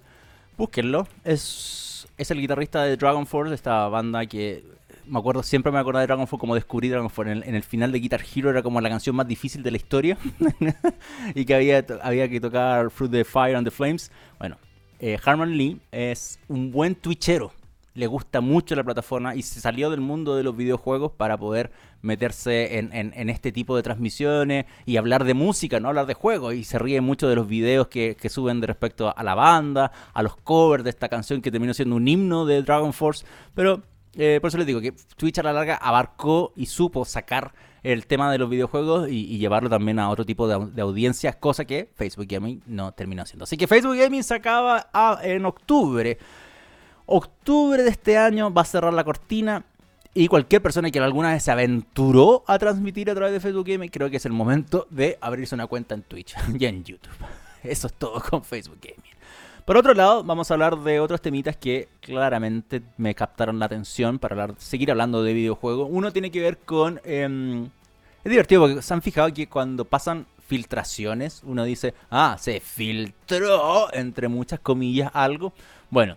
Búsquenlo. 0.58 1.08
Es, 1.24 2.08
es 2.18 2.32
el 2.32 2.42
guitarrista 2.42 2.84
de 2.84 2.98
Dragon 2.98 3.28
Force, 3.28 3.54
esta 3.54 3.88
banda 3.88 4.26
que 4.26 4.66
me 5.06 5.20
acuerdo, 5.20 5.44
siempre 5.44 5.72
me 5.72 5.80
acuerdo 5.80 6.00
de 6.00 6.08
Dragon 6.08 6.28
Force 6.28 6.40
como 6.40 6.56
descubrí 6.56 6.90
Dragon 6.90 7.10
Force. 7.10 7.32
En 7.32 7.56
el, 7.56 7.64
final 7.64 7.92
de 7.92 8.00
Guitar 8.00 8.22
Hero 8.36 8.50
era 8.50 8.64
como 8.64 8.82
la 8.82 8.90
canción 8.90 9.16
más 9.16 9.28
difícil 9.28 9.64
de 9.64 9.72
la 9.72 9.78
historia. 9.78 10.18
y 11.36 11.46
que 11.46 11.56
había, 11.56 11.86
había 12.02 12.28
que 12.28 12.42
tocar 12.42 12.90
Through 12.90 13.12
the 13.12 13.24
Fire 13.24 13.56
and 13.56 13.68
the 13.68 13.72
Flames. 13.72 14.12
Bueno, 14.40 14.58
eh, 15.00 15.18
Harman 15.24 15.58
Lee 15.58 15.80
es 15.92 16.40
un 16.48 16.72
buen 16.72 16.96
twitchero 16.96 17.52
le 17.98 18.06
gusta 18.06 18.42
mucho 18.42 18.76
la 18.76 18.84
plataforma 18.84 19.36
y 19.36 19.42
se 19.42 19.60
salió 19.60 19.90
del 19.90 20.02
mundo 20.02 20.36
de 20.36 20.44
los 20.44 20.56
videojuegos 20.56 21.12
para 21.14 21.36
poder 21.36 21.72
meterse 22.04 22.78
en, 22.78 23.30
este 23.30 23.52
tipo 23.52 23.76
de 23.76 23.82
transmisiones 23.82 24.66
y 24.86 24.98
hablar 24.98 25.24
de 25.24 25.34
música, 25.34 25.80
no 25.80 25.88
hablar 25.88 26.06
de 26.06 26.14
juegos. 26.14 26.54
Y 26.54 26.64
se 26.64 26.78
ríe 26.78 27.02
mucho 27.02 27.28
de 27.28 27.36
los 27.36 27.48
videos 27.48 27.88
que, 27.88 28.16
suben 28.30 28.62
de 28.62 28.68
respecto 28.68 29.12
a 29.18 29.24
la 29.24 29.34
banda, 29.34 29.92
a 30.14 30.22
los 30.22 30.36
covers 30.38 30.84
de 30.84 30.92
esta 30.92 31.10
canción 31.10 31.42
que 31.42 31.50
terminó 31.50 31.74
siendo 31.74 31.96
un 31.96 32.08
himno 32.08 32.46
de 32.46 32.62
Dragon 32.62 32.94
Force. 32.94 33.26
Pero 33.56 33.82
eh, 34.14 34.38
por 34.40 34.50
eso 34.50 34.60
les 34.60 34.68
digo 34.68 34.80
que 34.80 34.94
Twitch 35.16 35.40
a 35.40 35.44
la 35.44 35.54
larga 35.54 35.78
abarcó 35.78 36.54
y 36.56 36.68
supo 36.68 37.04
sacar 37.04 37.52
el 37.84 38.08
tema 38.08 38.32
de 38.32 38.38
los 38.38 38.50
videojuegos 38.50 39.10
y, 39.10 39.38
llevarlo 39.38 39.70
también 39.70 40.00
a 40.00 40.10
otro 40.10 40.26
tipo 40.26 40.48
de, 40.48 40.82
audiencias, 40.82 41.36
cosa 41.36 41.66
que 41.66 41.90
Facebook 41.96 42.28
Gaming 42.28 42.62
no 42.66 42.92
terminó 42.92 43.24
haciendo. 43.24 43.44
Así 43.44 43.58
que 43.58 43.68
Facebook 43.68 43.98
Gaming 43.98 44.24
se 44.24 44.36
acaba 44.36 44.88
en 45.24 45.46
octubre 45.46 46.18
Octubre 47.10 47.84
de 47.84 47.90
este 47.90 48.18
año 48.18 48.54
va 48.54 48.64
a 48.64 48.66
cerrar 48.66 48.94
la 48.94 49.06
cortina. 49.06 49.64
Y 50.14 50.28
cualquier 50.28 50.62
persona 50.62 50.92
que 50.92 51.00
alguna 51.00 51.32
vez 51.32 51.44
se 51.44 51.52
aventuró 51.52 52.44
a 52.48 52.60
transmitir 52.60 53.10
a 53.10 53.16
través 53.16 53.34
de 53.34 53.40
Facebook 53.40 53.66
Gaming, 53.66 53.90
creo 53.90 54.10
que 54.10 54.18
es 54.18 54.26
el 54.26 54.34
momento 54.34 54.88
de 54.90 55.18
abrirse 55.22 55.56
una 55.56 55.68
cuenta 55.68 55.96
en 55.96 56.02
Twitch 56.02 56.36
y 56.60 56.66
en 56.66 56.84
YouTube. 56.84 57.14
Eso 57.64 57.88
es 57.88 57.94
todo 57.94 58.22
con 58.22 58.44
Facebook 58.44 58.80
Gaming. 58.82 59.17
Por 59.68 59.76
otro 59.76 59.94
lado, 59.94 60.24
vamos 60.24 60.50
a 60.50 60.54
hablar 60.54 60.78
de 60.78 61.02
otros 61.02 61.22
temitas 61.22 61.58
que 61.58 61.90
claramente 62.00 62.82
me 62.96 63.14
captaron 63.14 63.60
la 63.60 63.66
atención 63.66 64.18
para 64.18 64.58
seguir 64.58 64.90
hablando 64.92 65.24
de 65.24 65.34
videojuegos. 65.34 65.90
Uno 65.92 66.14
tiene 66.14 66.32
que 66.32 66.40
ver 66.40 66.58
con... 66.60 67.02
Em, 67.04 67.66
es 68.24 68.30
divertido 68.32 68.62
porque 68.62 68.82
se 68.82 68.94
han 68.94 69.02
fijado 69.02 69.34
que 69.34 69.50
cuando 69.50 69.84
pasan 69.84 70.26
filtraciones, 70.48 71.42
uno 71.44 71.66
dice, 71.66 71.94
ah, 72.10 72.38
se 72.40 72.62
filtró, 72.62 73.94
entre 73.94 74.30
muchas 74.30 74.62
comillas, 74.62 75.12
algo. 75.14 75.52
Bueno, 75.90 76.16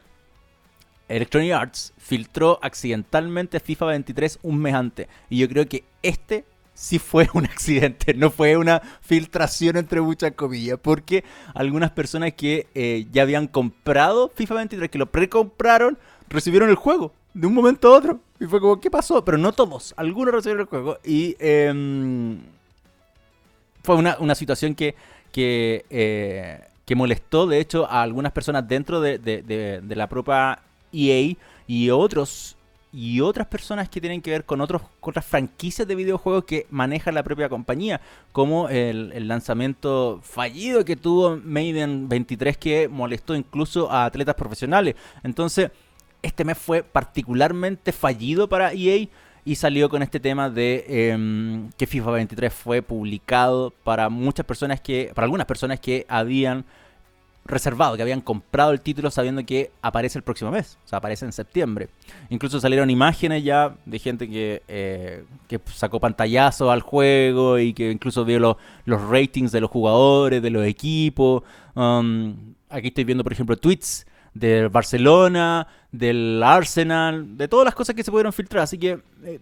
Electronic 1.09 1.53
Arts 1.53 1.92
filtró 1.98 2.61
accidentalmente 2.62 3.59
FIFA 3.59 3.86
23 3.86 4.38
un 4.44 4.59
mes 4.59 4.74
antes. 4.74 5.09
Y 5.28 5.38
yo 5.38 5.48
creo 5.48 5.66
que 5.66 5.82
este 6.03 6.44
sí 6.81 6.99
fue 6.99 7.28
un 7.35 7.45
accidente, 7.45 8.14
no 8.14 8.31
fue 8.31 8.57
una 8.57 8.81
filtración 9.03 9.76
entre 9.76 10.01
muchas 10.01 10.33
comillas, 10.33 10.78
porque 10.81 11.24
algunas 11.55 11.91
personas 11.91 12.33
que 12.33 12.68
eh, 12.74 13.07
ya 13.12 13.22
habían 13.22 13.47
comprado 13.47 14.31
FIFA 14.35 14.55
23, 14.55 14.91
que 14.91 14.99
lo 14.99 15.07
precompraron, 15.07 15.99
recibieron 16.31 16.70
el 16.70 16.76
juego 16.76 17.12
de 17.35 17.47
un 17.47 17.55
momento 17.55 17.89
a 17.89 17.99
otro. 17.99 18.20
Y 18.41 18.47
fue 18.47 18.61
como, 18.61 18.81
¿qué 18.81 18.91
pasó? 18.91 19.22
Pero 19.22 19.37
no 19.37 19.53
todos, 19.53 19.93
algunos 19.99 20.35
recibieron 20.35 20.62
el 20.62 20.68
juego. 20.68 20.99
Y 21.05 21.37
em, 21.39 22.41
fue 23.83 23.97
una, 23.97 24.35
situación 24.35 24.74
que, 24.74 24.95
que, 25.33 25.85
eh, 25.91 26.61
que, 26.87 26.95
molestó, 26.95 27.47
de 27.47 27.61
hecho, 27.61 27.87
a 27.91 28.01
algunas 28.01 28.33
personas 28.33 28.66
dentro 28.66 29.03
de, 29.03 29.18
de 29.18 29.97
la 29.97 30.09
propia 30.09 30.61
EA 30.93 31.37
y 31.66 31.91
otros 31.91 32.57
y 32.93 33.20
otras 33.20 33.47
personas 33.47 33.88
que 33.88 34.01
tienen 34.01 34.20
que 34.20 34.30
ver 34.30 34.45
con 34.45 34.61
otros, 34.61 34.82
otras 35.01 35.24
franquicias 35.24 35.86
de 35.86 35.95
videojuegos 35.95 36.45
que 36.45 36.66
maneja 36.70 37.12
la 37.12 37.22
propia 37.22 37.49
compañía, 37.49 38.01
como 38.32 38.68
el, 38.68 39.28
lanzamiento 39.28 40.20
fallido 40.22 40.84
que 40.84 40.97
tuvo 40.97 41.36
Maiden 41.36 42.09
23 42.09 42.57
que 42.57 42.88
molestó 42.88 43.36
incluso 43.36 43.91
a 43.91 44.07
atletas 44.07 44.34
profesionales. 44.34 44.97
Entonces, 45.22 45.70
este 46.22 46.45
mes 46.45 46.59
fue 46.59 46.82
particularmente 46.82 47.93
fallido 47.93 48.49
para 48.49 48.72
EA 48.72 49.09
y 49.45 49.55
salió 49.55 49.88
con 49.88 50.03
este 50.03 50.20
tema 50.20 50.51
de 50.51 50.84
em, 50.88 51.70
que 51.78 51.86
FIFA 51.86 52.11
23 52.11 52.53
fue 52.53 52.82
publicado 52.82 53.72
para 53.84 54.09
muchas 54.09 54.45
personas 54.45 54.80
que, 54.80 55.12
para 55.14 55.24
algunas 55.24 55.47
personas 55.47 55.80
que 55.80 56.05
habían 56.09 56.64
reservado, 57.51 57.96
que 57.96 58.03
habían 58.03 58.20
comprado 58.20 58.72
el 58.72 58.80
título 58.80 59.11
sabiendo 59.11 59.44
que 59.44 59.70
aparece 59.82 60.18
el 60.18 60.22
próximo 60.22 60.51
mes, 60.51 60.78
o 60.84 60.88
sea, 60.88 60.98
aparece 60.98 61.24
en 61.24 61.32
septiembre. 61.32 61.88
Incluso 62.28 62.61
salieron 62.61 62.90
imágenes 62.90 63.44
ya 63.44 63.74
de 63.84 63.98
gente 63.98 64.28
que, 64.28 64.62
eh, 64.68 65.24
que 65.48 65.61
sacó 65.74 66.01
pantallazo 66.01 66.70
al 66.70 66.80
juego 66.80 67.59
y 67.59 67.72
que 67.74 67.90
incluso 67.90 68.24
vio 68.24 68.38
los 68.38 69.09
ratings 69.09 69.53
de 69.53 69.61
los 69.61 69.70
jugadores, 69.70 70.42
de 70.42 70.51
los 70.51 70.64
equipos. 70.66 71.42
Um, 71.74 72.55
aquí 72.68 72.88
estoy 72.88 73.05
viendo, 73.05 73.24
por 73.24 73.32
ejemplo, 73.32 73.57
tweets 73.57 74.07
del 74.32 74.68
Barcelona, 74.68 75.66
del 75.92 76.42
Arsenal, 76.42 77.36
de 77.36 77.48
todas 77.48 77.64
las 77.64 77.74
cosas 77.74 77.94
que 77.94 78.05
se 78.05 78.11
pudieron 78.11 78.32
filtrar. 78.32 78.62
Así 78.62 78.78
que 78.78 78.98
eh, 79.24 79.40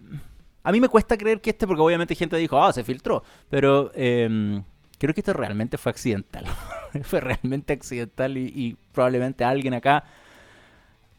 a 0.63 0.71
mí 0.71 0.79
me 0.79 0.89
cuesta 0.89 1.17
creer 1.17 1.41
que 1.41 1.51
este, 1.51 1.67
porque 1.67 1.81
obviamente 1.81 2.15
gente 2.15 2.37
dijo, 2.37 2.61
ah, 2.61 2.73
se 2.73 2.83
filtró, 2.83 3.23
pero... 3.49 3.91
Eh, 3.95 4.61
creo 4.99 5.13
que 5.13 5.21
esto 5.21 5.33
realmente 5.33 5.77
fue 5.77 5.91
accidental. 5.91 6.45
fue 7.03 7.21
realmente 7.21 7.73
accidental 7.73 8.37
y, 8.37 8.77
probablemente 8.91 9.43
alguien 9.43 9.73
acá 9.73 10.03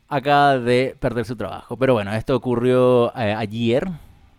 acaba 0.09 0.59
de 0.59 0.97
perder 0.99 1.25
su 1.25 1.35
trabajo. 1.35 1.77
Pero 1.77 1.95
bueno, 1.95 2.13
esto 2.13 2.37
ocurrió 2.37 3.13
eh, 3.17 3.35
ayer. 3.35 3.89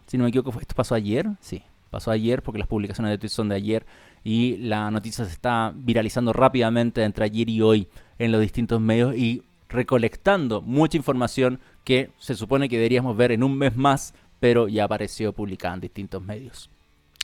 Si 0.07 0.17
no 0.17 0.23
me 0.23 0.29
equivoco, 0.29 0.57
¿esto 0.59 0.75
pasó 0.75 0.95
ayer? 0.95 1.27
Sí, 1.39 1.63
pasó 1.89 2.11
ayer 2.11 2.43
porque 2.43 2.59
las 2.59 2.67
publicaciones 2.67 3.11
de 3.11 3.17
Twitter 3.17 3.35
son 3.35 3.49
de 3.49 3.55
ayer 3.55 3.85
y 4.23 4.57
la 4.57 4.91
noticia 4.91 5.25
se 5.25 5.31
está 5.31 5.73
viralizando 5.73 6.33
rápidamente 6.33 7.03
entre 7.03 7.25
ayer 7.25 7.49
y 7.49 7.61
hoy 7.61 7.87
en 8.19 8.31
los 8.31 8.41
distintos 8.41 8.79
medios 8.79 9.15
y 9.15 9.43
recolectando 9.69 10.61
mucha 10.61 10.97
información 10.97 11.59
que 11.85 12.11
se 12.19 12.35
supone 12.35 12.67
que 12.67 12.75
deberíamos 12.75 13.15
ver 13.15 13.31
en 13.31 13.41
un 13.41 13.57
mes 13.57 13.75
más, 13.75 14.13
pero 14.39 14.67
ya 14.67 14.83
apareció 14.83 15.33
publicada 15.33 15.75
en 15.75 15.81
distintos 15.81 16.21
medios 16.21 16.70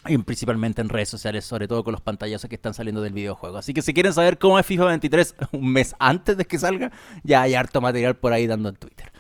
y 0.06 0.18
principalmente 0.20 0.82
en 0.82 0.90
redes 0.90 1.10
sociales, 1.10 1.46
sobre 1.46 1.68
todo 1.68 1.84
con 1.84 1.92
los 1.92 2.02
pantallazos 2.02 2.50
que 2.50 2.56
están 2.56 2.74
saliendo 2.74 3.02
del 3.02 3.14
videojuego. 3.14 3.58
Así 3.58 3.74
que 3.74 3.82
si 3.82 3.94
quieren 3.94 4.14
saber 4.14 4.38
cómo 4.38 4.60
es 4.60 4.66
FIFA 4.66 4.86
23 4.86 5.36
un 5.54 5.72
mes 5.72 5.96
antes 6.00 6.38
de 6.38 6.46
que 6.46 6.60
salga, 6.60 6.92
ya 7.24 7.42
hay 7.42 7.56
harto 7.56 7.82
material 7.82 8.16
por 8.16 8.34
ahí 8.34 8.48
dando 8.48 8.70
en 8.70 8.76
Twitter. 8.76 9.12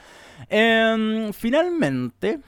Em, 0.49 1.33
finalmente, 1.33 2.39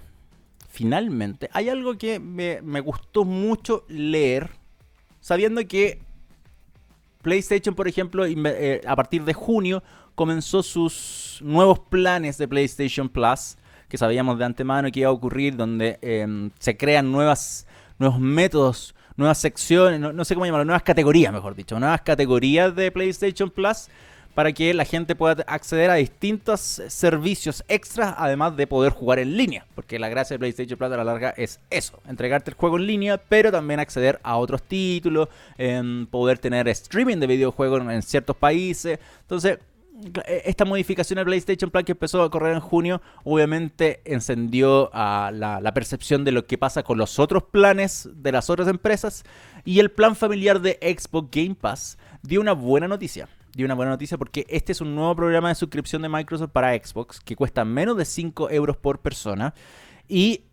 finalmente, 0.69 1.49
hay 1.51 1.69
algo 1.69 1.97
que 1.97 2.19
me, 2.19 2.79
gustó 2.81 3.25
mucho 3.25 3.83
leer, 3.87 4.51
sabiendo 5.19 5.65
que 5.67 5.99
PlayStation, 7.21 7.75
por 7.75 7.87
ejemplo, 7.87 8.25
eh, 8.25 8.81
a 8.87 8.95
partir 8.95 9.25
de 9.25 9.33
junio 9.33 9.83
comenzó 10.15 10.63
sus 10.63 11.39
nuevos 11.41 11.79
planes 11.79 12.37
de 12.37 12.47
PlayStation 12.47 13.09
Plus, 13.09 13.57
que 13.89 13.97
sabíamos 13.97 14.37
de 14.37 14.45
antemano 14.45 14.91
que 14.91 15.01
iba 15.01 15.09
a 15.09 15.13
ocurrir, 15.13 15.55
donde 15.55 15.97
em, 16.01 16.51
se 16.59 16.77
crean 16.77 17.11
nuevas 17.11 17.65
nuevos 17.99 18.19
métodos, 18.19 18.95
nuevas 19.17 19.37
secciones, 19.37 19.99
no, 19.99 20.25
sé 20.25 20.33
cómo 20.33 20.45
llamarlo, 20.45 20.65
nuevas 20.65 20.83
categorías, 20.83 21.31
mejor 21.31 21.55
dicho, 21.55 21.79
nuevas 21.79 22.01
categorías 22.01 22.75
de 22.75 22.91
PlayStation 22.91 23.49
Plus 23.49 23.89
para 24.33 24.53
que 24.53 24.73
la 24.73 24.85
gente 24.85 25.15
pueda 25.15 25.43
acceder 25.47 25.89
a 25.89 25.95
distintos 25.95 26.61
servicios 26.87 27.63
extras, 27.67 28.15
además 28.17 28.55
de 28.55 28.67
poder 28.67 28.93
jugar 28.93 29.19
en 29.19 29.35
línea. 29.35 29.65
Porque 29.75 29.99
la 29.99 30.07
gracia 30.07 30.35
de 30.35 30.39
PlayStation 30.39 30.77
Plus 30.77 30.91
a 30.91 30.95
la 30.95 31.03
larga 31.03 31.33
es 31.35 31.59
eso, 31.69 31.99
entregarte 32.07 32.51
el 32.51 32.55
juego 32.55 32.77
en 32.77 32.87
línea, 32.87 33.17
pero 33.17 33.51
también 33.51 33.81
acceder 33.81 34.19
a 34.23 34.37
otros 34.37 34.63
títulos, 34.63 35.27
poder 36.09 36.39
tener 36.39 36.69
streaming 36.69 37.17
de 37.17 37.27
videojuegos 37.27 37.81
en 37.81 38.01
ciertos 38.01 38.37
países. 38.37 38.99
Entonces, 39.23 39.59
esta 40.25 40.65
modificación 40.65 41.19
al 41.19 41.25
PlayStation 41.25 41.69
Plan 41.69 41.85
que 41.85 41.93
empezó 41.93 42.21
a 42.21 42.29
correr 42.29 42.53
en 42.53 42.59
junio, 42.59 43.01
obviamente 43.23 44.01
encendió 44.05 44.89
a 44.93 45.31
la, 45.33 45.73
percepción 45.73 46.23
de 46.23 46.31
lo 46.31 46.45
que 46.45 46.57
pasa 46.57 46.83
con 46.83 46.97
los 46.97 47.19
otros 47.19 47.43
planes 47.43 48.09
de 48.13 48.31
las 48.31 48.49
otras 48.49 48.67
empresas. 48.67 49.23
Y 49.65 49.79
el 49.79 49.91
plan 49.91 50.15
familiar 50.15 50.61
de 50.61 50.79
Xbox 50.81 51.29
Game 51.31 51.55
Pass 51.55 51.97
dio 52.21 52.41
una 52.41 52.53
buena 52.53 52.87
noticia. 52.87 53.27
Dio 53.53 53.65
una 53.65 53.75
buena 53.75 53.91
noticia 53.91 54.17
porque 54.17 54.45
este 54.49 54.71
es 54.71 54.81
un 54.81 54.95
nuevo 54.95 55.15
programa 55.15 55.49
de 55.49 55.55
suscripción 55.55 56.01
de 56.01 56.09
Microsoft 56.09 56.51
para 56.51 56.73
Xbox 56.73 57.19
que 57.19 57.35
cuesta 57.35 57.65
menos 57.65 57.97
de 57.97 58.05
5 58.05 58.49
euros 58.51 58.77
por 58.77 58.99
persona. 58.99 59.53
Y 60.07 60.45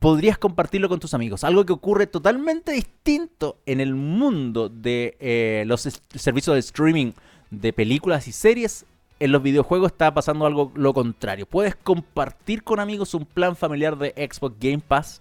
podrías 0.00 0.38
compartirlo 0.38 0.88
con 0.88 0.98
tus 0.98 1.14
amigos. 1.14 1.44
Algo 1.44 1.64
que 1.64 1.72
ocurre 1.72 2.06
totalmente 2.06 2.72
distinto 2.72 3.60
en 3.66 3.80
el 3.80 3.94
mundo 3.94 4.68
de 4.68 5.16
eh, 5.20 5.64
los 5.66 5.82
servicios 6.14 6.54
de 6.54 6.60
streaming 6.60 7.12
de 7.50 7.72
películas 7.72 8.28
y 8.28 8.32
series, 8.32 8.86
en 9.18 9.32
los 9.32 9.42
videojuegos 9.42 9.92
está 9.92 10.12
pasando 10.14 10.46
algo 10.46 10.72
lo 10.74 10.94
contrario. 10.94 11.46
Puedes 11.46 11.76
compartir 11.76 12.62
con 12.62 12.80
amigos 12.80 13.14
un 13.14 13.26
plan 13.26 13.54
familiar 13.54 13.98
de 13.98 14.14
Xbox 14.16 14.56
Game 14.58 14.82
Pass, 14.86 15.20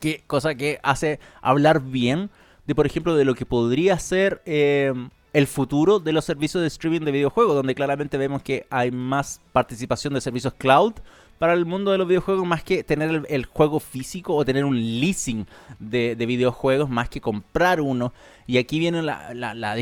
que, 0.00 0.22
cosa 0.26 0.54
que 0.54 0.80
hace 0.82 1.20
hablar 1.42 1.82
bien 1.82 2.30
de, 2.66 2.74
por 2.74 2.86
ejemplo, 2.86 3.14
de 3.14 3.24
lo 3.24 3.34
que 3.34 3.44
podría 3.44 3.98
ser 3.98 4.40
eh, 4.46 4.92
el 5.32 5.46
futuro 5.46 6.00
de 6.00 6.12
los 6.12 6.24
servicios 6.24 6.62
de 6.62 6.68
streaming 6.68 7.00
de 7.00 7.12
videojuegos, 7.12 7.54
donde 7.54 7.74
claramente 7.74 8.16
vemos 8.16 8.42
que 8.42 8.66
hay 8.70 8.90
más 8.90 9.40
participación 9.52 10.14
de 10.14 10.20
servicios 10.20 10.54
cloud 10.54 10.94
para 11.40 11.54
el 11.54 11.64
mundo 11.64 11.90
de 11.90 11.96
los 11.96 12.06
videojuegos 12.06 12.46
más 12.46 12.62
que 12.62 12.84
tener 12.84 13.24
el, 13.26 13.46
juego 13.46 13.80
físico 13.80 14.36
o 14.36 14.44
tener 14.44 14.62
un 14.62 14.76
leasing 14.76 15.46
de, 15.78 16.14
videojuegos 16.14 16.90
más 16.90 17.08
que 17.08 17.22
comprar 17.22 17.80
uno. 17.80 18.12
Y 18.46 18.58
aquí 18.58 18.78
viene 18.78 19.00
la, 19.00 19.32
la, 19.32 19.74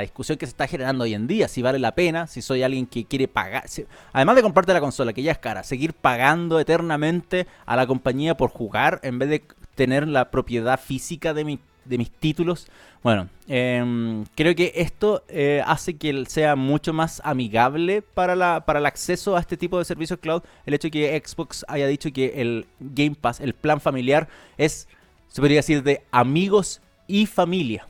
discusión 0.00 0.38
que 0.38 0.46
se 0.46 0.50
está 0.50 0.66
generando 0.66 1.04
hoy 1.04 1.14
en 1.14 1.28
día, 1.28 1.46
si 1.46 1.62
vale 1.62 1.78
la 1.78 1.94
pena, 1.94 2.26
si 2.26 2.42
soy 2.42 2.64
alguien 2.64 2.88
que 2.88 3.04
quiere 3.04 3.28
pagar, 3.28 3.62
además 4.12 4.34
de 4.34 4.42
comprarte 4.42 4.72
la 4.72 4.80
consola, 4.80 5.12
que 5.12 5.22
ya 5.22 5.30
es 5.30 5.38
cara, 5.38 5.62
seguir 5.62 5.94
pagando 5.94 6.58
eternamente 6.58 7.46
a 7.64 7.76
la 7.76 7.86
compañía 7.86 8.36
por 8.36 8.50
jugar 8.50 8.98
en 9.04 9.20
vez 9.20 9.28
de 9.28 9.44
tener 9.76 10.08
la 10.08 10.32
propiedad 10.32 10.80
física 10.80 11.32
de 11.32 11.44
mi 11.44 11.60
de 11.84 11.98
mis 11.98 12.10
títulos. 12.10 12.66
Bueno, 13.02 13.28
em, 13.48 14.24
creo 14.34 14.54
que 14.54 14.72
esto 14.76 15.24
eh, 15.28 15.62
hace 15.66 15.96
que 15.96 16.24
sea 16.26 16.54
mucho 16.56 16.92
más 16.92 17.20
amigable 17.24 18.02
para, 18.02 18.36
la, 18.36 18.64
para 18.64 18.78
el 18.78 18.86
acceso 18.86 19.36
a 19.36 19.40
este 19.40 19.56
tipo 19.56 19.78
de 19.78 19.84
servicios 19.84 20.18
cloud. 20.20 20.42
El 20.66 20.74
hecho 20.74 20.86
de 20.86 20.92
que 20.92 21.22
Xbox 21.24 21.64
haya 21.68 21.86
dicho 21.86 22.12
que 22.12 22.40
el 22.40 22.66
Game 22.78 23.16
Pass, 23.20 23.40
el 23.40 23.54
plan 23.54 23.80
familiar, 23.80 24.28
es, 24.56 24.88
se 25.28 25.40
podría 25.40 25.58
decir, 25.58 25.82
de 25.82 26.02
amigos 26.12 26.80
y 27.06 27.26
familia. 27.26 27.86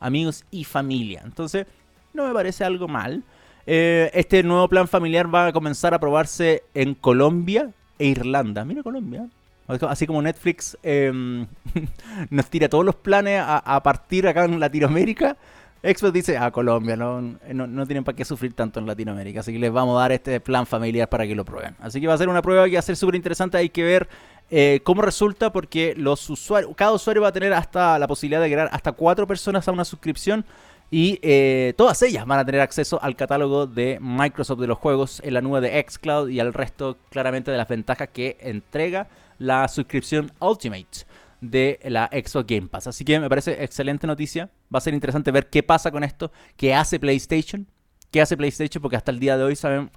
Amigos 0.00 0.44
y 0.50 0.64
familia. 0.64 1.22
Entonces, 1.24 1.66
no 2.14 2.26
me 2.26 2.32
parece 2.32 2.64
algo 2.64 2.88
mal. 2.88 3.22
Eh, 3.66 4.10
este 4.14 4.42
nuevo 4.42 4.68
plan 4.68 4.86
familiar 4.86 5.32
va 5.32 5.48
a 5.48 5.52
comenzar 5.52 5.92
a 5.92 5.98
probarse 5.98 6.62
en 6.72 6.94
Colombia 6.94 7.72
e 7.98 8.06
Irlanda. 8.06 8.64
Mira 8.64 8.82
Colombia. 8.82 9.28
Así 9.66 10.06
como 10.06 10.22
Netflix 10.22 10.78
em, 10.82 11.46
nos 12.30 12.46
tira 12.50 12.68
todos 12.68 12.84
los 12.84 12.94
planes 12.94 13.42
a, 13.44 13.82
partir 13.82 14.28
acá 14.28 14.44
en 14.44 14.60
Latinoamérica, 14.60 15.36
Xbox 15.82 16.12
dice, 16.12 16.36
ah, 16.36 16.50
Colombia, 16.50 16.96
no, 16.96 17.20
no, 17.20 17.86
tienen 17.86 18.02
para 18.02 18.16
qué 18.16 18.24
sufrir 18.24 18.54
tanto 18.54 18.80
en 18.80 18.86
Latinoamérica, 18.86 19.40
así 19.40 19.52
que 19.52 19.58
les 19.58 19.70
vamos 19.70 19.96
a 19.96 20.00
dar 20.00 20.12
este 20.12 20.40
plan 20.40 20.66
familiar 20.66 21.08
para 21.08 21.26
que 21.26 21.34
lo 21.34 21.44
prueben. 21.44 21.76
Así 21.80 22.00
que 22.00 22.06
va 22.06 22.14
a 22.14 22.18
ser 22.18 22.28
una 22.28 22.42
prueba 22.42 22.66
que 22.66 22.72
va 22.72 22.78
a 22.78 22.82
ser 22.82 22.96
súper 22.96 23.14
interesante, 23.14 23.56
hay 23.58 23.68
que 23.68 23.84
ver 23.84 24.08
eh, 24.50 24.80
cómo 24.84 25.02
resulta 25.02 25.52
porque 25.52 25.94
los 25.96 26.28
usuarios, 26.30 26.72
cada 26.76 26.92
usuario 26.92 27.22
va 27.22 27.28
a 27.28 27.32
tener 27.32 27.52
hasta 27.52 27.98
la 27.98 28.06
posibilidad 28.06 28.40
de 28.40 28.50
crear 28.50 28.68
hasta 28.72 28.92
cuatro 28.92 29.26
personas 29.26 29.66
a 29.68 29.72
una 29.72 29.84
suscripción 29.84 30.44
y 30.90 31.18
eh, 31.22 31.74
todas 31.76 32.00
ellas 32.02 32.26
van 32.26 32.38
a 32.38 32.44
tener 32.44 32.60
acceso 32.60 33.02
al 33.02 33.16
catálogo 33.16 33.66
de 33.66 33.98
Microsoft 34.00 34.60
de 34.60 34.68
los 34.68 34.78
juegos 34.78 35.20
en 35.24 35.34
la 35.34 35.40
nube 35.40 35.60
de 35.60 35.84
Xcloud 35.88 36.28
y 36.28 36.38
al 36.38 36.54
resto 36.54 36.96
claramente 37.10 37.50
de 37.50 37.56
las 37.56 37.66
ventajas 37.66 38.08
que 38.12 38.36
entrega 38.40 39.08
la 39.38 39.68
suscripción 39.68 40.32
Ultimate 40.40 41.06
de 41.40 41.78
la 41.84 42.08
Xbox 42.12 42.46
Game 42.46 42.68
Pass. 42.68 42.86
Así 42.86 43.04
que 43.04 43.20
me 43.20 43.28
parece 43.28 43.62
excelente 43.62 44.06
noticia. 44.06 44.50
Va 44.74 44.78
a 44.78 44.80
ser 44.80 44.94
interesante 44.94 45.30
ver 45.30 45.48
qué 45.48 45.62
pasa 45.62 45.90
con 45.90 46.04
esto, 46.04 46.32
qué 46.56 46.74
hace 46.74 46.98
PlayStation, 46.98 47.66
qué 48.10 48.20
hace 48.20 48.36
PlayStation, 48.36 48.80
porque 48.80 48.96
hasta 48.96 49.10
el 49.10 49.20
día 49.20 49.36
de 49.36 49.44
hoy 49.44 49.56
saben, 49.56 49.90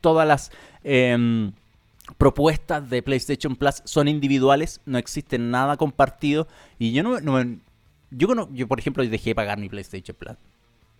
todas 0.00 0.26
las 0.26 0.50
em, 0.84 1.52
propuestas 2.18 2.88
de 2.88 3.02
PlayStation 3.02 3.56
Plus 3.56 3.82
son 3.84 4.08
individuales, 4.08 4.80
no 4.86 4.98
existe 4.98 5.38
nada 5.38 5.76
compartido. 5.76 6.46
Y 6.78 6.92
yo 6.92 7.02
no, 7.02 7.20
no 7.20 7.58
yo, 8.10 8.48
yo, 8.52 8.68
por 8.68 8.78
ejemplo, 8.78 9.04
dejé 9.04 9.30
de 9.30 9.34
pagar 9.34 9.58
mi 9.58 9.68
PlayStation 9.68 10.16
Plus 10.16 10.36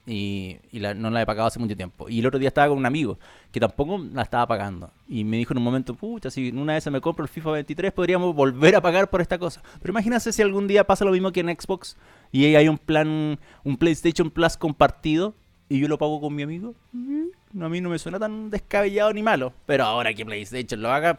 y, 0.06 0.58
no 0.72 1.10
la 1.10 1.22
he 1.22 1.26
pagado 1.26 1.48
hace 1.48 1.58
mucho 1.58 1.76
tiempo. 1.76 2.08
Y 2.08 2.20
el 2.20 2.26
otro 2.26 2.38
día 2.38 2.48
estaba 2.48 2.68
con 2.68 2.78
un 2.78 2.86
amigo 2.86 3.18
que 3.50 3.58
tampoco 3.58 3.98
la 3.98 4.22
estaba 4.22 4.46
pagando. 4.46 4.90
Y 5.08 5.24
me 5.24 5.36
dijo 5.36 5.52
en 5.52 5.58
un 5.58 5.64
momento, 5.64 5.94
pucha, 5.94 6.30
si 6.30 6.50
una 6.50 6.74
vez 6.74 6.88
me 6.90 7.00
compro 7.00 7.24
el 7.24 7.28
FIFA 7.28 7.52
23, 7.52 7.92
podríamos 7.92 8.34
volver 8.34 8.76
a 8.76 8.80
pagar 8.80 9.10
por 9.10 9.20
esta 9.20 9.38
cosa. 9.38 9.62
Pero 9.80 9.92
imagínate 9.92 10.32
si 10.32 10.42
algún 10.42 10.68
día 10.68 10.84
pasa 10.84 11.04
lo 11.04 11.10
mismo 11.10 11.32
que 11.32 11.40
en 11.40 11.48
Xbox 11.48 11.96
y 12.30 12.54
hay 12.54 12.68
un 12.68 12.78
plan, 12.78 13.38
un 13.64 13.76
PlayStation 13.76 14.30
Plus 14.30 14.56
compartido 14.56 15.34
y 15.68 15.80
yo 15.80 15.88
lo 15.88 15.98
pago 15.98 16.20
con 16.20 16.34
mi 16.34 16.42
amigo. 16.42 16.74
Mm, 16.92 17.62
a 17.62 17.68
mí 17.68 17.80
no 17.80 17.88
me 17.88 17.98
suena 17.98 18.18
tan 18.18 18.50
descabellado 18.50 19.12
ni 19.12 19.22
malo. 19.22 19.52
Pero 19.66 19.84
ahora 19.84 20.14
que 20.14 20.24
PlayStation 20.24 20.80
lo 20.80 20.92
haga, 20.92 21.18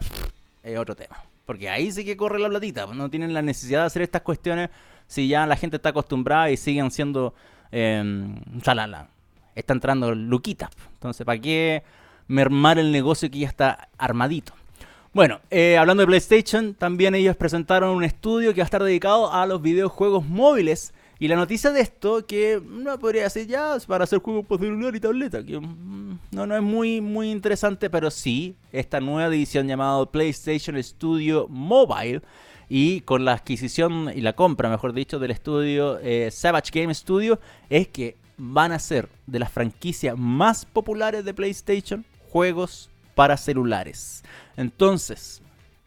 es 0.64 0.78
otro 0.78 0.96
tema. 0.96 1.18
Porque 1.46 1.70
ahí 1.70 1.92
sí 1.92 2.06
que 2.06 2.16
corre 2.16 2.40
la 2.40 2.50
platita. 2.50 2.86
No 2.88 3.10
tienen 3.10 3.34
la 3.34 3.42
necesidad 3.42 3.82
de 3.82 3.86
hacer 3.88 4.02
estas 4.02 4.22
cuestiones 4.22 4.70
si 5.08 5.28
ya 5.28 5.46
la 5.46 5.56
gente 5.56 5.78
está 5.78 5.90
acostumbrada 5.90 6.52
y 6.52 6.58
siguen 6.58 6.92
siendo 6.92 7.34
eh, 7.72 8.36
está 9.56 9.74
entrando 9.74 10.14
Luquita. 10.14 10.70
Entonces, 10.94 11.26
¿para 11.26 11.40
qué 11.40 11.84
mermar 12.28 12.80
el 12.80 12.92
negocio 12.92 13.30
que 13.30 13.40
ya 13.40 13.48
está 13.48 13.90
armadito? 13.98 14.54
Bueno, 15.14 15.40
eh, 15.50 15.78
hablando 15.78 16.02
de 16.02 16.08
PlayStation, 16.08 16.76
también 16.76 17.16
ellos 17.16 17.36
presentaron 17.36 17.96
un 17.96 18.04
estudio 18.04 18.54
que 18.54 18.62
va 18.62 18.66
a 18.66 18.66
estar 18.66 18.84
dedicado 18.84 19.34
a 19.34 19.46
los 19.48 19.62
videojuegos 19.62 20.26
móviles 20.26 20.94
Y 21.20 21.28
la 21.28 21.36
noticia 21.36 21.72
de 21.72 21.82
esto, 21.82 22.28
que 22.28 22.62
no 22.64 23.00
podría 23.00 23.24
decir 23.24 23.48
ya 23.48 23.76
para 23.88 24.04
hacer 24.04 24.20
juegos 24.20 24.46
por 24.46 24.60
celular 24.60 24.96
y 24.96 25.00
tableta, 25.00 25.44
que 25.44 25.60
mm, 25.60 26.20
no, 26.32 26.46
no 26.46 26.56
es 26.56 26.62
muy, 26.62 27.02
muy 27.02 27.32
interesante, 27.32 27.90
pero 27.90 28.12
sí, 28.12 28.56
esta 28.72 29.00
nueva 29.00 29.32
división 29.32 29.68
llamada 29.68 30.06
PlayStation 30.06 30.82
Studio 30.84 31.48
Mobile, 31.50 32.22
y 32.70 33.02
con 33.02 33.26
la 33.26 33.34
adquisición 33.34 34.12
y 34.14 34.22
la 34.22 34.34
compra, 34.34 34.70
mejor 34.70 34.94
dicho, 34.94 35.20
del 35.20 35.32
estudio 35.32 36.00
eh, 36.00 36.30
Savage 36.32 36.72
Game 36.74 36.94
Studio, 36.94 37.40
es 37.70 37.88
que 37.88 38.18
van 38.38 38.72
a 38.72 38.80
ser 38.80 39.10
de 39.26 39.40
las 39.40 39.52
franquicias 39.52 40.18
más 40.18 40.66
populares 40.66 41.26
de 41.26 41.34
PlayStation 41.34 42.06
juegos 42.30 42.90
para 43.16 43.38
celulares. 43.38 44.24
Entonces, 44.56 45.42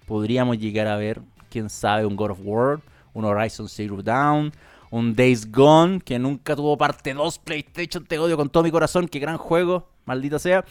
podríamos 0.07 0.59
llegar 0.59 0.87
a 0.89 0.97
ver, 0.97 1.21
quién 1.49 1.71
sabe, 1.71 2.07
un 2.07 2.17
God 2.17 2.33
of 2.33 2.41
War, 2.43 2.81
un 3.13 3.25
Horizon 3.25 3.69
Zero 3.69 4.03
Dawn, 4.03 4.53
un 4.91 5.15
Days 5.15 5.51
Gone, 5.51 6.01
que 6.01 6.19
nunca 6.19 6.57
tuvo 6.57 6.77
parte 6.77 7.15
2 7.15 7.39
PlayStation, 7.39 8.05
te 8.05 8.19
odio 8.19 8.37
con 8.37 8.49
todo 8.49 8.65
mi 8.65 8.71
corazón, 8.71 9.07
qué 9.07 9.19
gran 9.19 9.37
juego, 9.37 9.89
maldita 10.05 10.39
sea. 10.39 10.65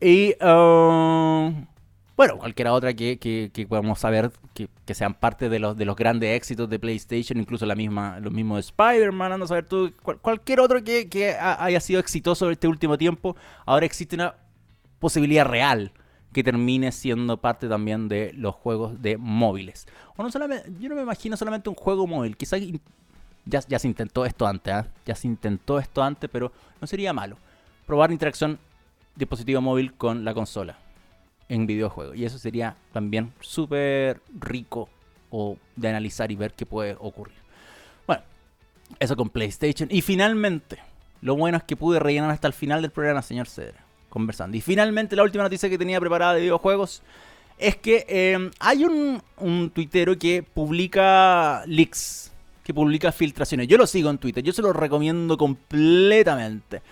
Y, 0.00 0.34
uh, 0.42 1.52
bueno, 2.20 2.36
cualquiera 2.36 2.74
otra 2.74 2.92
que, 2.92 3.18
que, 3.18 3.66
podamos 3.66 3.98
saber 3.98 4.30
que, 4.52 4.68
sean 4.94 5.14
parte 5.14 5.48
de 5.48 5.58
los, 5.58 5.74
de 5.74 5.86
los 5.86 5.96
grandes 5.96 6.36
éxitos 6.36 6.68
de 6.68 6.78
PlayStation, 6.78 7.40
incluso 7.40 7.64
la 7.64 7.74
misma, 7.74 8.20
los 8.20 8.30
mismos 8.30 8.56
de 8.56 8.60
Spider-Man, 8.60 9.32
ando 9.32 9.46
a 9.46 9.48
saber 9.48 9.64
tú, 9.64 9.90
cualquier 10.20 10.60
otro 10.60 10.84
que, 10.84 11.08
que 11.08 11.32
haya 11.32 11.80
sido 11.80 11.98
exitoso 11.98 12.50
este 12.50 12.68
último 12.68 12.98
tiempo, 12.98 13.36
ahora 13.64 13.86
existe 13.86 14.16
una 14.16 14.34
posibilidad 14.98 15.46
real 15.46 15.92
que 16.34 16.44
termine 16.44 16.92
siendo 16.92 17.38
parte 17.38 17.70
también 17.70 18.06
de 18.06 18.34
los 18.34 18.54
juegos 18.54 19.00
de 19.00 19.16
móviles. 19.16 19.86
O 20.14 20.22
no 20.22 20.30
solamente, 20.30 20.70
yo 20.78 20.90
no 20.90 20.96
me 20.96 21.00
imagino 21.00 21.38
solamente 21.38 21.70
un 21.70 21.74
juego 21.74 22.06
móvil, 22.06 22.36
quizás 22.36 22.60
ya, 23.46 23.78
se 23.78 23.88
intentó 23.88 24.26
esto 24.26 24.46
antes, 24.46 24.74
¿ah? 24.74 24.86
ya 25.06 25.14
se 25.14 25.26
intentó 25.26 25.78
esto 25.78 26.02
antes, 26.02 26.28
pero 26.30 26.52
no 26.82 26.86
sería 26.86 27.14
malo. 27.14 27.38
Probar 27.86 28.12
interacción 28.12 28.58
dispositivo 29.16 29.62
móvil 29.62 29.94
con 29.94 30.22
la 30.22 30.34
consola 30.34 30.76
en 31.50 31.66
videojuegos. 31.66 32.16
Y 32.16 32.24
eso 32.24 32.38
sería 32.38 32.76
también 32.92 33.32
súper 33.40 34.22
rico 34.38 34.88
o 35.30 35.58
de 35.76 35.88
analizar 35.88 36.32
y 36.32 36.36
ver 36.36 36.54
qué 36.54 36.64
puede 36.64 36.96
ocurrir. 36.98 37.36
Bueno, 38.06 38.22
eso 38.98 39.16
con 39.16 39.28
PlayStation. 39.28 39.88
Y 39.92 40.00
finalmente, 40.00 40.78
lo 41.20 41.36
bueno 41.36 41.58
es 41.58 41.64
que 41.64 41.76
pude 41.76 41.98
rellenar 41.98 42.30
hasta 42.30 42.46
el 42.46 42.54
final 42.54 42.80
del 42.80 42.90
programa, 42.90 43.20
señor 43.20 43.48
Cedra, 43.48 43.84
conversando. 44.08 44.56
Y 44.56 44.60
finalmente, 44.60 45.16
la 45.16 45.24
última 45.24 45.44
noticia 45.44 45.68
que 45.68 45.76
tenía 45.76 46.00
preparada 46.00 46.34
de 46.34 46.40
videojuegos 46.40 47.02
es 47.58 47.76
que 47.76 48.06
eh, 48.08 48.50
hay 48.60 48.84
un, 48.84 49.20
un 49.36 49.70
tuitero 49.70 50.16
que 50.16 50.42
publica 50.42 51.62
leaks 51.66 52.30
que 52.62 52.74
publica 52.74 53.10
filtraciones. 53.10 53.66
Yo 53.66 53.76
lo 53.76 53.86
sigo 53.86 54.10
en 54.10 54.18
Twitter, 54.18 54.44
yo 54.44 54.52
se 54.52 54.62
lo 54.62 54.72
recomiendo 54.72 55.36
completamente. 55.36 56.82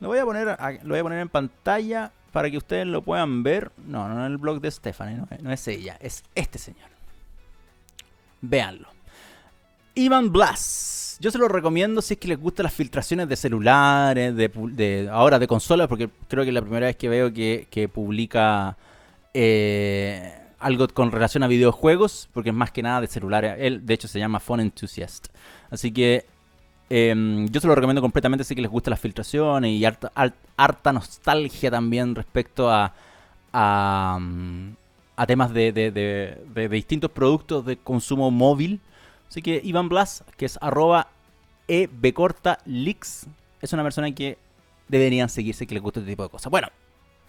Lo 0.00 0.08
voy 0.08 0.18
a 0.18 0.24
poner, 0.24 0.56
lo 0.82 0.88
voy 0.88 0.98
a 0.98 1.02
poner 1.02 1.20
en 1.20 1.28
pantalla 1.28 2.10
para 2.32 2.50
que 2.50 2.56
ustedes 2.56 2.86
lo 2.86 3.02
puedan 3.02 3.42
ver. 3.42 3.70
No, 3.86 4.08
no 4.08 4.26
en 4.26 4.32
el 4.32 4.38
blog 4.38 4.60
de 4.60 4.70
Stephanie, 4.70 5.18
no, 5.40 5.52
es 5.52 5.68
ella, 5.68 5.96
es 6.00 6.24
este 6.34 6.58
señor. 6.58 6.88
Véanlo. 8.40 8.88
Ivan 9.94 10.32
Blas. 10.32 11.18
Yo 11.20 11.30
se 11.30 11.38
lo 11.38 11.46
recomiendo 11.46 12.02
si 12.02 12.14
es 12.14 12.20
que 12.20 12.26
les 12.26 12.40
gustan 12.40 12.64
las 12.64 12.72
filtraciones 12.72 13.28
de 13.28 13.36
celulares, 13.36 14.34
de, 14.34 15.08
ahora 15.12 15.38
de 15.38 15.46
consolas, 15.46 15.86
porque 15.86 16.08
creo 16.26 16.42
que 16.42 16.50
es 16.50 16.54
la 16.54 16.62
primera 16.62 16.86
vez 16.86 16.96
que 16.96 17.08
veo 17.08 17.32
que, 17.32 17.68
que 17.70 17.88
publica 17.88 18.76
eh, 19.34 20.34
algo 20.58 20.88
con 20.88 21.12
relación 21.12 21.44
a 21.44 21.46
videojuegos, 21.46 22.28
porque 22.32 22.50
es 22.50 22.56
más 22.56 22.72
que 22.72 22.82
nada 22.82 23.02
de 23.02 23.06
celulares. 23.06 23.56
Él, 23.58 23.86
de 23.86 23.94
hecho, 23.94 24.08
se 24.08 24.18
llama 24.18 24.40
Phone 24.40 24.60
Enthusiast. 24.60 25.28
Así 25.70 25.92
que 25.92 26.26
em, 26.94 27.48
yo 27.48 27.60
se 27.60 27.66
lo 27.66 27.74
recomiendo 27.74 28.02
completamente 28.02 28.44
si 28.44 28.54
que 28.54 28.60
les 28.60 28.70
gustan 28.70 28.90
las 28.90 29.00
filtraciones 29.00 29.70
y 29.70 29.84
harta, 29.84 30.92
nostalgia 30.92 31.70
también 31.70 32.14
respecto 32.14 32.70
a, 32.70 32.92
a, 33.52 34.18
mm, 34.20 34.76
temas 35.26 35.54
de, 35.54 35.72
de, 35.72 36.68
distintos 36.68 37.10
productos 37.10 37.64
de 37.64 37.76
consumo 37.76 38.30
móvil. 38.30 38.80
Así 39.28 39.40
que 39.40 39.60
Iván 39.64 39.88
Blas, 39.88 40.24
que 40.36 40.44
es 40.44 40.58
arroba 40.60 41.08
leaks, 41.68 43.26
es 43.62 43.72
una 43.72 43.82
persona 43.82 44.12
que 44.12 44.36
deberían 44.88 45.30
seguirse 45.30 45.66
que 45.66 45.74
les 45.74 45.82
gusta 45.82 46.00
este 46.00 46.12
tipo 46.12 46.24
de 46.24 46.28
cosas. 46.28 46.50
Bueno, 46.50 46.68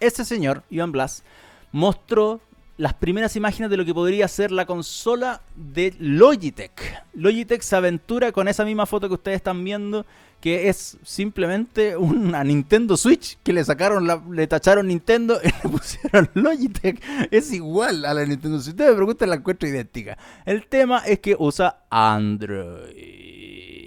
este 0.00 0.24
señor, 0.24 0.62
Iván 0.68 0.92
Blas, 0.92 1.24
mostró 1.72 2.40
las 2.76 2.94
primeras 2.94 3.36
imágenes 3.36 3.70
de 3.70 3.76
lo 3.76 3.84
que 3.84 3.94
podría 3.94 4.26
ser 4.26 4.50
la 4.50 4.66
consola 4.66 5.40
de 5.54 5.94
Logitech. 5.98 7.04
Logitech 7.14 7.62
se 7.62 7.76
aventura 7.76 8.32
con 8.32 8.48
esa 8.48 8.64
misma 8.64 8.86
foto 8.86 9.08
que 9.08 9.14
ustedes 9.14 9.36
están 9.36 9.62
viendo, 9.62 10.04
que 10.40 10.68
es 10.68 10.96
simplemente 11.04 11.96
una 11.96 12.42
Nintendo 12.42 12.96
Switch 12.96 13.38
que 13.42 13.52
le 13.52 13.64
sacaron, 13.64 14.06
la, 14.06 14.22
le 14.30 14.46
tacharon 14.46 14.88
Nintendo 14.88 15.38
y 15.42 15.46
le 15.62 15.70
pusieron 15.70 16.28
Logitech. 16.34 17.00
Es 17.30 17.52
igual 17.52 18.04
a 18.04 18.14
la 18.14 18.26
Nintendo 18.26 18.58
Switch. 18.60 18.74
Ustedes 18.74 18.90
me 18.90 18.96
preguntan, 18.96 19.30
la 19.30 19.36
encuentro 19.36 19.68
idéntica. 19.68 20.18
El 20.44 20.66
tema 20.66 20.98
es 21.06 21.20
que 21.20 21.36
usa 21.38 21.84
Android 21.90 23.83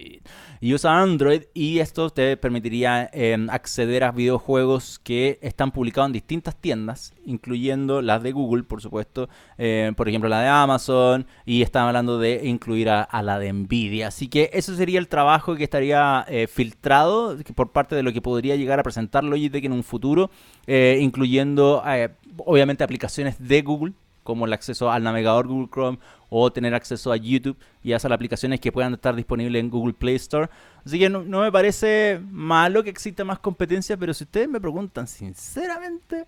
y 0.60 0.74
usa 0.74 1.02
Android 1.02 1.44
y 1.54 1.80
esto 1.80 2.10
te 2.10 2.38
permitiría 2.38 3.10
em, 3.14 3.50
acceder 3.50 4.04
a 4.04 4.12
videojuegos 4.12 5.00
que 5.00 5.40
están 5.42 5.72
publicados 5.72 6.08
en 6.08 6.14
distintas 6.14 6.56
tiendas, 6.56 7.14
incluyendo 7.26 8.02
las 8.02 8.24
de 8.24 8.32
Google, 8.32 8.64
por 8.64 8.82
supuesto, 8.82 9.30
em, 9.58 9.94
por 9.96 10.10
ejemplo 10.10 10.30
la 10.30 10.42
de 10.42 10.48
Amazon 10.48 11.26
y 11.46 11.62
están 11.62 11.88
hablando 11.88 12.20
de 12.20 12.48
incluir 12.48 12.90
a, 12.90 13.08
la 13.22 13.40
de 13.40 13.52
Nvidia. 13.52 14.08
Así 14.08 14.28
que 14.28 14.50
eso 14.54 14.76
sería 14.76 15.00
el 15.00 15.08
trabajo 15.08 15.56
que 15.56 15.64
estaría 15.64 16.26
eh, 16.28 16.48
filtrado 16.48 17.38
por 17.56 17.72
parte 17.72 17.96
de 17.96 18.04
lo 18.04 18.14
que 18.14 18.22
podría 18.22 18.56
llegar 18.56 18.80
a 18.80 18.84
presentar 18.84 19.24
Logitech 19.24 19.66
en 19.66 19.74
un 19.74 19.84
futuro, 19.84 20.30
eh, 20.66 21.00
incluyendo 21.02 21.84
eh, 21.86 22.10
obviamente 22.38 22.84
aplicaciones 22.84 23.36
de 23.40 23.62
Google 23.62 23.94
como 24.28 24.46
el 24.46 24.52
acceso 24.52 24.92
al 24.92 25.04
navegador 25.04 25.48
Google 25.48 25.70
Chrome 25.72 26.00
o 26.30 26.52
tener 26.52 26.76
acceso 26.76 27.14
a 27.14 27.16
YouTube 27.16 27.58
y 27.82 27.94
a 27.94 27.96
esas 27.96 28.12
aplicaciones 28.12 28.60
que 28.60 28.74
puedan 28.74 28.96
estar 28.96 29.16
disponibles 29.16 29.58
en 29.62 29.70
Google 29.70 29.94
Play 29.94 30.16
Store. 30.16 30.50
Así 30.86 31.00
que 31.00 31.10
no, 31.10 31.24
me 31.24 31.50
parece 31.50 32.20
malo 32.30 32.84
que 32.84 32.90
exista 32.90 33.24
más 33.24 33.40
competencia, 33.40 33.96
pero 33.96 34.14
si 34.14 34.26
ustedes 34.26 34.50
me 34.50 34.60
preguntan 34.60 35.08
sinceramente, 35.08 36.26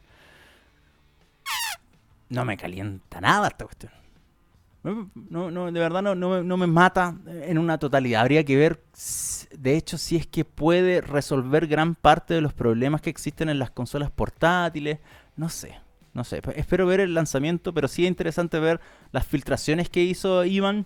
no 2.29 2.45
me 2.45 2.55
calienta 2.55 3.19
nada 3.19 3.49
esta 3.49 3.65
cuestión. 3.65 3.91
No, 5.29 5.51
no, 5.51 5.69
de 5.69 5.77
verdad 5.77 6.01
no, 6.01 6.15
no, 6.15 6.57
me 6.57 6.67
mata 6.67 7.17
en 7.27 7.57
una 7.57 7.77
totalidad. 7.79 8.21
Habría 8.21 8.45
que 8.45 8.55
ver, 8.55 8.81
de 9.57 9.75
hecho, 9.75 9.97
si 9.97 10.15
es 10.15 10.25
que 10.25 10.45
puede 10.45 11.01
resolver 11.01 11.67
gran 11.67 11.95
parte 11.95 12.33
de 12.33 12.39
los 12.39 12.53
problemas 12.53 13.01
que 13.01 13.09
existen 13.09 13.49
en 13.49 13.59
las 13.59 13.71
consolas 13.71 14.09
portátiles. 14.09 14.99
No 15.35 15.49
sé, 15.49 15.81
no 16.13 16.23
sé, 16.23 16.41
pues, 16.41 16.57
espero 16.57 16.85
ver 16.85 16.99
el 16.99 17.13
lanzamiento, 17.13 17.73
pero 17.73 17.87
sí 17.87 18.03
es 18.03 18.09
interesante 18.09 18.59
ver 18.59 18.79
las 19.11 19.25
filtraciones 19.25 19.89
que 19.89 20.03
hizo 20.03 20.43
Ivan 20.45 20.85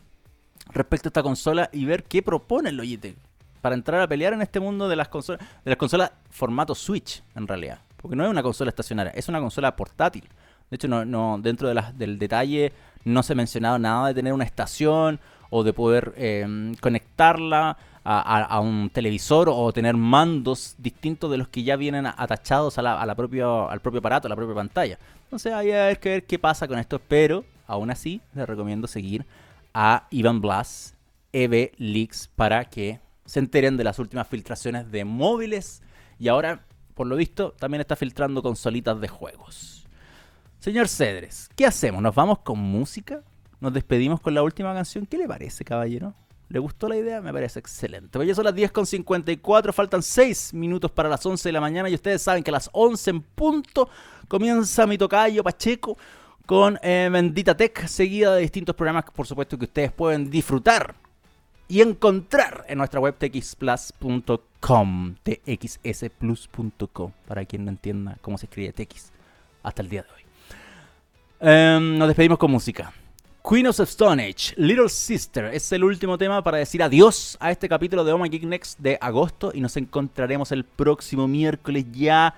respecto 0.72 1.08
a 1.08 1.10
esta 1.10 1.24
consola 1.24 1.70
y 1.72 1.86
ver 1.86 2.04
qué 2.04 2.22
propone 2.22 2.70
el 2.70 2.78
Logitech 2.78 3.18
para 3.62 3.76
entrar 3.76 4.02
a 4.02 4.08
pelear 4.08 4.34
en 4.34 4.42
este 4.42 4.60
mundo 4.60 4.90
de 4.90 4.96
las 4.96 5.08
consolas, 5.08 5.40
de 5.64 5.72
las 5.72 5.78
consolas 5.78 6.12
formato 6.30 6.76
Switch, 6.76 7.24
en 7.36 7.48
realidad. 7.48 7.80
Porque 7.98 8.16
no 8.18 8.26
es 8.26 8.30
una 8.30 8.44
consola 8.44 8.70
estacionaria, 8.70 9.14
es 9.16 9.30
una 9.30 9.40
consola 9.40 9.76
portátil. 9.76 10.28
De 10.70 10.76
hecho, 10.76 10.90
no, 10.90 11.06
no 11.06 11.40
dentro 11.42 11.74
del 11.74 12.20
detalle 12.20 12.74
no 13.06 13.24
se 13.24 13.34
ha 13.34 13.36
mencionado 13.36 13.80
nada 13.80 14.08
de 14.08 14.14
tener 14.14 14.34
una 14.34 14.44
estación 14.44 15.20
o 15.50 15.64
de 15.64 15.72
poder 15.72 16.14
eh, 16.18 16.74
conectarla 16.82 17.78
a, 18.04 18.60
un 18.60 18.90
televisor 18.90 19.50
o 19.50 19.72
tener 19.72 19.96
mandos 19.96 20.76
distintos 20.78 21.32
de 21.32 21.38
los 21.38 21.48
que 21.48 21.64
ya 21.64 21.76
vienen 21.76 22.06
atachados 22.06 22.78
a 22.78 22.82
la, 22.82 23.02
a 23.02 23.06
la 23.06 23.16
propia, 23.16 23.66
al 23.66 23.80
propio 23.80 24.00
aparato, 24.00 24.28
a 24.28 24.30
la 24.30 24.36
propia 24.36 24.56
pantalla. 24.56 25.00
Entonces 25.24 25.54
hay 25.54 25.96
que 25.98 26.10
ver 26.10 26.26
qué 26.26 26.38
pasa 26.38 26.68
con 26.68 26.80
esto, 26.80 27.00
pero 27.00 27.46
aún 27.68 27.92
así 27.92 28.22
les 28.34 28.48
recomiendo 28.48 28.88
seguir 28.88 29.26
a 29.74 30.08
Ivan 30.12 30.42
Blas, 30.42 30.96
EV 31.32 31.72
Leaks, 31.78 32.30
para 32.36 32.66
que 32.66 33.00
se 33.26 33.40
enteren 33.40 33.78
de 33.78 33.84
las 33.84 34.00
últimas 34.00 34.28
filtraciones 34.28 34.92
de 34.92 35.06
móviles 35.06 35.82
y 36.20 36.28
ahora, 36.28 36.66
por 36.94 37.08
lo 37.08 37.16
visto, 37.16 37.54
también 37.54 37.82
está 37.82 37.96
filtrando 37.96 38.44
consolitas 38.44 39.00
de 39.00 39.08
juegos. 39.08 39.88
Señor 40.60 40.88
Cedres, 40.88 41.50
¿qué 41.56 41.66
hacemos? 41.66 42.02
¿Nos 42.02 42.16
vamos 42.16 42.40
con 42.40 42.60
música? 42.60 43.22
¿Nos 43.60 43.74
despedimos 43.74 44.22
con 44.22 44.34
la 44.34 44.44
última 44.44 44.74
canción? 44.74 45.06
¿Qué 45.06 45.18
le 45.18 45.28
parece, 45.28 45.66
caballero? 45.66 46.14
¿Le 46.54 46.60
gustó 46.60 46.88
la 46.88 46.96
idea? 46.96 47.20
Me 47.20 47.34
parece 47.34 47.58
excelente. 47.58 48.20
Pues 48.20 48.28
ya 48.28 48.36
son 48.36 48.46
las 48.46 48.54
10.54, 48.54 49.74
faltan 49.74 50.04
6 50.04 50.54
minutos 50.54 50.92
para 50.92 51.10
las 51.10 51.26
11 51.26 51.50
de 51.50 51.54
la 51.54 51.60
mañana 51.60 51.90
y 51.90 51.96
ustedes 51.96 52.22
saben 52.22 52.44
que 52.44 52.52
a 52.52 52.54
las 52.54 52.70
11 52.74 53.10
en 53.10 53.22
punto 53.22 53.90
comienza 54.28 54.86
mi 54.86 54.96
tocayo 54.96 55.44
Pacheco 55.44 55.98
con 56.46 56.78
eh, 56.84 57.10
Bendita 57.12 57.58
Tech, 57.58 57.88
seguida 57.88 58.36
de 58.36 58.42
distintos 58.42 58.76
programas, 58.76 59.06
por 59.06 59.26
supuesto, 59.26 59.58
que 59.58 59.66
ustedes 59.66 59.92
pueden 59.92 60.30
disfrutar 60.30 60.94
y 61.68 61.82
encontrar 61.82 62.66
en 62.68 62.78
nuestra 62.78 63.00
web 63.00 63.16
txplus.com, 63.18 65.16
txsplus.com, 65.24 67.12
para 67.28 67.46
quien 67.46 67.66
no 67.66 67.72
entienda 67.72 68.20
cómo 68.22 68.38
se 68.38 68.46
escribe 68.46 68.74
TX 68.74 69.12
hasta 69.64 69.82
el 69.82 69.90
día 69.90 70.04
de 70.04 70.10
hoy. 70.12 70.22
Em, 71.40 71.98
nos 71.98 72.08
despedimos 72.08 72.38
con 72.38 72.52
música. 72.52 72.94
Queen 73.46 73.68
of 73.68 73.78
Stone 73.78 74.24
Age, 74.24 74.54
Little 74.56 74.88
Sister, 74.88 75.54
es 75.54 75.70
el 75.74 75.84
último 75.84 76.18
tema 76.18 76.42
para 76.42 76.60
decir 76.60 76.82
adiós 76.82 77.36
a 77.42 77.52
este 77.52 77.68
capítulo 77.68 78.06
de 78.06 78.14
Oh 78.14 78.24
Geek 78.24 78.44
Next 78.44 78.80
de 78.80 78.98
agosto 79.02 79.52
y 79.54 79.60
nos 79.60 79.76
encontraremos 79.76 80.54
el 80.54 80.64
próximo 80.64 81.28
miércoles 81.28 81.84
ya 81.92 82.36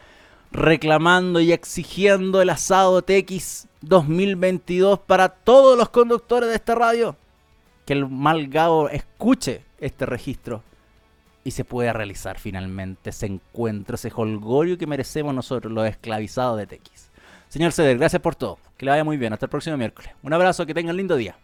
reclamando 0.52 1.40
y 1.40 1.52
exigiendo 1.52 2.42
el 2.42 2.50
asado 2.50 3.04
TX 3.04 3.68
2022 3.82 4.98
para 4.98 5.30
todos 5.30 5.78
los 5.78 5.90
conductores 5.90 6.50
de 6.50 6.56
esta 6.56 6.74
radio. 6.74 7.16
Que 7.86 7.94
el 7.94 8.10
malgado 8.10 8.90
escuche 8.90 9.62
este 9.80 10.08
registro 10.08 10.64
y 11.44 11.52
se 11.52 11.66
pueda 11.66 11.94
realizar 11.94 12.40
finalmente 12.40 13.12
ese 13.12 13.28
encuentro, 13.28 13.94
ese 13.94 14.12
holgorio 14.12 14.80
que 14.80 14.88
merecemos 14.88 15.36
nosotros, 15.36 15.72
los 15.72 15.88
esclavizados 15.88 16.58
de 16.58 16.66
TX. 16.66 17.15
Señor 17.50 17.72
Ceder, 17.72 17.98
gracias 17.98 18.22
por 18.22 18.36
todo. 18.36 18.58
Que 18.78 18.86
le 18.86 18.92
vaya 18.92 19.04
muy 19.04 19.18
bien. 19.18 19.34
Hasta 19.34 19.46
el 19.46 19.50
próximo 19.50 19.78
miércoles. 19.78 20.12
Un 20.24 20.34
abrazo, 20.34 20.66
que 20.66 20.74
tengan 20.74 20.98
lindo 20.98 21.16
día. 21.16 21.36